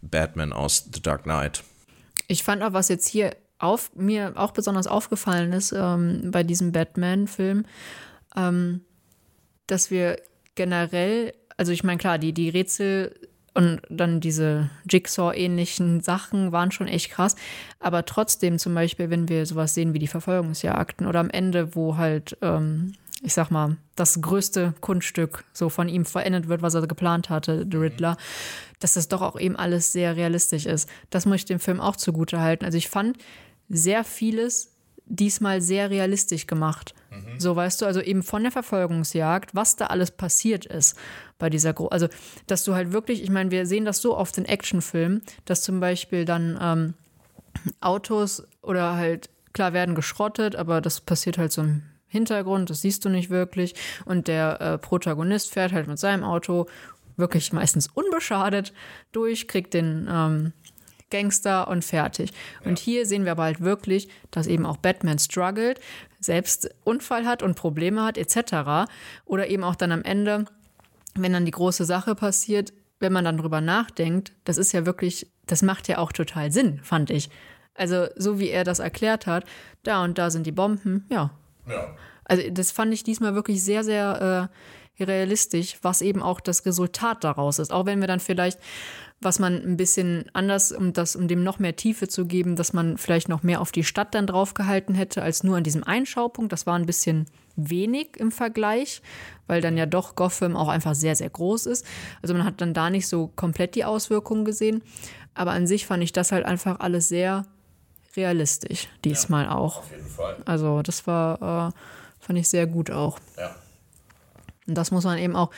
Batman 0.00 0.54
aus 0.54 0.88
The 0.90 1.02
Dark 1.02 1.24
Knight. 1.24 1.62
Ich 2.26 2.42
fand 2.42 2.62
auch, 2.62 2.72
was 2.72 2.88
jetzt 2.88 3.06
hier 3.06 3.36
auf, 3.58 3.90
mir 3.94 4.32
auch 4.36 4.52
besonders 4.52 4.86
aufgefallen 4.86 5.52
ist 5.52 5.72
ähm, 5.72 6.30
bei 6.30 6.42
diesem 6.42 6.72
Batman-Film, 6.72 7.66
ähm, 8.34 8.80
dass 9.66 9.90
wir 9.90 10.22
generell, 10.54 11.34
also 11.58 11.70
ich 11.70 11.84
meine, 11.84 11.98
klar, 11.98 12.16
die, 12.16 12.32
die 12.32 12.48
Rätsel 12.48 13.14
und 13.52 13.82
dann 13.90 14.20
diese 14.20 14.70
Jigsaw-ähnlichen 14.88 16.00
Sachen 16.00 16.50
waren 16.50 16.70
schon 16.70 16.88
echt 16.88 17.10
krass. 17.10 17.36
Aber 17.78 18.06
trotzdem, 18.06 18.58
zum 18.58 18.74
Beispiel, 18.74 19.10
wenn 19.10 19.28
wir 19.28 19.44
sowas 19.44 19.74
sehen 19.74 19.92
wie 19.92 19.98
die 19.98 20.06
Verfolgungsjagden 20.06 21.06
oder 21.06 21.20
am 21.20 21.28
Ende, 21.28 21.74
wo 21.74 21.98
halt 21.98 22.38
ähm, 22.40 22.94
ich 23.22 23.34
sag 23.34 23.50
mal, 23.50 23.76
das 23.96 24.20
größte 24.20 24.74
Kunststück 24.80 25.44
so 25.52 25.68
von 25.68 25.88
ihm 25.88 26.04
verändert 26.04 26.48
wird, 26.48 26.62
was 26.62 26.74
er 26.74 26.86
geplant 26.86 27.30
hatte, 27.30 27.66
The 27.68 27.76
mhm. 27.76 27.82
Riddler, 27.82 28.16
dass 28.78 28.94
das 28.94 29.08
doch 29.08 29.22
auch 29.22 29.38
eben 29.38 29.56
alles 29.56 29.92
sehr 29.92 30.16
realistisch 30.16 30.66
ist. 30.66 30.88
Das 31.10 31.26
muss 31.26 31.36
ich 31.36 31.44
dem 31.44 31.58
Film 31.58 31.80
auch 31.80 31.96
zugute 31.96 32.40
halten. 32.40 32.64
Also 32.64 32.78
ich 32.78 32.88
fand 32.88 33.18
sehr 33.68 34.04
vieles 34.04 34.74
diesmal 35.10 35.60
sehr 35.60 35.90
realistisch 35.90 36.46
gemacht. 36.46 36.94
Mhm. 37.10 37.40
So 37.40 37.56
weißt 37.56 37.80
du, 37.80 37.86
also 37.86 38.00
eben 38.00 38.22
von 38.22 38.42
der 38.42 38.52
Verfolgungsjagd, 38.52 39.54
was 39.54 39.76
da 39.76 39.86
alles 39.86 40.10
passiert 40.10 40.66
ist 40.66 40.96
bei 41.38 41.50
dieser 41.50 41.72
Gro 41.72 41.86
also 41.88 42.08
dass 42.46 42.64
du 42.64 42.74
halt 42.74 42.92
wirklich, 42.92 43.22
ich 43.22 43.30
meine, 43.30 43.50
wir 43.50 43.64
sehen 43.64 43.84
das 43.84 44.02
so 44.02 44.16
oft 44.16 44.36
in 44.38 44.44
Actionfilmen, 44.44 45.22
dass 45.44 45.62
zum 45.62 45.80
Beispiel 45.80 46.24
dann 46.24 46.58
ähm, 46.60 46.94
Autos 47.80 48.46
oder 48.62 48.96
halt 48.96 49.30
klar 49.54 49.72
werden 49.72 49.94
geschrottet, 49.94 50.56
aber 50.56 50.80
das 50.80 51.00
passiert 51.00 51.38
halt 51.38 51.52
so 51.52 51.62
im 51.62 51.82
Hintergrund, 52.08 52.70
das 52.70 52.80
siehst 52.80 53.04
du 53.04 53.08
nicht 53.08 53.30
wirklich. 53.30 53.74
Und 54.04 54.28
der 54.28 54.60
äh, 54.60 54.78
Protagonist 54.78 55.52
fährt 55.52 55.72
halt 55.72 55.86
mit 55.86 55.98
seinem 55.98 56.24
Auto 56.24 56.66
wirklich 57.16 57.52
meistens 57.52 57.88
unbeschadet 57.88 58.72
durch, 59.12 59.48
kriegt 59.48 59.74
den 59.74 60.08
ähm, 60.10 60.52
Gangster 61.10 61.68
und 61.68 61.84
fertig. 61.84 62.30
Ja. 62.62 62.70
Und 62.70 62.78
hier 62.78 63.06
sehen 63.06 63.24
wir 63.24 63.32
aber 63.32 63.44
halt 63.44 63.60
wirklich, 63.60 64.08
dass 64.30 64.46
eben 64.46 64.66
auch 64.66 64.76
Batman 64.76 65.18
struggelt, 65.18 65.80
selbst 66.20 66.70
Unfall 66.84 67.26
hat 67.26 67.42
und 67.42 67.54
Probleme 67.54 68.02
hat, 68.02 68.18
etc. 68.18 68.90
Oder 69.24 69.48
eben 69.48 69.64
auch 69.64 69.76
dann 69.76 69.92
am 69.92 70.02
Ende, 70.02 70.44
wenn 71.14 71.32
dann 71.32 71.44
die 71.44 71.50
große 71.50 71.84
Sache 71.84 72.14
passiert, 72.14 72.72
wenn 73.00 73.12
man 73.12 73.24
dann 73.24 73.38
drüber 73.38 73.60
nachdenkt, 73.60 74.32
das 74.44 74.58
ist 74.58 74.72
ja 74.72 74.84
wirklich, 74.84 75.30
das 75.46 75.62
macht 75.62 75.88
ja 75.88 75.98
auch 75.98 76.12
total 76.12 76.50
Sinn, 76.50 76.80
fand 76.82 77.10
ich. 77.10 77.30
Also, 77.74 78.08
so 78.16 78.40
wie 78.40 78.50
er 78.50 78.64
das 78.64 78.80
erklärt 78.80 79.26
hat, 79.26 79.44
da 79.84 80.02
und 80.02 80.18
da 80.18 80.30
sind 80.30 80.46
die 80.46 80.52
Bomben, 80.52 81.06
ja, 81.08 81.30
Also 82.24 82.42
das 82.50 82.70
fand 82.70 82.92
ich 82.92 83.02
diesmal 83.04 83.34
wirklich 83.34 83.62
sehr, 83.62 83.84
sehr 83.84 84.50
äh, 84.98 85.04
realistisch, 85.04 85.78
was 85.82 86.02
eben 86.02 86.22
auch 86.22 86.40
das 86.40 86.66
Resultat 86.66 87.24
daraus 87.24 87.58
ist. 87.58 87.72
Auch 87.72 87.86
wenn 87.86 88.00
wir 88.00 88.08
dann 88.08 88.20
vielleicht, 88.20 88.58
was 89.20 89.38
man 89.38 89.54
ein 89.54 89.76
bisschen 89.76 90.26
anders, 90.32 90.72
um 90.72 90.92
das, 90.92 91.16
um 91.16 91.28
dem 91.28 91.42
noch 91.42 91.58
mehr 91.58 91.76
Tiefe 91.76 92.08
zu 92.08 92.26
geben, 92.26 92.56
dass 92.56 92.72
man 92.72 92.98
vielleicht 92.98 93.28
noch 93.28 93.42
mehr 93.42 93.60
auf 93.60 93.72
die 93.72 93.84
Stadt 93.84 94.14
dann 94.14 94.26
draufgehalten 94.26 94.94
hätte, 94.94 95.22
als 95.22 95.42
nur 95.42 95.56
an 95.56 95.64
diesem 95.64 95.84
Einschaupunkt. 95.84 96.52
Das 96.52 96.66
war 96.66 96.76
ein 96.78 96.86
bisschen 96.86 97.26
wenig 97.56 98.16
im 98.16 98.30
Vergleich, 98.30 99.02
weil 99.46 99.60
dann 99.60 99.76
ja 99.76 99.86
doch 99.86 100.14
Gotham 100.14 100.56
auch 100.56 100.68
einfach 100.68 100.94
sehr, 100.94 101.16
sehr 101.16 101.30
groß 101.30 101.66
ist. 101.66 101.84
Also 102.22 102.34
man 102.34 102.44
hat 102.44 102.60
dann 102.60 102.74
da 102.74 102.90
nicht 102.90 103.08
so 103.08 103.28
komplett 103.34 103.74
die 103.74 103.84
Auswirkungen 103.84 104.44
gesehen. 104.44 104.82
Aber 105.34 105.52
an 105.52 105.66
sich 105.66 105.86
fand 105.86 106.02
ich 106.02 106.12
das 106.12 106.32
halt 106.32 106.44
einfach 106.44 106.80
alles 106.80 107.08
sehr 107.08 107.46
realistisch, 108.18 108.88
diesmal 109.04 109.44
ja, 109.44 109.54
auch. 109.54 109.78
Auf 109.78 109.90
jeden 109.90 110.06
Fall. 110.06 110.36
Also 110.44 110.82
das 110.82 111.06
war, 111.06 111.68
äh, 111.68 111.72
fand 112.20 112.38
ich 112.38 112.48
sehr 112.48 112.66
gut 112.66 112.90
auch. 112.90 113.18
Ja. 113.36 113.54
Und 114.66 114.74
das 114.74 114.90
muss 114.90 115.04
man 115.04 115.18
eben 115.18 115.34
auch, 115.34 115.50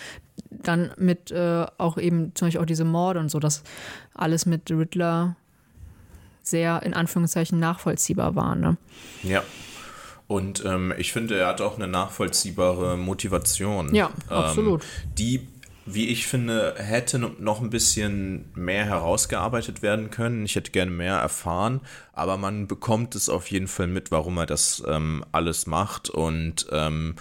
dann 0.51 0.93
mit 0.97 1.31
äh, 1.31 1.67
auch 1.79 1.99
eben 1.99 2.35
zum 2.35 2.47
Beispiel 2.47 2.61
auch 2.61 2.67
diese 2.67 2.85
Morde 2.85 3.19
und 3.19 3.29
so, 3.31 3.41
dass 3.41 3.63
alles 4.15 4.47
mit 4.47 4.71
Riddler 4.71 5.37
sehr 6.43 6.83
in 6.83 6.95
Anführungszeichen 6.95 7.59
nachvollziehbar 7.59 8.37
war. 8.37 8.55
Ne? 8.55 8.77
Ja. 9.23 9.43
Und 10.27 10.65
ähm, 10.65 10.95
ich 10.97 11.13
finde, 11.13 11.37
er 11.37 11.49
hat 11.49 11.61
auch 11.61 11.77
eine 11.77 11.89
nachvollziehbare 11.89 12.97
Motivation. 12.97 13.93
Ja, 13.95 14.11
absolut. 14.29 14.83
Ähm, 14.83 15.11
die, 15.19 15.49
wie 15.87 16.09
ich 16.09 16.27
finde, 16.27 16.75
hätte 16.77 17.19
noch 17.19 17.61
ein 17.61 17.71
bisschen 17.71 18.51
mehr 18.55 18.85
herausgearbeitet 18.85 19.83
werden 19.83 20.11
können. 20.11 20.45
Ich 20.45 20.55
hätte 20.55 20.71
gerne 20.71 20.91
mehr 20.91 21.17
erfahren, 21.17 21.81
aber 22.13 22.37
man 22.37 22.67
bekommt 22.67 23.15
es 23.15 23.29
auf 23.29 23.51
jeden 23.51 23.69
Fall 23.69 23.87
mit, 23.87 24.11
warum 24.11 24.39
er 24.39 24.47
das 24.47 24.83
ähm, 24.87 25.25
alles 25.33 25.67
macht 25.67 26.11
und 26.11 26.67
ähm, 26.71 27.17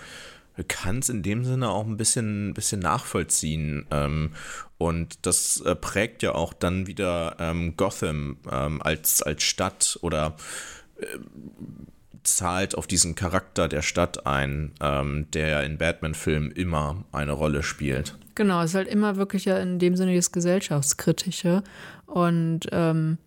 kann 0.67 1.00
es 1.00 1.10
in 1.10 1.24
dem 1.24 1.45
Sinne 1.45 1.69
auch 1.69 1.86
ein 1.86 1.98
bisschen, 1.98 2.54
bisschen 2.54 2.82
nachvollziehen. 2.82 3.86
Ähm, 3.91 4.32
und 4.78 5.26
das 5.26 5.62
äh, 5.62 5.76
prägt 5.76 6.24
ja 6.24 6.36
auch 6.36 6.54
dann 6.54 6.88
wieder 6.88 7.38
ähm, 7.39 7.76
Gotham 7.78 8.38
ähm, 8.52 8.82
als, 8.82 9.22
als 9.22 9.43
Stadt 9.43 9.98
oder 10.02 10.36
äh, 10.98 11.06
zahlt 12.24 12.76
auf 12.76 12.88
diesen 12.88 13.15
Charakter 13.15 13.67
der 13.67 13.82
Stadt 13.82 14.26
ein, 14.26 14.74
ähm, 14.82 15.28
der 15.32 15.63
in 15.63 15.78
Batman-Filmen 15.78 16.52
immer 16.52 17.06
eine 17.12 17.32
Rolle 17.32 17.63
spielt. 17.63 18.17
Genau, 18.39 18.62
es 18.62 18.69
ist 18.69 18.75
halt 18.75 18.88
immer 18.88 19.17
wirklich 19.17 19.43
ja 19.43 19.58
in 19.58 19.80
dem 19.80 19.97
Sinne 19.97 20.15
das 20.15 20.32
Gesellschaftskritische. 20.32 21.62
Und 22.06 22.62
ähm, 22.71 23.17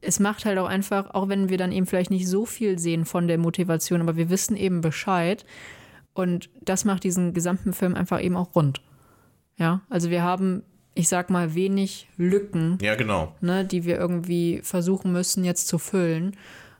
es 0.00 0.20
macht 0.20 0.44
halt 0.44 0.58
auch 0.58 0.68
einfach, 0.68 1.12
auch 1.12 1.28
wenn 1.28 1.48
wir 1.48 1.58
dann 1.58 1.72
eben 1.72 1.86
vielleicht 1.86 2.12
nicht 2.12 2.28
so 2.28 2.46
viel 2.46 2.78
sehen 2.78 3.04
von 3.04 3.26
der 3.26 3.36
Motivation, 3.36 4.00
aber 4.00 4.14
wir 4.16 4.30
wissen 4.30 4.56
eben 4.56 4.80
Bescheid, 4.80 5.44
und 6.14 6.50
das 6.60 6.84
macht 6.84 7.02
diesen 7.02 7.34
gesamten 7.34 7.72
Film 7.72 7.96
einfach 7.96 8.22
eben 8.22 8.36
auch 8.36 8.54
rund. 8.54 8.80
Ja, 9.56 9.80
also 9.90 10.08
wir 10.08 10.22
haben, 10.22 10.62
ich 10.94 11.08
sag 11.08 11.28
mal, 11.28 11.56
wenig 11.56 12.08
Lücken, 12.16 12.78
ja, 12.80 12.94
genau. 12.94 13.34
ne, 13.40 13.64
die 13.64 13.84
wir 13.84 13.98
irgendwie 13.98 14.60
versuchen 14.62 15.10
müssen 15.10 15.42
jetzt 15.42 15.66
zu 15.66 15.78
füllen 15.78 16.36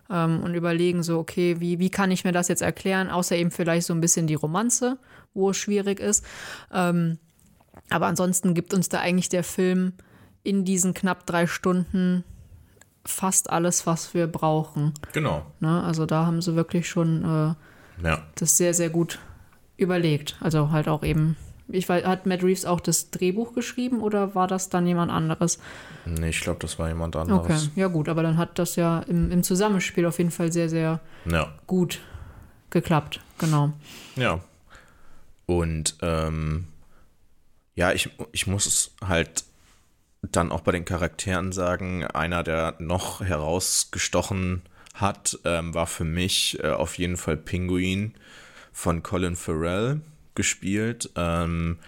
ähm, 0.08 0.44
und 0.44 0.54
überlegen 0.54 1.02
so, 1.02 1.18
okay, 1.18 1.56
wie, 1.58 1.80
wie 1.80 1.90
kann 1.90 2.12
ich 2.12 2.22
mir 2.22 2.30
das 2.30 2.46
jetzt 2.46 2.62
erklären, 2.62 3.10
außer 3.10 3.34
eben 3.34 3.50
vielleicht 3.50 3.88
so 3.88 3.94
ein 3.94 4.00
bisschen 4.00 4.28
die 4.28 4.34
Romanze, 4.34 4.96
wo 5.34 5.50
es 5.50 5.56
schwierig 5.56 5.98
ist. 5.98 6.24
Ähm, 6.72 7.18
aber 7.90 8.06
ansonsten 8.06 8.54
gibt 8.54 8.74
uns 8.74 8.88
da 8.88 9.00
eigentlich 9.00 9.28
der 9.28 9.44
Film 9.44 9.92
in 10.42 10.64
diesen 10.64 10.94
knapp 10.94 11.26
drei 11.26 11.46
Stunden 11.46 12.24
fast 13.04 13.50
alles, 13.50 13.86
was 13.86 14.14
wir 14.14 14.26
brauchen. 14.26 14.94
Genau. 15.12 15.44
Ne, 15.60 15.82
also 15.82 16.06
da 16.06 16.26
haben 16.26 16.40
sie 16.40 16.54
wirklich 16.54 16.88
schon 16.88 17.24
äh, 17.24 18.06
ja. 18.06 18.22
das 18.36 18.56
sehr, 18.56 18.74
sehr 18.74 18.90
gut 18.90 19.18
überlegt. 19.76 20.36
Also 20.40 20.70
halt 20.70 20.88
auch 20.88 21.02
eben. 21.02 21.36
Ich 21.68 21.88
weiß, 21.88 22.04
hat 22.04 22.26
Matt 22.26 22.42
Reeves 22.42 22.64
auch 22.64 22.80
das 22.80 23.10
Drehbuch 23.10 23.54
geschrieben 23.54 24.02
oder 24.02 24.34
war 24.34 24.46
das 24.46 24.68
dann 24.68 24.86
jemand 24.86 25.10
anderes? 25.10 25.58
Nee, 26.04 26.30
ich 26.30 26.40
glaube, 26.40 26.58
das 26.60 26.78
war 26.78 26.88
jemand 26.88 27.16
anderes. 27.16 27.40
Okay, 27.40 27.80
ja 27.80 27.88
gut, 27.88 28.08
aber 28.08 28.22
dann 28.22 28.36
hat 28.36 28.58
das 28.58 28.76
ja 28.76 29.00
im, 29.00 29.30
im 29.30 29.42
Zusammenspiel 29.42 30.04
auf 30.06 30.18
jeden 30.18 30.30
Fall 30.30 30.52
sehr, 30.52 30.68
sehr 30.68 31.00
ja. 31.24 31.52
gut 31.66 32.00
geklappt. 32.70 33.20
Genau. 33.38 33.72
Ja. 34.16 34.40
Und 35.46 35.96
ähm, 36.02 36.66
ja, 37.74 37.92
ich, 37.92 38.10
ich 38.32 38.46
muss 38.46 38.94
halt 39.06 39.44
dann 40.22 40.52
auch 40.52 40.60
bei 40.60 40.72
den 40.72 40.84
Charakteren 40.84 41.52
sagen, 41.52 42.04
einer, 42.06 42.42
der 42.42 42.76
noch 42.78 43.20
herausgestochen 43.20 44.62
hat, 44.94 45.38
ähm, 45.44 45.74
war 45.74 45.86
für 45.86 46.04
mich 46.04 46.62
äh, 46.62 46.70
auf 46.70 46.98
jeden 46.98 47.16
Fall 47.16 47.36
Pinguin 47.36 48.14
von 48.72 49.02
Colin 49.02 49.36
Farrell 49.36 50.00
gespielt. 50.34 51.10
Ähm, 51.16 51.78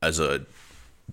also 0.00 0.38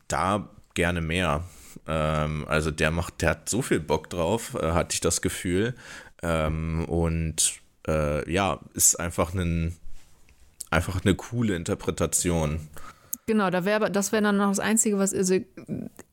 da 0.07 0.49
gerne 0.73 1.01
mehr. 1.01 1.43
Ähm, 1.87 2.45
also 2.47 2.71
der 2.71 2.91
macht, 2.91 3.21
der 3.21 3.31
hat 3.31 3.49
so 3.49 3.61
viel 3.61 3.79
Bock 3.79 4.09
drauf, 4.09 4.55
äh, 4.55 4.71
hatte 4.71 4.93
ich 4.95 5.01
das 5.01 5.21
Gefühl. 5.21 5.75
Ähm, 6.21 6.85
und 6.85 7.53
äh, 7.87 8.29
ja, 8.31 8.59
ist 8.73 8.99
einfach 8.99 9.33
ein 9.33 9.77
einfach 10.69 11.03
eine 11.03 11.15
coole 11.15 11.55
Interpretation. 11.55 12.67
Genau, 13.27 13.49
da 13.49 13.65
wäre 13.65 13.91
das 13.91 14.11
wäre 14.11 14.23
dann 14.23 14.37
noch 14.37 14.49
das 14.49 14.59
Einzige, 14.59 14.97
was 14.97 15.13
also 15.13 15.35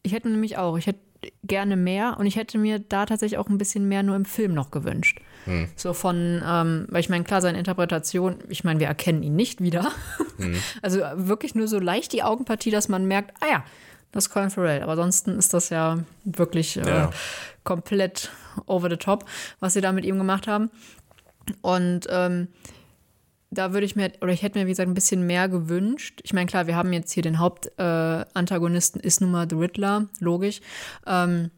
ich 0.02 0.12
hätte 0.12 0.28
nämlich 0.28 0.58
auch, 0.58 0.76
ich 0.76 0.88
hätte 0.88 1.00
gerne 1.44 1.76
mehr 1.76 2.16
und 2.18 2.26
ich 2.26 2.36
hätte 2.36 2.58
mir 2.58 2.80
da 2.80 3.06
tatsächlich 3.06 3.38
auch 3.38 3.48
ein 3.48 3.56
bisschen 3.56 3.88
mehr 3.88 4.02
nur 4.02 4.16
im 4.16 4.24
Film 4.24 4.52
noch 4.52 4.70
gewünscht. 4.70 5.20
Hm. 5.44 5.68
So 5.76 5.92
von, 5.92 6.42
ähm, 6.46 6.86
weil 6.90 7.00
ich 7.00 7.08
meine, 7.08 7.24
klar, 7.24 7.40
seine 7.40 7.58
Interpretation, 7.58 8.38
ich 8.48 8.64
meine, 8.64 8.80
wir 8.80 8.88
erkennen 8.88 9.22
ihn 9.22 9.36
nicht 9.36 9.62
wieder. 9.62 9.92
Hm. 10.36 10.56
Also 10.82 11.00
wirklich 11.14 11.54
nur 11.54 11.68
so 11.68 11.78
leicht 11.78 12.12
die 12.12 12.24
Augenpartie, 12.24 12.70
dass 12.70 12.88
man 12.88 13.06
merkt, 13.06 13.32
ah 13.40 13.46
ja, 13.48 13.64
das 14.12 14.26
ist 14.26 14.30
Colin 14.30 14.50
Farrell. 14.50 14.82
Aber 14.82 14.92
ansonsten 14.92 15.38
ist 15.38 15.54
das 15.54 15.70
ja 15.70 16.00
wirklich 16.24 16.76
äh, 16.76 16.88
ja. 16.88 17.10
komplett 17.62 18.30
over 18.66 18.90
the 18.90 18.96
top, 18.96 19.24
was 19.60 19.74
sie 19.74 19.80
da 19.80 19.92
mit 19.92 20.04
ihm 20.04 20.18
gemacht 20.18 20.46
haben. 20.46 20.70
Und 21.62 22.06
ähm, 22.10 22.48
da 23.54 23.72
würde 23.72 23.86
ich 23.86 23.96
mir, 23.96 24.12
oder 24.20 24.32
ich 24.32 24.42
hätte 24.42 24.58
mir, 24.58 24.66
wie 24.66 24.70
gesagt, 24.70 24.88
ein 24.88 24.94
bisschen 24.94 25.26
mehr 25.26 25.48
gewünscht. 25.48 26.20
Ich 26.22 26.32
meine, 26.32 26.46
klar, 26.46 26.66
wir 26.66 26.76
haben 26.76 26.92
jetzt 26.92 27.12
hier 27.12 27.22
den 27.22 27.38
Hauptantagonisten, 27.38 29.00
äh, 29.00 29.06
ist 29.06 29.20
nun 29.20 29.30
mal 29.30 29.46
The 29.48 29.56
Riddler, 29.56 30.06
logisch. 30.20 30.60
Ähm, 31.06 31.50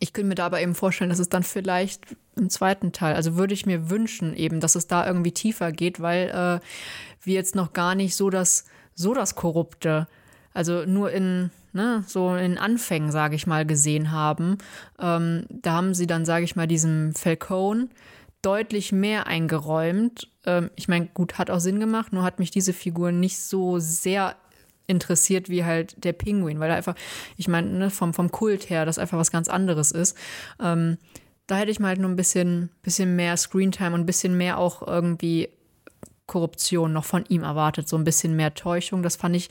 ich 0.00 0.12
könnte 0.12 0.28
mir 0.28 0.34
da 0.34 0.46
aber 0.46 0.60
eben 0.60 0.74
vorstellen, 0.74 1.10
dass 1.10 1.18
es 1.18 1.28
dann 1.28 1.42
vielleicht 1.42 2.02
im 2.36 2.50
zweiten 2.50 2.92
Teil, 2.92 3.14
also 3.14 3.36
würde 3.36 3.54
ich 3.54 3.66
mir 3.66 3.90
wünschen 3.90 4.34
eben, 4.34 4.60
dass 4.60 4.74
es 4.74 4.86
da 4.86 5.06
irgendwie 5.06 5.32
tiefer 5.32 5.72
geht, 5.72 6.00
weil 6.00 6.28
äh, 6.28 6.64
wir 7.24 7.34
jetzt 7.34 7.54
noch 7.54 7.72
gar 7.72 7.94
nicht 7.94 8.16
so 8.16 8.30
das, 8.30 8.64
so 8.94 9.14
das 9.14 9.34
Korrupte, 9.34 10.08
also 10.52 10.84
nur 10.84 11.12
in, 11.12 11.50
ne, 11.72 12.04
so 12.06 12.34
in 12.34 12.58
Anfängen, 12.58 13.12
sage 13.12 13.36
ich 13.36 13.46
mal, 13.46 13.64
gesehen 13.66 14.10
haben. 14.10 14.58
Ähm, 14.98 15.44
da 15.48 15.72
haben 15.72 15.94
sie 15.94 16.06
dann, 16.06 16.24
sage 16.24 16.44
ich 16.44 16.56
mal, 16.56 16.66
diesem 16.66 17.14
Falcone 17.14 17.88
deutlich 18.42 18.92
mehr 18.92 19.26
eingeräumt. 19.26 20.28
Ähm, 20.46 20.70
ich 20.76 20.88
meine, 20.88 21.06
gut, 21.06 21.38
hat 21.38 21.50
auch 21.50 21.60
Sinn 21.60 21.80
gemacht, 21.80 22.12
nur 22.12 22.22
hat 22.22 22.38
mich 22.38 22.50
diese 22.50 22.72
Figur 22.72 23.12
nicht 23.12 23.38
so 23.38 23.78
sehr 23.78 24.36
interessiert 24.86 25.48
wie 25.48 25.64
halt 25.64 26.02
der 26.02 26.14
Pinguin, 26.14 26.60
weil 26.60 26.70
er 26.70 26.76
einfach, 26.76 26.94
ich 27.36 27.46
meine, 27.46 27.68
ne, 27.68 27.90
vom, 27.90 28.14
vom 28.14 28.30
Kult 28.30 28.70
her, 28.70 28.86
das 28.86 28.98
einfach 28.98 29.18
was 29.18 29.30
ganz 29.30 29.48
anderes 29.48 29.92
ist. 29.92 30.16
Ähm, 30.60 30.96
da 31.46 31.56
hätte 31.56 31.70
ich 31.70 31.80
mal 31.80 31.88
halt 31.88 32.00
nur 32.00 32.10
ein 32.10 32.16
bisschen, 32.16 32.70
bisschen 32.82 33.16
mehr 33.16 33.36
Screentime 33.36 33.94
und 33.94 34.00
ein 34.00 34.06
bisschen 34.06 34.36
mehr 34.36 34.58
auch 34.58 34.86
irgendwie 34.86 35.48
Korruption 36.26 36.92
noch 36.92 37.04
von 37.04 37.24
ihm 37.26 37.42
erwartet, 37.42 37.88
so 37.88 37.96
ein 37.96 38.04
bisschen 38.04 38.36
mehr 38.36 38.54
Täuschung. 38.54 39.02
Das 39.02 39.16
fand 39.16 39.36
ich 39.36 39.50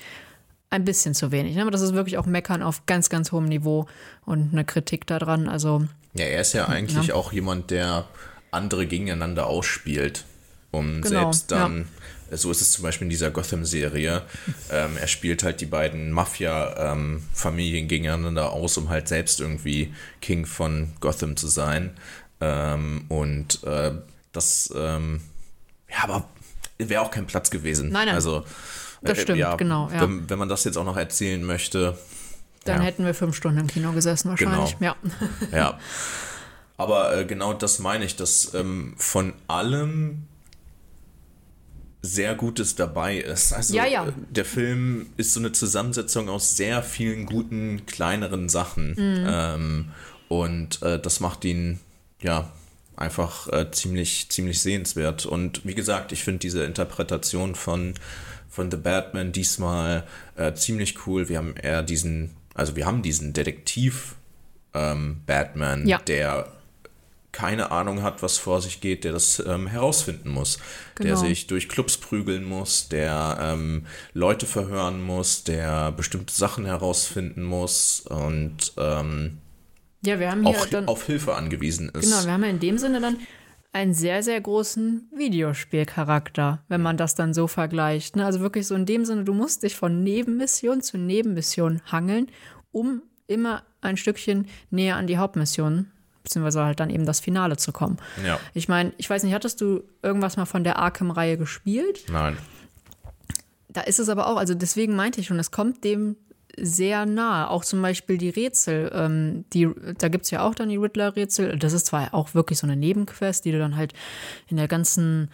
ein 0.69 0.85
bisschen 0.85 1.13
zu 1.13 1.31
wenig. 1.31 1.55
Ne? 1.55 1.61
Aber 1.61 1.71
das 1.71 1.81
ist 1.81 1.93
wirklich 1.93 2.17
auch 2.17 2.25
Meckern 2.25 2.61
auf 2.61 2.85
ganz, 2.85 3.09
ganz 3.09 3.31
hohem 3.31 3.45
Niveau 3.45 3.87
und 4.25 4.49
eine 4.51 4.65
Kritik 4.65 5.07
daran. 5.07 5.49
Also 5.49 5.85
ja, 6.13 6.25
er 6.25 6.41
ist 6.41 6.53
ja 6.53 6.67
eigentlich 6.67 7.07
ja. 7.07 7.15
auch 7.15 7.31
jemand, 7.31 7.71
der 7.71 8.05
andere 8.51 8.87
gegeneinander 8.87 9.47
ausspielt, 9.47 10.25
um 10.71 11.01
genau, 11.01 11.31
selbst 11.31 11.51
dann, 11.51 11.87
ja. 12.29 12.37
so 12.37 12.51
ist 12.51 12.61
es 12.61 12.71
zum 12.71 12.83
Beispiel 12.83 13.05
in 13.05 13.09
dieser 13.09 13.31
Gotham-Serie, 13.31 14.23
ähm, 14.71 14.97
er 14.99 15.07
spielt 15.07 15.43
halt 15.43 15.61
die 15.61 15.65
beiden 15.65 16.11
Mafia-Familien 16.11 17.83
ähm, 17.83 17.87
gegeneinander 17.87 18.51
aus, 18.51 18.77
um 18.77 18.89
halt 18.89 19.07
selbst 19.07 19.39
irgendwie 19.39 19.93
King 20.21 20.45
von 20.45 20.91
Gotham 20.99 21.35
zu 21.35 21.47
sein. 21.47 21.91
Ähm, 22.39 23.05
und 23.09 23.63
äh, 23.63 23.91
das, 24.31 24.73
ähm, 24.75 25.21
ja, 25.89 26.03
aber 26.03 26.29
wäre 26.77 27.01
auch 27.01 27.11
kein 27.11 27.25
Platz 27.25 27.49
gewesen. 27.49 27.89
Nein, 27.89 28.07
nein. 28.07 28.15
Also, 28.15 28.45
das 29.01 29.17
äh, 29.17 29.21
stimmt, 29.21 29.39
ja, 29.39 29.55
genau. 29.55 29.89
Ja. 29.91 30.01
Wenn, 30.01 30.29
wenn 30.29 30.39
man 30.39 30.49
das 30.49 30.63
jetzt 30.63 30.77
auch 30.77 30.85
noch 30.85 30.97
erzählen 30.97 31.43
möchte, 31.43 31.97
dann 32.65 32.81
hätten 32.81 33.05
wir 33.05 33.13
fünf 33.13 33.35
Stunden 33.35 33.59
im 33.59 33.67
Kino 33.67 33.93
gesessen 33.93 34.29
wahrscheinlich. 34.29 34.77
Genau. 34.77 34.95
Ja. 35.51 35.57
ja. 35.57 35.79
Aber 36.77 37.17
äh, 37.17 37.25
genau 37.25 37.53
das 37.53 37.79
meine 37.79 38.05
ich, 38.05 38.15
dass 38.15 38.53
ähm, 38.53 38.93
von 38.97 39.33
allem 39.47 40.27
sehr 42.03 42.35
Gutes 42.35 42.75
dabei 42.75 43.17
ist. 43.17 43.51
Also 43.53 43.75
ja, 43.75 43.85
ja. 43.85 44.07
Äh, 44.07 44.11
der 44.29 44.45
Film 44.45 45.07
ist 45.17 45.33
so 45.33 45.39
eine 45.39 45.51
Zusammensetzung 45.51 46.29
aus 46.29 46.55
sehr 46.55 46.83
vielen 46.83 47.25
guten, 47.25 47.85
kleineren 47.85 48.47
Sachen. 48.47 48.91
Mhm. 48.91 49.25
Ähm, 49.27 49.91
und 50.29 50.81
äh, 50.83 50.99
das 50.99 51.19
macht 51.19 51.43
ihn 51.45 51.79
ja 52.21 52.51
einfach 52.95 53.47
äh, 53.51 53.71
ziemlich, 53.71 54.29
ziemlich 54.29 54.61
sehenswert. 54.61 55.25
Und 55.25 55.65
wie 55.65 55.75
gesagt, 55.75 56.11
ich 56.11 56.23
finde 56.23 56.39
diese 56.39 56.63
Interpretation 56.63 57.55
von, 57.55 57.95
von 58.49 58.69
The 58.69 58.77
Batman 58.77 59.31
diesmal 59.31 60.05
äh, 60.35 60.53
ziemlich 60.53 61.07
cool. 61.07 61.29
Wir 61.29 61.37
haben 61.37 61.55
eher 61.55 61.83
diesen, 61.83 62.31
also 62.53 62.75
wir 62.75 62.85
haben 62.85 63.01
diesen 63.01 63.33
Detektiv 63.33 64.15
ähm, 64.73 65.21
Batman, 65.25 65.87
ja. 65.87 65.99
der 65.99 66.51
keine 67.37 67.69
Ahnung 67.69 68.01
hat, 68.01 68.23
was 68.23 68.39
vor 68.39 68.63
sich 68.63 68.81
geht, 68.81 69.03
der 69.03 69.11
das 69.11 69.39
ähm, 69.45 69.67
herausfinden 69.67 70.29
muss, 70.29 70.57
genau. 70.95 71.09
der 71.09 71.17
sich 71.17 71.45
durch 71.45 71.69
Clubs 71.69 71.97
prügeln 71.97 72.43
muss, 72.43 72.89
der 72.89 73.37
ähm, 73.39 73.85
Leute 74.13 74.47
verhören 74.47 75.03
muss, 75.03 75.43
der 75.43 75.91
bestimmte 75.91 76.33
Sachen 76.33 76.65
herausfinden 76.65 77.43
muss 77.43 77.99
und 78.01 78.73
ähm, 78.77 79.37
ja, 80.03 80.19
wir 80.19 80.31
haben 80.31 80.47
hier 80.47 80.57
auch 80.57 80.65
dann, 80.65 80.87
auf 80.87 81.05
Hilfe 81.05 81.35
angewiesen 81.35 81.89
ist. 81.89 82.05
Genau, 82.09 82.25
wir 82.25 82.31
haben 82.31 82.43
ja 82.43 82.49
in 82.49 82.59
dem 82.59 82.79
Sinne 82.79 83.01
dann 83.01 83.17
einen 83.71 83.93
sehr, 83.93 84.23
sehr 84.23 84.41
großen 84.41 85.07
Videospielcharakter, 85.15 86.63
wenn 86.69 86.81
man 86.81 86.97
das 86.97 87.13
dann 87.13 87.35
so 87.35 87.45
vergleicht. 87.45 88.15
Ne? 88.15 88.25
Also 88.25 88.39
wirklich 88.39 88.65
so 88.65 88.73
in 88.73 88.87
dem 88.87 89.05
Sinne, 89.05 89.25
du 89.25 89.35
musst 89.35 89.61
dich 89.61 89.75
von 89.75 90.03
Nebenmission 90.03 90.81
zu 90.81 90.97
Nebenmission 90.97 91.81
hangeln, 91.85 92.31
um 92.71 93.03
immer 93.27 93.61
ein 93.81 93.95
Stückchen 93.95 94.47
näher 94.71 94.95
an 94.95 95.05
die 95.05 95.19
Hauptmission 95.19 95.91
beziehungsweise 96.27 96.63
halt 96.63 96.79
dann 96.79 96.89
eben 96.89 97.05
das 97.05 97.19
Finale 97.19 97.57
zu 97.57 97.71
kommen. 97.71 97.97
Ja. 98.25 98.39
Ich 98.53 98.67
meine, 98.67 98.91
ich 98.97 99.09
weiß 99.09 99.23
nicht, 99.23 99.33
hattest 99.33 99.61
du 99.61 99.83
irgendwas 100.03 100.37
mal 100.37 100.45
von 100.45 100.63
der 100.63 100.77
Arkham-Reihe 100.77 101.37
gespielt? 101.37 102.05
Nein. 102.11 102.37
Da 103.69 103.81
ist 103.81 103.99
es 103.99 104.09
aber 104.09 104.27
auch, 104.27 104.37
also 104.37 104.53
deswegen 104.53 104.95
meinte 104.95 105.21
ich 105.21 105.27
schon, 105.27 105.39
es 105.39 105.51
kommt 105.51 105.83
dem 105.83 106.17
sehr 106.59 107.05
nahe. 107.05 107.49
Auch 107.49 107.63
zum 107.63 107.81
Beispiel 107.81 108.17
die 108.17 108.29
Rätsel. 108.29 108.91
Ähm, 108.93 109.45
die, 109.53 109.69
da 109.99 110.07
gibt 110.07 110.25
es 110.25 110.31
ja 110.31 110.41
auch 110.41 110.55
dann 110.55 110.69
die 110.69 110.77
Riddler-Rätsel. 110.77 111.57
Das 111.59 111.73
ist 111.73 111.85
zwar 111.85 112.13
auch 112.13 112.33
wirklich 112.33 112.59
so 112.59 112.65
eine 112.65 112.75
Nebenquest, 112.75 113.45
die 113.45 113.51
du 113.51 113.59
dann 113.59 113.75
halt 113.75 113.93
in 114.47 114.57
der 114.57 114.67
ganzen 114.67 115.29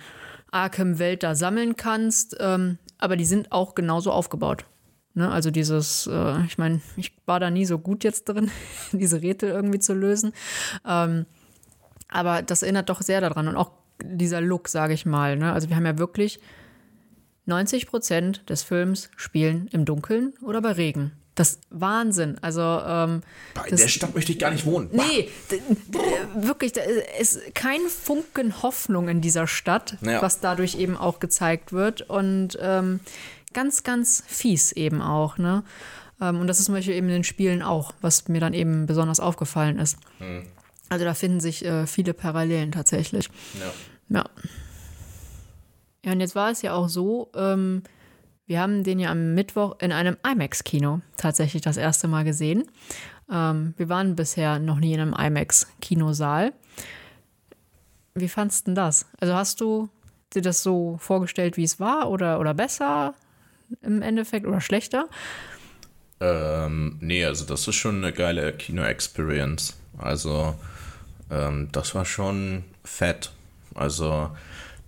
Arkham-Welt 0.51 1.23
da 1.23 1.35
sammeln 1.35 1.75
kannst, 1.75 2.37
ähm, 2.39 2.77
aber 2.99 3.15
die 3.15 3.25
sind 3.25 3.51
auch 3.51 3.73
genauso 3.73 4.11
aufgebaut. 4.11 4.65
Ne? 5.13 5.29
Also 5.29 5.51
dieses, 5.51 6.07
äh, 6.07 6.43
ich 6.45 6.57
meine, 6.57 6.81
ich 6.97 7.13
war 7.25 7.39
da 7.39 7.49
nie 7.49 7.65
so 7.65 7.77
gut 7.77 8.03
jetzt 8.03 8.25
drin, 8.25 8.51
diese 8.91 9.21
Rätsel 9.21 9.49
irgendwie 9.49 9.79
zu 9.79 9.93
lösen. 9.93 10.33
Ähm, 10.87 11.25
aber 12.09 12.41
das 12.41 12.63
erinnert 12.63 12.89
doch 12.89 13.01
sehr 13.01 13.21
daran 13.21 13.47
und 13.47 13.55
auch 13.55 13.71
dieser 14.03 14.41
Look, 14.41 14.67
sage 14.67 14.93
ich 14.93 15.05
mal. 15.05 15.37
Ne? 15.37 15.53
Also 15.53 15.69
wir 15.69 15.75
haben 15.75 15.85
ja 15.85 15.97
wirklich 15.97 16.39
90 17.45 17.87
Prozent 17.87 18.49
des 18.49 18.63
Films 18.63 19.09
spielen 19.15 19.67
im 19.71 19.85
Dunkeln 19.85 20.33
oder 20.41 20.61
bei 20.61 20.71
Regen. 20.71 21.11
Das 21.35 21.53
ist 21.53 21.61
Wahnsinn. 21.71 22.37
Also 22.41 22.61
ähm, 22.61 23.21
in 23.65 23.71
das, 23.71 23.81
der 23.81 23.87
Stadt 23.87 24.13
möchte 24.13 24.31
ich 24.31 24.39
gar 24.39 24.51
nicht 24.51 24.65
wohnen. 24.65 24.89
Nee, 24.91 25.29
wirklich, 26.35 26.73
da 26.73 26.81
ist 27.19 27.55
kein 27.55 27.81
Funken 27.87 28.61
Hoffnung 28.61 29.09
in 29.09 29.19
dieser 29.19 29.47
Stadt, 29.47 29.97
ja. 30.01 30.21
was 30.21 30.41
dadurch 30.41 30.75
eben 30.75 30.95
auch 30.95 31.19
gezeigt 31.19 31.73
wird. 31.73 32.03
Und 32.03 32.57
ähm, 32.61 32.99
ganz, 33.53 33.83
ganz 33.83 34.23
fies 34.25 34.71
eben 34.71 35.01
auch. 35.01 35.37
Ne? 35.37 35.63
Ähm, 36.21 36.39
und 36.39 36.47
das 36.47 36.59
ist 36.59 36.65
zum 36.65 36.75
Beispiel 36.75 36.95
eben 36.95 37.07
in 37.07 37.13
den 37.13 37.23
Spielen 37.23 37.61
auch, 37.61 37.93
was 38.01 38.27
mir 38.27 38.39
dann 38.39 38.53
eben 38.53 38.85
besonders 38.85 39.19
aufgefallen 39.19 39.79
ist. 39.79 39.97
Hm. 40.19 40.43
Also 40.89 41.05
da 41.05 41.13
finden 41.13 41.39
sich 41.39 41.65
äh, 41.65 41.87
viele 41.87 42.13
Parallelen 42.13 42.71
tatsächlich. 42.71 43.29
Ja. 43.59 44.19
ja. 44.19 44.25
Ja, 46.05 46.11
und 46.11 46.19
jetzt 46.19 46.35
war 46.35 46.51
es 46.51 46.61
ja 46.61 46.73
auch 46.73 46.89
so, 46.89 47.31
ähm, 47.33 47.83
wir 48.45 48.59
haben 48.59 48.83
den 48.83 48.99
ja 48.99 49.09
am 49.09 49.33
Mittwoch 49.33 49.77
in 49.79 49.93
einem 49.93 50.17
IMAX-Kino 50.29 50.99
tatsächlich 51.15 51.61
das 51.61 51.77
erste 51.77 52.09
Mal 52.09 52.25
gesehen. 52.25 52.65
Ähm, 53.31 53.73
wir 53.77 53.87
waren 53.87 54.15
bisher 54.15 54.59
noch 54.59 54.79
nie 54.79 54.93
in 54.93 54.99
einem 54.99 55.13
IMAX-Kinosaal. 55.13 56.53
Wie 58.15 58.27
fandest 58.27 58.67
du 58.67 58.71
denn 58.71 58.75
das? 58.75 59.05
Also 59.19 59.33
hast 59.33 59.61
du 59.61 59.89
dir 60.33 60.41
das 60.41 60.61
so 60.61 60.97
vorgestellt, 60.99 61.57
wie 61.57 61.63
es 61.63 61.79
war 61.79 62.09
oder, 62.09 62.39
oder 62.39 62.53
besser 62.53 63.15
im 63.81 64.01
Endeffekt 64.01 64.45
oder 64.45 64.61
schlechter? 64.61 65.07
Ähm, 66.19 66.97
nee, 67.01 67.25
also 67.25 67.45
das 67.45 67.67
ist 67.67 67.75
schon 67.75 67.97
eine 67.97 68.13
geile 68.13 68.53
Kino-Experience. 68.53 69.77
Also 69.97 70.55
ähm, 71.29 71.69
das 71.71 71.95
war 71.95 72.05
schon 72.05 72.63
fett. 72.83 73.31
Also 73.75 74.31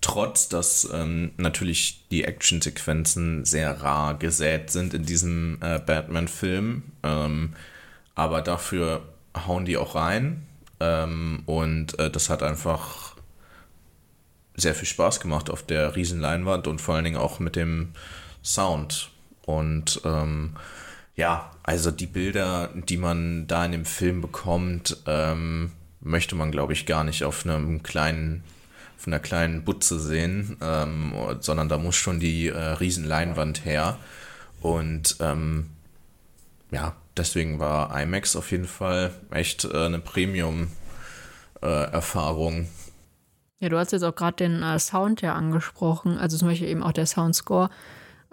trotz 0.01 0.49
dass 0.49 0.87
ähm, 0.93 1.31
natürlich 1.37 2.05
die 2.11 2.23
Actionsequenzen 2.23 3.43
sehr 3.43 3.81
rar 3.81 4.17
gesät 4.17 4.69
sind 4.69 4.93
in 4.93 5.05
diesem 5.05 5.57
äh, 5.61 5.79
Batman-Film. 5.79 6.83
Ähm, 7.03 7.53
aber 8.13 8.41
dafür 8.41 9.01
hauen 9.35 9.65
die 9.65 9.77
auch 9.77 9.95
rein. 9.95 10.45
Ähm, 10.79 11.43
und 11.45 11.97
äh, 11.99 12.09
das 12.09 12.29
hat 12.29 12.43
einfach 12.43 13.15
sehr 14.55 14.75
viel 14.75 14.87
Spaß 14.87 15.19
gemacht 15.19 15.49
auf 15.49 15.63
der 15.63 15.95
Riesenleinwand 15.95 16.67
und 16.67 16.79
vor 16.79 16.95
allen 16.95 17.03
Dingen 17.03 17.17
auch 17.17 17.39
mit 17.39 17.55
dem 17.55 17.91
Sound. 18.45 19.09
Und 19.45 20.01
ähm, 20.05 20.55
ja, 21.15 21.51
also 21.63 21.91
die 21.91 22.07
Bilder, 22.07 22.69
die 22.73 22.97
man 22.97 23.47
da 23.47 23.63
in 23.65 23.71
dem 23.71 23.85
Film 23.85 24.19
bekommt, 24.21 24.97
ähm, 25.07 25.71
möchte 26.01 26.35
man, 26.35 26.51
glaube 26.51 26.73
ich, 26.73 26.85
gar 26.85 27.03
nicht 27.03 27.23
auf 27.23 27.45
einem 27.45 27.81
kleinen 27.83 28.43
von 28.97 29.13
einer 29.13 29.21
kleinen 29.21 29.63
Butze 29.63 29.99
sehen, 29.99 30.57
ähm, 30.61 31.13
sondern 31.39 31.69
da 31.69 31.77
muss 31.77 31.95
schon 31.95 32.19
die 32.19 32.47
äh, 32.47 32.57
Riesenleinwand 32.57 33.63
her. 33.65 33.99
Und 34.61 35.17
ähm, 35.19 35.69
ja, 36.71 36.95
deswegen 37.15 37.59
war 37.59 38.01
IMAX 38.01 38.35
auf 38.35 38.49
jeden 38.51 38.65
Fall 38.65 39.13
echt 39.31 39.65
äh, 39.65 39.85
eine 39.85 39.99
Premium-Erfahrung. 39.99 42.61
Äh, 42.61 42.65
ja, 43.59 43.69
du 43.69 43.77
hast 43.77 43.91
jetzt 43.91 44.01
auch 44.03 44.15
gerade 44.15 44.37
den 44.37 44.63
äh, 44.63 44.79
Sound 44.79 45.21
ja 45.21 45.35
angesprochen, 45.35 46.17
also 46.17 46.35
zum 46.37 46.47
Beispiel 46.47 46.69
eben 46.69 46.81
auch 46.81 46.93
der 46.93 47.05
Soundscore. 47.05 47.69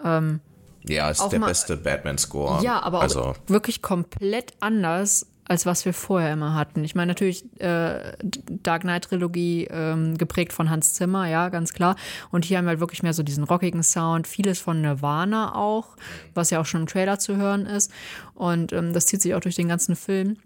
Ähm, 0.03 0.39
ja, 0.85 1.09
ist 1.09 1.27
der 1.29 1.39
beste 1.39 1.77
Batman-Score. 1.77 2.63
Ja, 2.63 2.81
aber 2.81 3.01
also, 3.01 3.35
wirklich 3.47 3.81
komplett 3.81 4.53
anders 4.59 5.27
als 5.45 5.65
was 5.65 5.85
wir 5.85 5.93
vorher 5.93 6.33
immer 6.33 6.55
hatten. 6.55 6.83
Ich 6.83 6.95
meine 6.95 7.11
natürlich 7.11 7.43
äh, 7.59 8.13
Dark 8.23 8.83
Knight 8.83 9.05
Trilogie 9.05 9.67
ähm, 9.69 10.17
geprägt 10.17 10.53
von 10.53 10.69
Hans 10.69 10.93
Zimmer, 10.93 11.27
ja, 11.27 11.49
ganz 11.49 11.73
klar. 11.73 11.95
Und 12.31 12.45
hier 12.45 12.57
haben 12.57 12.65
wir 12.65 12.69
halt 12.69 12.79
wirklich 12.79 13.03
mehr 13.03 13.13
so 13.13 13.23
diesen 13.23 13.43
rockigen 13.43 13.83
Sound, 13.83 14.27
vieles 14.27 14.59
von 14.59 14.81
Nirvana 14.81 15.55
auch, 15.55 15.97
was 16.33 16.49
ja 16.49 16.61
auch 16.61 16.65
schon 16.65 16.81
im 16.81 16.87
Trailer 16.87 17.19
zu 17.19 17.35
hören 17.35 17.65
ist. 17.65 17.91
Und 18.35 18.71
ähm, 18.71 18.93
das 18.93 19.05
zieht 19.05 19.21
sich 19.21 19.35
auch 19.35 19.41
durch 19.41 19.55
den 19.55 19.67
ganzen 19.67 19.95
Film 19.95 20.37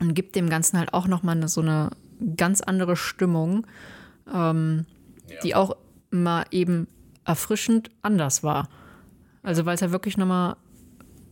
und 0.00 0.14
gibt 0.14 0.36
dem 0.36 0.48
Ganzen 0.48 0.78
halt 0.78 0.94
auch 0.94 1.08
nochmal 1.08 1.48
so 1.48 1.60
eine 1.60 1.90
ganz 2.36 2.60
andere 2.60 2.96
Stimmung, 2.96 3.66
ähm, 4.32 4.86
ja. 5.28 5.40
die 5.42 5.54
auch 5.56 5.76
mal 6.10 6.44
eben 6.52 6.86
erfrischend 7.24 7.90
anders 8.02 8.42
war. 8.42 8.68
Also 9.48 9.64
weil 9.64 9.76
es 9.76 9.80
ja 9.80 9.90
wirklich 9.90 10.18
nochmal 10.18 10.56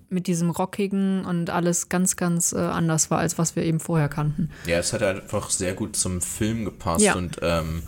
mit 0.09 0.27
diesem 0.27 0.49
Rockigen 0.49 1.27
und 1.27 1.51
alles 1.51 1.91
ganz, 1.91 2.17
ganz 2.17 2.55
äh, 2.55 2.57
anders 2.57 3.11
war, 3.11 3.19
als 3.19 3.37
was 3.37 3.57
wir 3.57 3.63
eben 3.63 3.79
vorher 3.79 4.09
kannten. 4.09 4.49
Ja, 4.65 4.79
es 4.79 4.95
hat 4.95 5.03
einfach 5.03 5.51
sehr 5.51 5.75
gut 5.75 5.97
zum 5.97 6.23
Film 6.23 6.65
gepasst 6.65 7.05
ja. 7.05 7.15
und 7.15 7.39
ähm, 7.43 7.83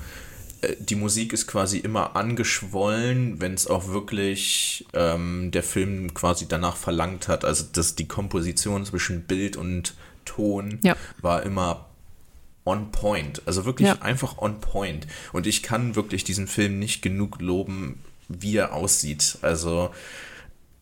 äh, 0.60 0.74
die 0.80 0.96
Musik 0.96 1.32
ist 1.32 1.46
quasi 1.46 1.78
immer 1.78 2.14
angeschwollen, 2.14 3.40
wenn 3.40 3.54
es 3.54 3.68
auch 3.68 3.88
wirklich 3.88 4.86
ähm, 4.92 5.50
der 5.50 5.62
Film 5.62 6.12
quasi 6.12 6.46
danach 6.46 6.76
verlangt 6.76 7.26
hat. 7.28 7.46
Also 7.46 7.64
dass 7.72 7.94
die 7.94 8.06
Komposition 8.06 8.84
zwischen 8.84 9.22
Bild 9.22 9.56
und 9.56 9.94
Ton 10.26 10.78
ja. 10.82 10.94
war 11.22 11.42
immer 11.42 11.86
on 12.66 12.90
point. 12.90 13.40
Also 13.46 13.64
wirklich 13.64 13.88
ja. 13.88 14.02
einfach 14.02 14.36
on 14.36 14.60
point. 14.60 15.06
Und 15.32 15.46
ich 15.46 15.62
kann 15.62 15.96
wirklich 15.96 16.22
diesen 16.22 16.48
Film 16.48 16.78
nicht 16.78 17.00
genug 17.00 17.40
loben, 17.40 18.00
wie 18.28 18.56
er 18.56 18.74
aussieht. 18.74 19.38
Also 19.42 19.90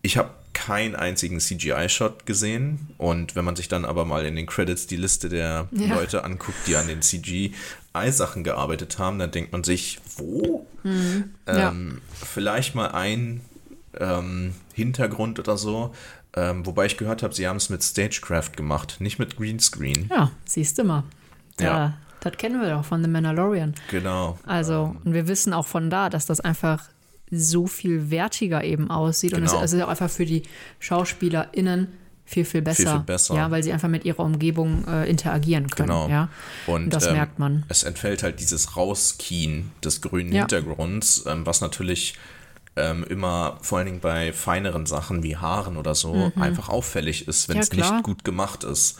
ich 0.03 0.17
habe 0.17 0.31
keinen 0.57 0.97
einzigen 0.97 1.39
CGI-Shot 1.39 2.25
gesehen. 2.25 2.89
Und 2.97 3.37
wenn 3.37 3.45
man 3.45 3.57
sich 3.57 3.69
dann 3.69 3.85
aber 3.85 4.07
mal 4.07 4.25
in 4.25 4.37
den 4.37 4.47
Credits 4.47 4.87
die 4.87 4.97
Liste 4.97 5.29
der 5.29 5.69
ja. 5.71 5.95
Leute 5.95 6.25
anguckt, 6.25 6.59
die 6.67 6.77
an 6.77 6.89
den 6.89 7.03
CGI-Sachen 7.03 8.43
gearbeitet 8.43 8.99
haben, 8.99 9.19
dann 9.19 9.31
denkt 9.31 9.53
man 9.53 9.65
sich, 9.65 10.01
wo? 10.17 10.67
Mhm. 10.83 11.35
Ähm, 11.47 12.01
ja. 12.01 12.17
Vielleicht 12.25 12.75
mal 12.75 12.89
ein 12.89 13.43
ähm, 14.01 14.55
Hintergrund 14.73 15.39
oder 15.39 15.59
so. 15.59 15.95
Ähm, 16.35 16.65
wobei 16.65 16.87
ich 16.87 16.97
gehört 16.97 17.23
habe, 17.23 17.35
sie 17.35 17.47
haben 17.47 17.57
es 17.57 17.69
mit 17.69 17.85
Stagecraft 17.85 18.57
gemacht, 18.57 18.97
nicht 18.99 19.19
mit 19.19 19.37
Greenscreen. 19.37 20.09
Ja, 20.11 20.31
siehst 20.47 20.79
du 20.79 20.85
mal. 20.85 21.05
Ja. 21.61 21.99
Das 22.21 22.37
kennen 22.39 22.61
wir 22.61 22.71
doch 22.71 22.85
von 22.85 23.03
The 23.03 23.09
Mandalorian. 23.09 23.75
Genau. 23.91 24.39
Also, 24.47 24.97
und 25.05 25.15
wir 25.15 25.29
wissen 25.29 25.53
auch 25.53 25.67
von 25.67 25.91
da, 25.91 26.09
dass 26.11 26.27
das 26.27 26.41
einfach 26.41 26.89
so 27.31 27.67
viel 27.67 28.11
wertiger 28.11 28.63
eben 28.65 28.91
aussieht. 28.91 29.33
Genau. 29.33 29.57
Und 29.57 29.65
es 29.65 29.73
ist 29.73 29.83
auch 29.83 29.89
einfach 29.89 30.11
für 30.11 30.27
die 30.27 30.43
SchauspielerInnen 30.79 31.89
viel, 32.25 32.45
viel 32.45 32.63
besser. 32.63 32.83
Viel, 32.83 32.91
viel 32.93 33.01
besser. 33.01 33.35
Ja, 33.37 33.51
weil 33.51 33.63
sie 33.63 33.73
einfach 33.73 33.89
mit 33.89 34.05
ihrer 34.05 34.21
Umgebung 34.21 34.85
äh, 34.89 35.09
interagieren 35.09 35.71
können. 35.71 35.89
Genau. 35.89 36.09
Ja? 36.09 36.29
Und, 36.67 36.85
Und 36.85 36.95
das 36.95 37.07
ähm, 37.07 37.15
merkt 37.15 37.39
man. 37.39 37.65
Es 37.69 37.85
entfällt 37.85 38.23
halt 38.23 38.41
dieses 38.41 38.77
Rauskien 38.77 39.71
des 39.85 40.01
grünen 40.01 40.33
ja. 40.33 40.41
Hintergrunds, 40.41 41.25
ähm, 41.27 41.47
was 41.47 41.61
natürlich 41.61 42.15
ähm, 42.75 43.05
immer 43.09 43.59
vor 43.63 43.79
allen 43.79 43.87
Dingen 43.87 44.01
bei 44.01 44.33
feineren 44.33 44.87
Sachen 44.87 45.23
wie 45.23 45.37
Haaren 45.37 45.77
oder 45.77 45.95
so 45.95 46.15
mhm. 46.15 46.43
einfach 46.43 46.69
auffällig 46.69 47.27
ist, 47.29 47.49
wenn 47.49 47.59
es 47.59 47.71
ja, 47.73 47.93
nicht 47.93 48.05
gut 48.05 48.25
gemacht 48.25 48.65
ist. 48.65 48.99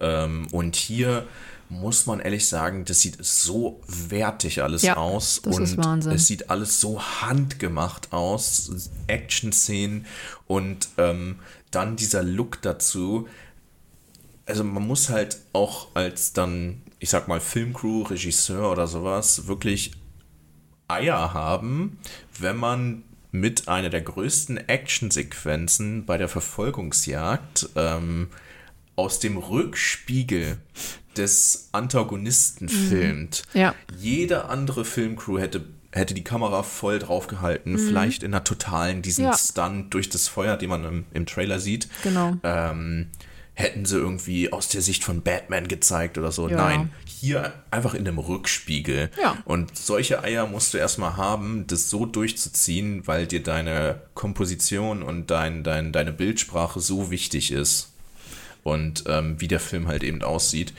Ähm, 0.00 0.46
und 0.52 0.76
hier 0.76 1.26
muss 1.70 2.06
man 2.06 2.20
ehrlich 2.20 2.48
sagen, 2.48 2.84
das 2.84 3.00
sieht 3.00 3.22
so 3.24 3.80
wertig 3.86 4.62
alles 4.62 4.82
ja, 4.82 4.96
aus. 4.96 5.42
Das 5.42 5.56
und 5.56 5.64
ist 5.64 5.76
Wahnsinn. 5.76 6.12
es 6.12 6.26
sieht 6.26 6.50
alles 6.50 6.80
so 6.80 7.02
handgemacht 7.02 8.12
aus. 8.12 8.90
Action-Szenen 9.06 10.06
und 10.46 10.88
ähm, 10.96 11.40
dann 11.70 11.96
dieser 11.96 12.22
Look 12.22 12.62
dazu. 12.62 13.28
Also 14.46 14.64
man 14.64 14.86
muss 14.86 15.10
halt 15.10 15.38
auch 15.52 15.88
als 15.94 16.32
dann, 16.32 16.82
ich 16.98 17.10
sag 17.10 17.28
mal, 17.28 17.40
Filmcrew, 17.40 18.02
Regisseur 18.04 18.70
oder 18.70 18.86
sowas, 18.86 19.46
wirklich 19.46 19.92
Eier 20.88 21.34
haben, 21.34 21.98
wenn 22.38 22.56
man 22.56 23.04
mit 23.30 23.68
einer 23.68 23.90
der 23.90 24.00
größten 24.00 24.56
Actionsequenzen 24.68 26.06
bei 26.06 26.16
der 26.16 26.28
Verfolgungsjagd 26.28 27.68
ähm, 27.76 28.28
aus 28.98 29.20
dem 29.20 29.36
Rückspiegel 29.38 30.58
des 31.16 31.68
Antagonisten 31.72 32.66
Mhm. 32.66 32.88
filmt. 32.88 33.42
Ja. 33.54 33.74
Jede 33.98 34.46
andere 34.46 34.84
Filmcrew 34.84 35.38
hätte, 35.38 35.64
hätte 35.92 36.14
die 36.14 36.24
Kamera 36.24 36.62
voll 36.62 36.98
draufgehalten, 36.98 37.78
vielleicht 37.78 38.22
in 38.22 38.34
einer 38.34 38.44
totalen, 38.44 39.02
diesen 39.02 39.24
Mhm. 39.24 39.30
Ja. 39.30 39.38
Stunt 39.38 39.94
durch 39.94 40.08
das 40.08 40.26
Feuer, 40.28 40.56
den 40.56 40.68
man 40.70 40.84
im, 40.84 41.04
im 41.14 41.26
Trailer 41.26 41.60
sieht. 41.60 41.88
Genau. 42.02 42.36
Ähm, 42.42 43.06
hätten 43.54 43.84
sie 43.86 43.96
irgendwie 43.96 44.52
aus 44.52 44.68
der 44.68 44.82
Sicht 44.82 45.02
von 45.04 45.22
Batman 45.22 45.66
gezeigt 45.66 46.16
oder 46.18 46.30
so. 46.30 46.48
Ja. 46.48 46.56
Nein, 46.56 46.92
hier 47.06 47.52
einfach 47.72 47.94
in 47.94 48.06
einem 48.06 48.18
Rückspiegel. 48.18 49.10
Ja. 49.20 49.36
Und 49.44 49.76
solche 49.76 50.22
Eier 50.22 50.46
musst 50.46 50.74
du 50.74 50.78
erstmal 50.78 51.16
haben, 51.16 51.66
das 51.66 51.90
so 51.90 52.04
durchzuziehen, 52.06 53.06
weil 53.06 53.26
dir 53.26 53.42
deine 53.42 54.02
Komposition 54.14 55.02
und 55.02 55.30
dein, 55.30 55.64
dein, 55.64 55.90
deine 55.92 56.12
Bildsprache 56.12 56.78
so 56.80 57.10
wichtig 57.10 57.50
ist. 57.50 57.90
Und 58.62 59.04
ähm, 59.06 59.40
wie 59.40 59.48
der 59.48 59.60
Film 59.60 59.88
halt 59.88 60.02
eben 60.02 60.22
aussieht. 60.22 60.72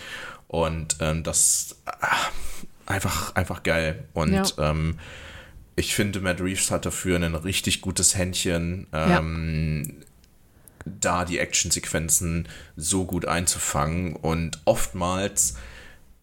Und 0.48 0.98
ähm, 1.00 1.24
das 1.24 1.78
ah, 1.86 2.18
einfach, 2.86 3.36
einfach 3.36 3.64
geil. 3.64 4.04
Und 4.14 4.34
Ja. 4.34 4.72
ähm, 4.72 4.98
ich 5.76 5.96
finde, 5.96 6.20
Matt 6.20 6.42
Reeves 6.42 6.72
hat 6.72 6.86
dafür 6.86 7.18
ein 7.18 7.36
richtig 7.36 7.82
gutes 7.82 8.16
Händchen. 8.18 8.88
Ja. 8.92 9.20
Ähm, 9.20 10.04
da 10.86 11.26
die 11.26 11.40
Actionsequenzen 11.40 12.48
so 12.76 13.06
gut 13.06 13.26
einzufangen 13.26 14.16
und 14.16 14.60
oftmals 14.66 15.56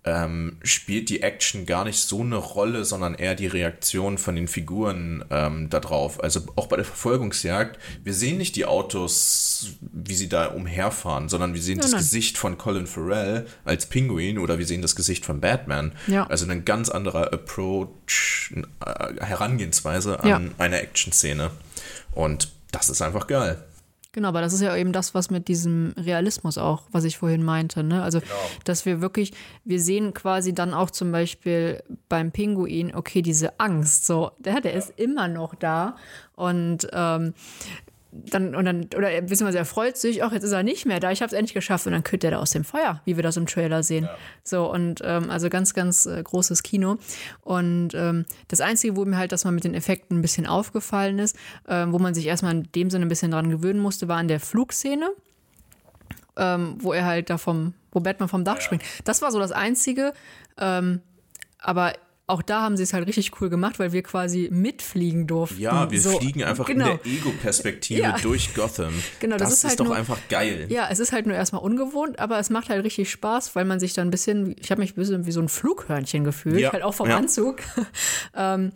ähm, 0.07 0.57
spielt 0.63 1.09
die 1.09 1.23
Action 1.23 1.67
gar 1.67 1.85
nicht 1.85 1.99
so 1.99 2.21
eine 2.21 2.37
Rolle, 2.37 2.85
sondern 2.85 3.15
eher 3.17 3.35
die 3.35 3.49
Reaktion 3.49 4.19
von 4.19 4.37
den 4.37 4.47
Figuren 4.47 5.25
ähm, 5.31 5.69
darauf. 5.69 6.23
Also 6.23 6.43
auch 6.55 6.69
bei 6.69 6.77
der 6.77 6.85
Verfolgungsjagd, 6.85 7.79
wir 8.05 8.15
sehen 8.15 8.39
nicht 8.39 8.55
die 8.55 8.65
Autos, 8.67 9.73
wie 9.81 10.15
sie 10.15 10.29
da 10.29 10.47
umherfahren, 10.47 11.29
sondern 11.29 11.55
wir 11.55 11.61
sehen 11.61 11.79
das 11.79 11.91
nein. 11.91 11.99
Gesicht 11.99 12.39
von 12.39 12.57
Colin 12.57 12.87
Farrell 12.87 13.47
als 13.65 13.87
Pinguin 13.87 14.39
oder 14.39 14.59
wir 14.59 14.67
sehen 14.67 14.81
das 14.81 14.95
Gesicht 14.95 15.27
von 15.27 15.41
Batman. 15.41 15.93
Ja. 16.07 16.27
Also 16.29 16.49
ein 16.49 16.65
ganz 16.65 16.89
anderer 16.89 17.33
Approach, 17.33 18.55
äh, 18.85 19.25
Herangehensweise 19.25 20.21
an 20.21 20.29
Ja. 20.29 20.41
eine 20.59 20.81
Action-Szene. 20.81 21.51
Und 22.13 22.53
das 22.71 22.89
ist 22.91 23.03
einfach 23.03 23.27
geil. 23.27 23.59
Genau, 24.17 24.29
aber 24.29 24.41
das 24.41 24.55
ist 24.55 24.63
ja 24.63 24.75
eben 24.75 24.95
das, 24.95 25.13
was 25.13 25.29
mit 25.29 25.47
diesem 25.47 25.93
Realismus 25.95 26.57
auch, 26.57 26.85
was 26.91 27.05
ich 27.05 27.19
vorhin 27.19 27.43
meinte. 27.43 27.85
Ne? 27.85 28.03
Also, 28.03 28.23
dass 28.65 28.87
wir 28.87 29.03
wirklich, 29.03 29.35
wir 29.63 29.79
sehen 29.79 30.15
quasi 30.15 30.55
dann 30.55 30.73
auch 30.73 30.91
zum 30.91 31.13
Beispiel 31.13 31.83
beim 32.09 32.33
Pinguin, 32.33 32.95
okay, 32.95 33.21
diese 33.21 33.61
Angst, 33.61 34.07
so, 34.07 34.31
der, 34.39 34.63
der 34.63 34.73
ist 34.73 34.99
immer 34.99 35.29
noch 35.29 35.55
da 35.55 35.97
und 36.35 36.89
ähm, 36.95 37.35
dann, 38.31 38.55
und 38.55 38.65
dann, 38.65 38.89
oder 38.97 39.11
er- 39.11 39.23
beziehungsweise 39.23 39.59
er 39.59 39.65
freut 39.65 39.97
sich, 39.97 40.23
ach, 40.23 40.33
jetzt 40.33 40.45
ist 40.45 40.53
er 40.53 40.63
nicht 40.63 40.87
mehr 40.87 41.01
da, 41.01 41.11
ich 41.11 41.23
habe 41.23 41.29
es 41.29 41.33
endlich 41.33 41.55
geschafft 41.55 41.87
und 41.87 41.93
dann 41.93 42.03
kütt 42.05 42.25
er 42.25 42.31
da 42.33 42.39
aus 42.39 42.51
dem 42.51 42.65
Feuer, 42.65 43.01
wie 43.05 43.17
wir 43.17 43.23
das 43.23 43.37
im 43.37 43.47
Trailer 43.47 43.83
sehen. 43.83 44.09
So, 44.43 44.71
und 44.71 45.01
ähm, 45.05 45.31
also 45.31 45.49
ganz, 45.49 45.75
ganz 45.75 46.07
äh, 46.07 46.23
großes 46.23 46.63
Kino. 46.63 46.99
Und 47.43 47.91
ähm, 47.95 48.25
das 48.49 48.61
Einzige, 48.61 48.97
wo 48.97 49.05
mir 49.05 49.17
halt 49.19 49.33
das 49.33 49.45
mal 49.45 49.53
mit 49.53 49.65
den 49.65 49.75
Effekten 49.75 50.19
ein 50.19 50.23
bisschen 50.23 50.47
aufgefallen 50.47 51.19
ist, 51.19 51.37
ähm, 51.69 51.93
wo 51.93 51.99
man 51.99 52.15
sich 52.15 52.27
erstmal 52.27 52.53
in 52.53 52.69
dem 52.75 52.91
Sinne 52.91 53.07
ein 53.07 53.09
bisschen 53.09 53.31
dran 53.31 53.51
gewöhnen 53.51 53.81
musste, 53.81 54.09
war 54.09 54.17
an 54.17 54.29
der 54.29 54.41
Flugszene, 54.41 55.11
ähm, 56.37 56.77
wo 56.79 56.93
er 56.93 57.05
halt 57.05 57.31
da 57.31 57.39
vom, 57.39 57.75
wo 57.93 58.01
Batman 58.01 58.29
vom 58.29 58.45
Dach 58.45 58.61
springt. 58.61 58.83
Das 59.05 59.23
war 59.23 59.33
so 59.33 59.39
das 59.39 59.53
Einzige, 59.53 60.13
ähm, 60.59 61.01
aber 61.59 61.93
auch 62.29 62.43
da 62.43 62.63
haben 62.63 62.77
sie 62.77 62.83
es 62.83 62.93
halt 62.93 63.07
richtig 63.07 63.41
cool 63.41 63.49
gemacht, 63.49 63.79
weil 63.79 63.93
wir 63.93 64.03
quasi 64.03 64.49
mitfliegen 64.51 65.29
durften. 65.29 65.61
Ja, 65.61 65.89
wir 65.91 66.01
so, 66.01 66.19
fliegen 66.19 66.43
einfach 66.43 66.67
genau. 66.67 66.91
in 66.93 66.99
der 66.99 67.07
Ego-Perspektive 67.07 68.01
Ja. 68.01 68.17
durch 68.19 68.53
Gotham. 68.55 68.93
Genau, 69.21 69.37
das 69.37 69.51
das 69.51 69.59
ist 69.59 69.65
ist, 69.65 69.69
halt 69.71 69.81
doch 69.81 69.85
nur- 69.87 69.97
einfach 69.97 70.19
geil. 70.29 70.67
Ja, 70.69 70.89
es 70.91 70.99
ist 70.99 71.13
halt 71.13 71.27
nur 71.27 71.37
erstmal 71.37 71.63
ungewohnt, 71.63 72.19
aber 72.19 72.39
es 72.41 72.51
macht 72.51 72.69
halt 72.69 72.85
richtig 72.85 73.11
Spaß, 73.11 73.55
weil 73.55 73.65
man 73.65 73.79
sich 73.79 73.93
dann 73.93 74.09
ein 74.09 74.11
bisschen, 74.11 74.57
ich 74.61 74.73
habe 74.73 74.81
mich 74.81 74.93
ein 74.93 74.97
bisschen 74.97 75.25
wie 75.27 75.31
so 75.33 75.41
ein 75.41 75.49
Flughörnchen 75.49 76.25
gefühlt, 76.25 76.59
Ja, 76.59 76.73
halt 76.73 76.83
auch 76.83 76.95
vom 76.95 77.09
ja. 77.09 77.17
Anzug. 77.17 77.59
ähm, 78.35 78.73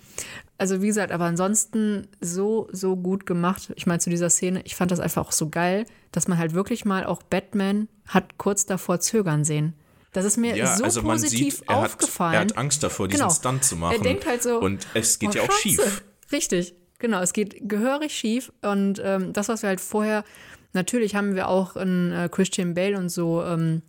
also 0.56 0.80
wie 0.82 0.86
gesagt, 0.86 1.10
aber 1.10 1.24
ansonsten 1.24 2.06
so, 2.20 2.68
so 2.70 2.94
gut 2.96 3.26
gemacht. 3.26 3.72
Ich 3.74 3.86
meine, 3.86 3.98
zu 3.98 4.10
dieser 4.10 4.30
Szene, 4.30 4.60
ich 4.64 4.76
fand 4.76 4.90
das 4.92 5.00
einfach 5.00 5.26
auch 5.26 5.32
so 5.32 5.48
geil, 5.48 5.86
dass 6.12 6.28
man 6.28 6.38
halt 6.38 6.54
wirklich 6.54 6.84
mal 6.84 7.04
auch 7.04 7.22
Batman 7.22 7.88
hat 8.06 8.38
kurz 8.38 8.66
davor 8.66 9.00
zögern 9.00 9.42
sehen. 9.44 9.74
Das 10.12 10.24
ist 10.24 10.36
mir 10.36 10.56
Ja, 10.56 10.76
so 10.76 10.84
also 10.84 11.02
positiv 11.02 11.56
sieht, 11.58 11.68
er 11.68 11.76
hat, 11.82 11.84
aufgefallen. 11.92 12.34
er 12.34 12.40
hat 12.40 12.56
Angst 12.58 12.82
davor, 12.82 13.06
diesen 13.08 13.20
Genau. 13.20 13.32
Stunt 13.32 13.64
zu 13.64 13.76
machen. 13.76 13.96
Er 13.96 14.02
denkt 14.02 14.26
halt 14.26 14.42
so. 14.42 14.58
Und 14.58 14.86
es 14.94 15.18
geht 15.18 15.30
oh, 15.30 15.32
ja 15.34 15.42
auch 15.42 15.52
Scheiße. 15.52 15.60
schief. 15.82 16.02
Richtig, 16.32 16.74
genau. 16.98 17.20
Es 17.20 17.32
geht 17.32 17.68
gehörig 17.68 18.12
schief. 18.12 18.52
Und 18.62 19.00
ähm, 19.04 19.32
das, 19.32 19.48
was 19.48 19.62
wir 19.62 19.68
halt 19.68 19.80
vorher, 19.80 20.24
natürlich 20.72 21.14
haben 21.14 21.34
wir 21.36 21.48
auch 21.48 21.76
in 21.76 22.12
äh, 22.12 22.28
Christian 22.30 22.74
Bale 22.74 22.96
und 22.98 23.08
so, 23.08 23.44
ähm, 23.44 23.82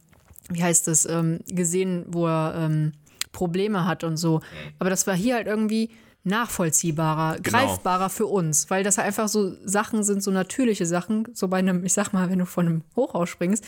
wie 0.49 0.61
heißt 0.63 0.87
das, 0.87 1.05
ähm, 1.05 1.39
gesehen, 1.47 2.05
wo 2.07 2.27
er 2.27 2.53
ähm, 2.55 2.91
Probleme 3.31 3.85
hat 3.85 4.03
und 4.03 4.17
so. 4.17 4.41
Aber 4.77 4.89
das 4.89 5.07
war 5.07 5.15
hier 5.15 5.35
halt 5.35 5.47
irgendwie 5.47 5.89
nachvollziehbarer, 6.23 7.37
Genau. 7.41 7.49
greifbarer 7.57 8.09
für 8.09 8.27
uns, 8.27 8.69
weil 8.69 8.83
das 8.83 8.99
einfach 8.99 9.27
so 9.27 9.53
Sachen 9.65 10.03
sind, 10.03 10.21
so 10.21 10.29
natürliche 10.31 10.85
Sachen, 10.85 11.27
so 11.33 11.47
bei 11.47 11.57
einem, 11.57 11.83
ich 11.83 11.93
sag 11.93 12.13
mal, 12.13 12.29
wenn 12.29 12.39
du 12.39 12.45
von 12.45 12.65
einem 12.67 12.81
Hochhaus 12.95 13.29
springst, 13.29 13.63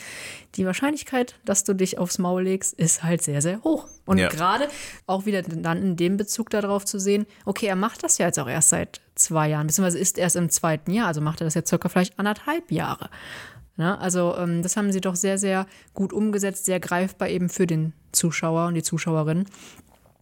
die 0.55 0.65
Wahrscheinlichkeit, 0.65 1.35
dass 1.45 1.63
du 1.63 1.73
dich 1.73 1.97
aufs 1.97 2.19
Maul 2.19 2.43
legst, 2.43 2.73
ist 2.75 3.03
halt 3.03 3.21
sehr, 3.21 3.41
sehr 3.41 3.63
hoch. 3.63 3.87
Und 4.05 4.17
Ja. 4.19 4.29
gerade 4.29 4.67
auch 5.07 5.25
wieder 5.25 5.41
dann 5.41 5.81
in 5.81 5.95
dem 5.95 6.17
Bezug 6.17 6.49
darauf 6.49 6.85
zu 6.85 6.99
sehen, 6.99 7.25
okay, 7.45 7.65
er 7.67 7.75
macht 7.75 8.03
das 8.03 8.17
ja 8.17 8.27
jetzt 8.27 8.39
auch 8.39 8.47
erst 8.49 8.69
seit 8.69 9.01
zwei 9.15 9.49
Jahren, 9.49 9.67
beziehungsweise 9.67 9.99
ist 9.99 10.17
erst 10.17 10.35
im 10.35 10.49
zweiten 10.49 10.91
Jahr, 10.91 11.07
also 11.07 11.21
macht 11.21 11.41
er 11.41 11.45
das 11.45 11.53
jetzt 11.55 11.69
circa 11.69 11.89
vielleicht 11.89 12.19
anderthalb 12.19 12.71
Jahre. 12.71 13.09
Ne? 13.77 13.97
Also 13.99 14.35
ähm, 14.37 14.61
das 14.61 14.77
haben 14.77 14.91
sie 14.91 15.01
doch 15.01 15.15
sehr, 15.15 15.39
sehr 15.39 15.65
gut 15.95 16.13
umgesetzt, 16.13 16.65
sehr 16.65 16.79
greifbar 16.79 17.29
eben 17.29 17.49
für 17.49 17.65
den 17.65 17.93
Zuschauer 18.11 18.67
und 18.67 18.75
die 18.75 18.83
Zuschauerin. 18.83 19.45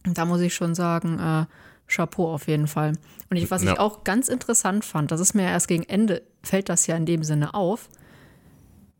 Und 0.06 0.16
da 0.16 0.24
muss 0.24 0.40
ich 0.40 0.54
schon 0.54 0.74
sagen, 0.74 1.18
äh, 1.18 1.44
Chapeau 1.88 2.32
auf 2.32 2.48
jeden 2.48 2.66
Fall. 2.66 2.92
Und 3.30 3.36
ich, 3.36 3.50
was 3.50 3.62
Ja. 3.62 3.72
ich 3.74 3.78
auch 3.78 4.04
ganz 4.04 4.28
interessant 4.28 4.84
fand, 4.84 5.10
das 5.10 5.20
ist 5.20 5.34
mir 5.34 5.42
erst 5.44 5.68
gegen 5.68 5.82
Ende, 5.84 6.22
fällt 6.42 6.68
das 6.68 6.86
ja 6.86 6.96
in 6.96 7.06
dem 7.06 7.22
Sinne 7.24 7.54
auf, 7.54 7.88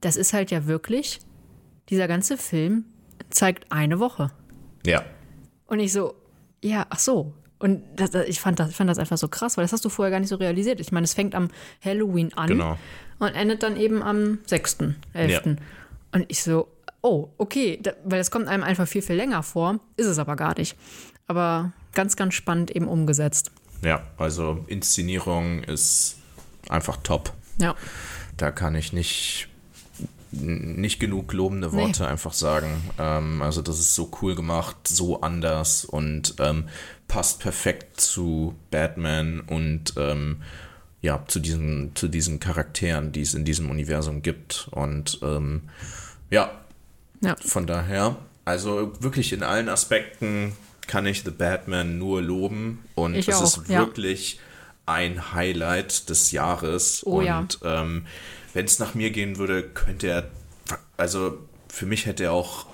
das 0.01 0.17
ist 0.17 0.33
halt 0.33 0.51
ja 0.51 0.67
wirklich, 0.67 1.21
dieser 1.89 2.09
ganze 2.09 2.37
Film 2.37 2.85
zeigt 3.31 3.71
eine 3.73 3.99
Woche. 3.99 4.31
Ja. 4.85 5.05
Und 5.67 5.81
ich 5.81 5.93
so, 5.93 6.15
ja, 6.63 6.87
ach 6.91 6.99
so. 6.99 7.35
Und 7.59 7.83
das, 7.95 8.11
das, 8.11 8.27
ich, 8.27 8.41
fand 8.41 8.59
das, 8.59 8.71
ich 8.71 8.77
fand 8.77 8.91
das 8.91 8.99
einfach 8.99 9.17
so 9.17 9.29
krass, 9.29 9.57
weil 9.57 9.65
das 9.65 9.73
hast 9.73 9.85
du 9.85 9.89
vorher 9.89 10.11
gar 10.11 10.19
nicht 10.19 10.29
so 10.29 10.37
realisiert. 10.37 10.81
Ich 10.81 10.91
meine, 10.91 11.05
es 11.05 11.15
fängt 11.15 11.35
am 11.37 11.49
Halloween 11.85 12.33
an 12.35 12.49
Genau. 12.49 12.77
und 13.21 13.29
endet 13.29 13.63
dann 13.63 13.77
eben 13.77 14.03
am 14.03 14.41
6., 14.47 14.79
11. 15.13 15.31
Ja. 15.31 15.41
Und 16.11 16.25
ich 16.29 16.43
so, 16.43 16.67
oh, 17.03 17.29
okay, 17.39 17.79
da, 17.81 17.93
weil 18.05 18.21
es 18.21 18.33
kommt 18.33 18.49
einem 18.49 18.65
einfach 18.65 18.89
viel, 18.89 19.03
viel 19.03 19.15
länger 19.17 19.43
vor, 19.45 19.79
ist 19.97 20.07
es 20.07 20.19
aber 20.19 20.35
gar 20.35 20.59
nicht. 20.59 20.77
Aber 21.29 21.73
ganz, 21.95 22.17
ganz 22.17 22.35
spannend 22.35 22.71
eben 22.71 22.89
umgesetzt. 22.89 23.51
Ja, 23.83 24.03
also 24.17 24.65
Inszenierung 24.69 25.65
ist 25.65 26.17
einfach 26.69 26.99
top. 26.99 27.33
Ja, 27.59 27.75
Da 28.37 28.51
kann 28.51 28.75
ich 28.75 28.93
nicht, 28.93 29.49
nicht 30.31 31.01
genug 31.01 31.33
lobende 31.33 31.73
Worte 31.73 32.07
einfach 32.07 32.33
sagen. 32.33 32.83
Ähm, 32.99 33.43
also 33.43 33.61
das 33.63 33.79
ist 33.79 33.95
so 33.95 34.11
cool 34.23 34.35
gemacht, 34.35 34.77
so 34.89 35.21
anders 35.21 35.85
und 35.85 36.37
ähm, 36.39 36.69
passt 37.09 37.41
perfekt 37.41 38.01
zu 38.01 38.55
Batman 38.71 39.41
und 39.41 39.95
ähm, 39.97 40.43
ja, 41.03 41.25
zu 41.27 41.41
diesen, 41.41 41.95
zu 41.97 42.09
diesen 42.09 42.39
Charakteren, 42.39 43.11
die 43.13 43.23
es 43.23 43.35
in 43.35 43.45
diesem 43.45 43.69
Universum 43.69 44.23
gibt. 44.23 44.69
Und 44.71 45.19
ähm, 45.23 45.63
ja, 46.31 46.63
ja, 47.21 47.37
von 47.45 47.67
daher, 47.67 48.17
also 48.45 48.93
wirklich 49.01 49.33
in 49.33 49.43
allen 49.43 49.69
Aspekten 49.69 50.53
kann 50.87 51.07
ich 51.07 51.23
The 51.23 51.31
Batman 51.31 51.99
nur 51.99 52.23
loben 52.23 52.85
und 52.95 53.15
Ich 53.15 53.29
es 53.29 53.37
auch, 53.37 53.45
ist 53.45 53.69
ja. 53.69 53.81
wirklich 53.81 54.41
ein 54.87 55.33
Highlight 55.33 56.09
des 56.11 56.33
Jahres. 56.33 57.03
Oh 57.07 57.19
und 57.19 57.25
ja. 57.25 57.47
ähm, 57.63 58.07
wenn 58.53 58.65
es 58.65 58.79
nach 58.79 58.95
mir 58.95 59.11
gehen 59.11 59.39
würde, 59.39 59.63
könnte 59.63 60.09
er, 60.09 60.29
also 60.97 61.39
für 61.69 61.87
mich 61.87 62.07
hätte 62.07 62.25
er 62.25 62.33
auch 62.33 62.67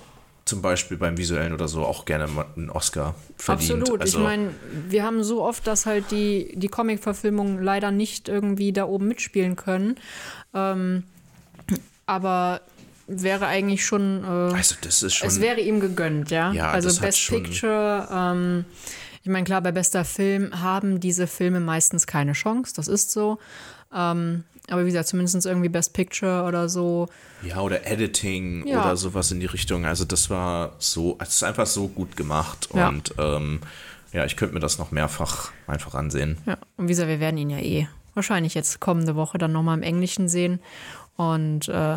zum 0.44 0.62
Beispiel 0.62 0.96
beim 0.96 1.18
Visuellen 1.18 1.52
oder 1.52 1.68
so 1.68 1.84
auch 1.84 2.06
gerne 2.06 2.26
einen 2.56 2.70
Oscar 2.70 3.14
verdient. 3.36 3.82
absolut. 3.82 4.00
Also, 4.00 4.18
ich 4.18 4.24
meine, 4.24 4.54
wir 4.88 5.04
haben 5.04 5.22
so 5.22 5.42
oft, 5.42 5.66
dass 5.66 5.84
halt 5.84 6.10
die, 6.10 6.54
die 6.56 6.68
Comic-Verfilmungen 6.68 7.62
leider 7.62 7.90
nicht 7.90 8.28
irgendwie 8.28 8.72
da 8.72 8.86
oben 8.86 9.08
mitspielen 9.08 9.56
können. 9.56 9.96
Ähm, 10.54 11.04
aber 12.06 12.62
wäre 13.08 13.46
eigentlich 13.46 13.84
schon. 13.84 14.22
Äh, 14.24 14.54
also 14.54 14.76
das 14.80 15.02
ist 15.02 15.14
schon. 15.14 15.28
Es 15.28 15.40
wäre 15.40 15.60
ihm 15.60 15.80
gegönnt, 15.80 16.30
ja. 16.30 16.52
Ja, 16.52 16.70
also 16.70 16.88
das 16.88 16.98
hat 17.00 17.06
Best 17.06 17.28
Picture, 17.28 18.08
ähm, 18.12 18.64
ich 19.24 19.30
meine, 19.30 19.44
klar, 19.44 19.60
bei 19.60 19.72
bester 19.72 20.04
Film 20.04 20.62
haben 20.62 21.00
diese 21.00 21.26
Filme 21.26 21.60
meistens 21.60 22.06
keine 22.06 22.32
Chance, 22.32 22.72
das 22.76 22.88
ist 22.88 23.10
so. 23.10 23.38
Ähm, 23.94 24.44
aber 24.70 24.82
wie 24.82 24.90
gesagt, 24.90 25.08
zumindest 25.08 25.44
irgendwie 25.46 25.68
Best 25.68 25.92
Picture 25.94 26.44
oder 26.44 26.68
so. 26.68 27.08
Ja, 27.42 27.60
oder 27.60 27.86
Editing 27.86 28.66
Ja. 28.66 28.82
oder 28.82 28.96
sowas 28.96 29.30
in 29.32 29.40
die 29.40 29.46
Richtung. 29.46 29.86
Also 29.86 30.04
das 30.04 30.28
war 30.30 30.72
so, 30.78 31.16
es 31.20 31.28
ist 31.36 31.42
einfach 31.42 31.66
so 31.66 31.88
gut 31.88 32.16
gemacht 32.16 32.68
Ja. 32.74 32.88
und 32.88 33.14
ähm, 33.18 33.60
ja, 34.12 34.24
ich 34.24 34.36
könnte 34.36 34.54
mir 34.54 34.60
das 34.60 34.78
noch 34.78 34.90
mehrfach 34.90 35.52
einfach 35.66 35.94
ansehen. 35.94 36.38
Ja. 36.46 36.56
Und 36.76 36.84
wie 36.84 36.92
gesagt, 36.92 37.08
wir 37.08 37.20
werden 37.20 37.36
ihn 37.38 37.50
ja 37.50 37.58
eh 37.58 37.88
wahrscheinlich 38.14 38.54
jetzt 38.54 38.80
kommende 38.80 39.14
Woche 39.16 39.38
dann 39.38 39.52
nochmal 39.52 39.76
im 39.76 39.82
Englischen 39.82 40.28
sehen. 40.28 40.60
Und 41.16 41.68
äh, 41.68 41.96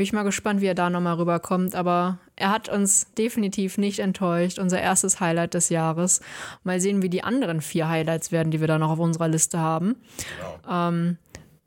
Bin 0.00 0.06
ich 0.06 0.14
mal 0.14 0.22
gespannt, 0.22 0.62
wie 0.62 0.66
er 0.66 0.74
da 0.74 0.88
nochmal 0.88 1.16
rüberkommt. 1.16 1.74
Aber 1.74 2.20
er 2.34 2.50
hat 2.50 2.70
uns 2.70 3.12
definitiv 3.18 3.76
nicht 3.76 3.98
enttäuscht. 3.98 4.58
Unser 4.58 4.80
erstes 4.80 5.20
Highlight 5.20 5.52
des 5.52 5.68
Jahres. 5.68 6.22
Mal 6.64 6.80
sehen, 6.80 7.02
wie 7.02 7.10
die 7.10 7.22
anderen 7.22 7.60
vier 7.60 7.86
Highlights 7.86 8.32
werden, 8.32 8.50
die 8.50 8.60
wir 8.60 8.66
da 8.66 8.78
noch 8.78 8.88
auf 8.88 8.98
unserer 8.98 9.28
Liste 9.28 9.58
haben. 9.58 9.96
Genau. 10.38 10.88
Ähm, 10.88 11.18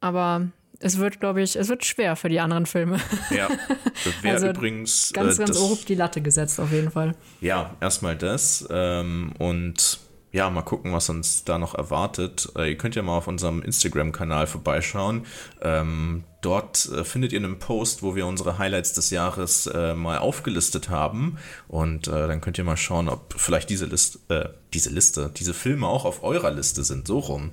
aber 0.02 0.48
es 0.80 0.98
wird, 0.98 1.20
glaube 1.20 1.44
ich, 1.44 1.56
es 1.56 1.70
wird 1.70 1.86
schwer 1.86 2.16
für 2.16 2.28
die 2.28 2.40
anderen 2.40 2.66
Filme. 2.66 2.98
Ja, 3.30 3.50
wäre 4.24 4.34
also 4.34 4.48
übrigens. 4.48 5.12
Ganz, 5.14 5.38
äh, 5.38 5.46
ganz 5.46 5.60
hoch 5.60 5.74
auf 5.74 5.86
die 5.86 5.94
Latte 5.94 6.20
gesetzt, 6.22 6.60
auf 6.60 6.72
jeden 6.72 6.90
Fall. 6.90 7.14
Ja, 7.40 7.76
erstmal 7.82 8.16
das. 8.16 8.68
Ähm, 8.72 9.34
und 9.38 10.00
ja, 10.34 10.50
mal 10.50 10.64
gucken, 10.64 10.92
was 10.94 11.10
uns 11.10 11.44
da 11.44 11.60
noch 11.60 11.76
erwartet. 11.76 12.52
Äh, 12.58 12.72
ihr 12.72 12.78
könnt 12.78 12.96
ja 12.96 13.04
mal 13.04 13.18
auf 13.18 13.28
unserem 13.28 13.62
Instagram-Kanal 13.62 14.48
vorbeischauen. 14.48 15.28
Ähm, 15.62 16.24
dort 16.42 16.90
äh, 16.90 17.04
findet 17.04 17.34
ihr 17.34 17.40
einen 17.40 17.60
Post, 17.60 18.02
wo 18.02 18.16
wir 18.16 18.26
unsere 18.26 18.58
Highlights 18.58 18.94
des 18.94 19.12
Jahres 19.12 19.68
äh, 19.68 19.94
mal 19.94 20.18
aufgelistet 20.18 20.90
haben. 20.90 21.38
Und 21.68 22.08
äh, 22.08 22.28
dann 22.28 22.42
könnt 22.42 22.58
ihr 22.58 22.64
mal 22.64 22.78
schauen, 22.78 23.10
ob 23.10 23.36
vielleicht 23.38 23.70
diese 23.70 23.86
Liste, 23.86 24.20
äh, 24.30 24.50
diese 24.74 24.90
Liste, 24.90 25.30
diese 25.38 25.54
Filme 25.54 25.86
auch 25.86 26.04
auf 26.04 26.24
eurer 26.24 26.50
Liste 26.50 26.84
sind, 26.84 27.06
so 27.06 27.20
rum. 27.20 27.52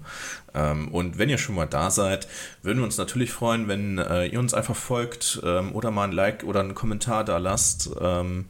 Ähm, 0.55 0.89
und 0.89 1.19
wenn 1.19 1.29
ihr 1.29 1.37
schon 1.37 1.57
mal 1.57 1.67
da 1.67 1.91
seid, 1.91 2.29
würden 2.63 2.79
wir 2.79 2.85
uns 2.85 2.97
natürlich 2.97 3.31
freuen, 3.31 3.69
wenn 3.69 3.99
äh, 3.99 4.25
ihr 4.25 4.39
uns 4.41 4.55
einfach 4.55 4.77
folgt 4.77 5.39
ähm, 5.45 5.75
oder 5.75 5.91
mal 5.91 6.05
ein 6.05 6.13
Like 6.13 6.45
oder 6.45 6.61
einen 6.61 6.75
Kommentar 6.75 7.25
da 7.25 7.37
lasst. 7.37 7.91
Ähm, 8.01 8.47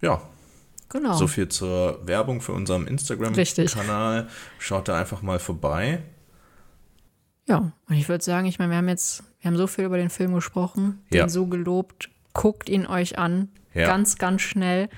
ja, 0.00 0.22
Genau. 0.90 1.14
So 1.14 1.26
viel 1.28 1.48
zur 1.48 2.06
Werbung 2.06 2.40
für 2.40 2.52
unseren 2.52 2.86
Instagram-Kanal. 2.86 4.28
Schaut 4.58 4.88
da 4.88 4.98
einfach 4.98 5.22
mal 5.22 5.38
vorbei. 5.38 6.02
Ja, 7.46 7.72
und 7.88 7.94
ich 7.94 8.08
würde 8.08 8.22
sagen, 8.22 8.46
ich 8.46 8.58
meine, 8.58 8.72
wir 8.72 8.76
haben 8.76 8.88
jetzt, 8.88 9.22
wir 9.40 9.50
haben 9.50 9.56
so 9.56 9.66
viel 9.66 9.84
über 9.84 9.96
den 9.96 10.10
Film 10.10 10.34
gesprochen, 10.34 11.02
ja. 11.12 11.24
den 11.24 11.28
so 11.28 11.46
gelobt. 11.46 12.10
Guckt 12.32 12.68
ihn 12.68 12.86
euch 12.86 13.18
an. 13.18 13.48
Ja. 13.72 13.86
Ganz, 13.86 14.18
ganz 14.18 14.42
schnell 14.42 14.88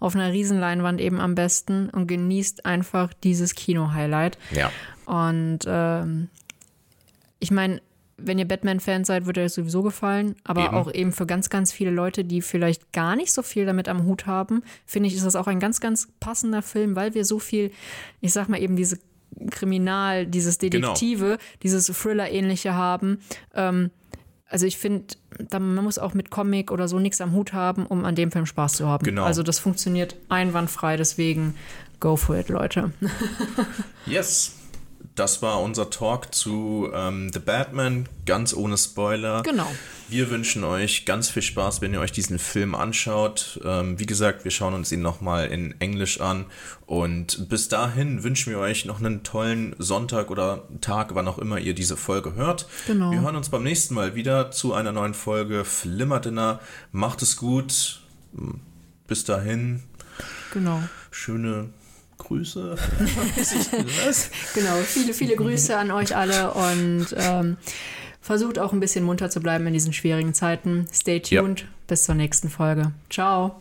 auf 0.00 0.14
einer 0.14 0.32
Riesenleinwand 0.32 1.00
eben 1.02 1.20
am 1.20 1.34
besten 1.34 1.90
und 1.90 2.06
genießt 2.06 2.64
einfach 2.64 3.12
dieses 3.12 3.54
Kino-Highlight. 3.54 4.38
Ja. 4.52 4.72
Und 5.04 5.60
ähm, 5.66 6.30
ich 7.40 7.50
meine, 7.50 7.82
wenn 8.24 8.38
ihr 8.38 8.46
Batman-Fan 8.46 9.04
seid, 9.04 9.26
wird 9.26 9.38
euch 9.38 9.44
das 9.44 9.54
sowieso 9.54 9.82
gefallen. 9.82 10.36
Aber 10.44 10.66
eben. 10.66 10.74
auch 10.74 10.92
eben 10.92 11.12
für 11.12 11.26
ganz, 11.26 11.50
ganz 11.50 11.72
viele 11.72 11.90
Leute, 11.90 12.24
die 12.24 12.42
vielleicht 12.42 12.92
gar 12.92 13.16
nicht 13.16 13.32
so 13.32 13.42
viel 13.42 13.66
damit 13.66 13.88
am 13.88 14.04
Hut 14.04 14.26
haben, 14.26 14.62
finde 14.86 15.08
ich, 15.08 15.16
ist 15.16 15.26
das 15.26 15.36
auch 15.36 15.46
ein 15.46 15.60
ganz, 15.60 15.80
ganz 15.80 16.08
passender 16.20 16.62
Film, 16.62 16.96
weil 16.96 17.14
wir 17.14 17.24
so 17.24 17.38
viel, 17.38 17.70
ich 18.20 18.32
sag 18.32 18.48
mal 18.48 18.60
eben 18.60 18.76
diese 18.76 18.98
Kriminal, 19.50 20.26
dieses 20.26 20.58
genau. 20.58 20.70
Detektive, 20.70 21.24
genau. 21.24 21.38
dieses 21.62 21.86
Thriller-ähnliche 21.86 22.74
haben. 22.74 23.18
Ähm, 23.54 23.90
also 24.46 24.66
ich 24.66 24.76
finde, 24.76 25.14
man 25.50 25.76
muss 25.76 25.98
auch 25.98 26.12
mit 26.12 26.30
Comic 26.30 26.70
oder 26.70 26.86
so 26.86 26.98
nichts 26.98 27.20
am 27.20 27.32
Hut 27.32 27.54
haben, 27.54 27.86
um 27.86 28.04
an 28.04 28.14
dem 28.14 28.30
Film 28.30 28.44
Spaß 28.44 28.74
zu 28.74 28.86
haben. 28.86 29.04
Genau. 29.04 29.24
Also 29.24 29.42
das 29.42 29.58
funktioniert 29.58 30.16
einwandfrei, 30.28 30.96
deswegen 30.96 31.54
go 32.00 32.16
for 32.16 32.36
it, 32.36 32.48
Leute. 32.48 32.92
yes 34.06 34.61
das 35.14 35.42
war 35.42 35.60
unser 35.60 35.90
Talk 35.90 36.34
zu 36.34 36.90
ähm, 36.94 37.30
The 37.32 37.38
Batman, 37.38 38.08
ganz 38.24 38.54
ohne 38.54 38.78
Spoiler. 38.78 39.42
Genau. 39.42 39.70
Wir 40.08 40.30
wünschen 40.30 40.64
euch 40.64 41.04
ganz 41.04 41.28
viel 41.28 41.42
Spaß, 41.42 41.82
wenn 41.82 41.92
ihr 41.92 42.00
euch 42.00 42.12
diesen 42.12 42.38
Film 42.38 42.74
anschaut. 42.74 43.60
Ähm, 43.64 43.98
wie 43.98 44.06
gesagt, 44.06 44.44
wir 44.44 44.50
schauen 44.50 44.72
uns 44.72 44.90
ihn 44.90 45.02
nochmal 45.02 45.48
in 45.48 45.74
Englisch 45.80 46.20
an. 46.20 46.46
Und 46.86 47.48
bis 47.50 47.68
dahin 47.68 48.22
wünschen 48.22 48.52
wir 48.52 48.58
euch 48.58 48.86
noch 48.86 49.00
einen 49.00 49.22
tollen 49.22 49.74
Sonntag 49.78 50.30
oder 50.30 50.66
Tag, 50.80 51.14
wann 51.14 51.28
auch 51.28 51.38
immer 51.38 51.58
ihr 51.58 51.74
diese 51.74 51.96
Folge 51.96 52.34
hört. 52.34 52.66
Genau. 52.86 53.10
Wir 53.10 53.20
hören 53.20 53.36
uns 53.36 53.50
beim 53.50 53.64
nächsten 53.64 53.94
Mal 53.94 54.14
wieder 54.14 54.50
zu 54.50 54.72
einer 54.72 54.92
neuen 54.92 55.14
Folge 55.14 55.64
Flimmerdinner. 55.64 56.60
Macht 56.90 57.20
es 57.20 57.36
gut. 57.36 58.00
Bis 59.06 59.24
dahin. 59.24 59.82
Genau. 60.52 60.82
Schöne 61.10 61.68
Grüße. 62.24 62.76
genau, 64.54 64.76
viele, 64.84 65.14
viele 65.14 65.36
Grüße 65.36 65.76
an 65.76 65.90
euch 65.90 66.16
alle 66.16 66.52
und 66.52 67.06
ähm, 67.16 67.56
versucht 68.20 68.58
auch 68.58 68.72
ein 68.72 68.80
bisschen 68.80 69.04
munter 69.04 69.30
zu 69.30 69.40
bleiben 69.40 69.66
in 69.66 69.72
diesen 69.72 69.92
schwierigen 69.92 70.34
Zeiten. 70.34 70.86
Stay 70.92 71.20
tuned. 71.20 71.60
Ja. 71.60 71.66
Bis 71.86 72.04
zur 72.04 72.14
nächsten 72.14 72.48
Folge. 72.48 72.92
Ciao. 73.10 73.60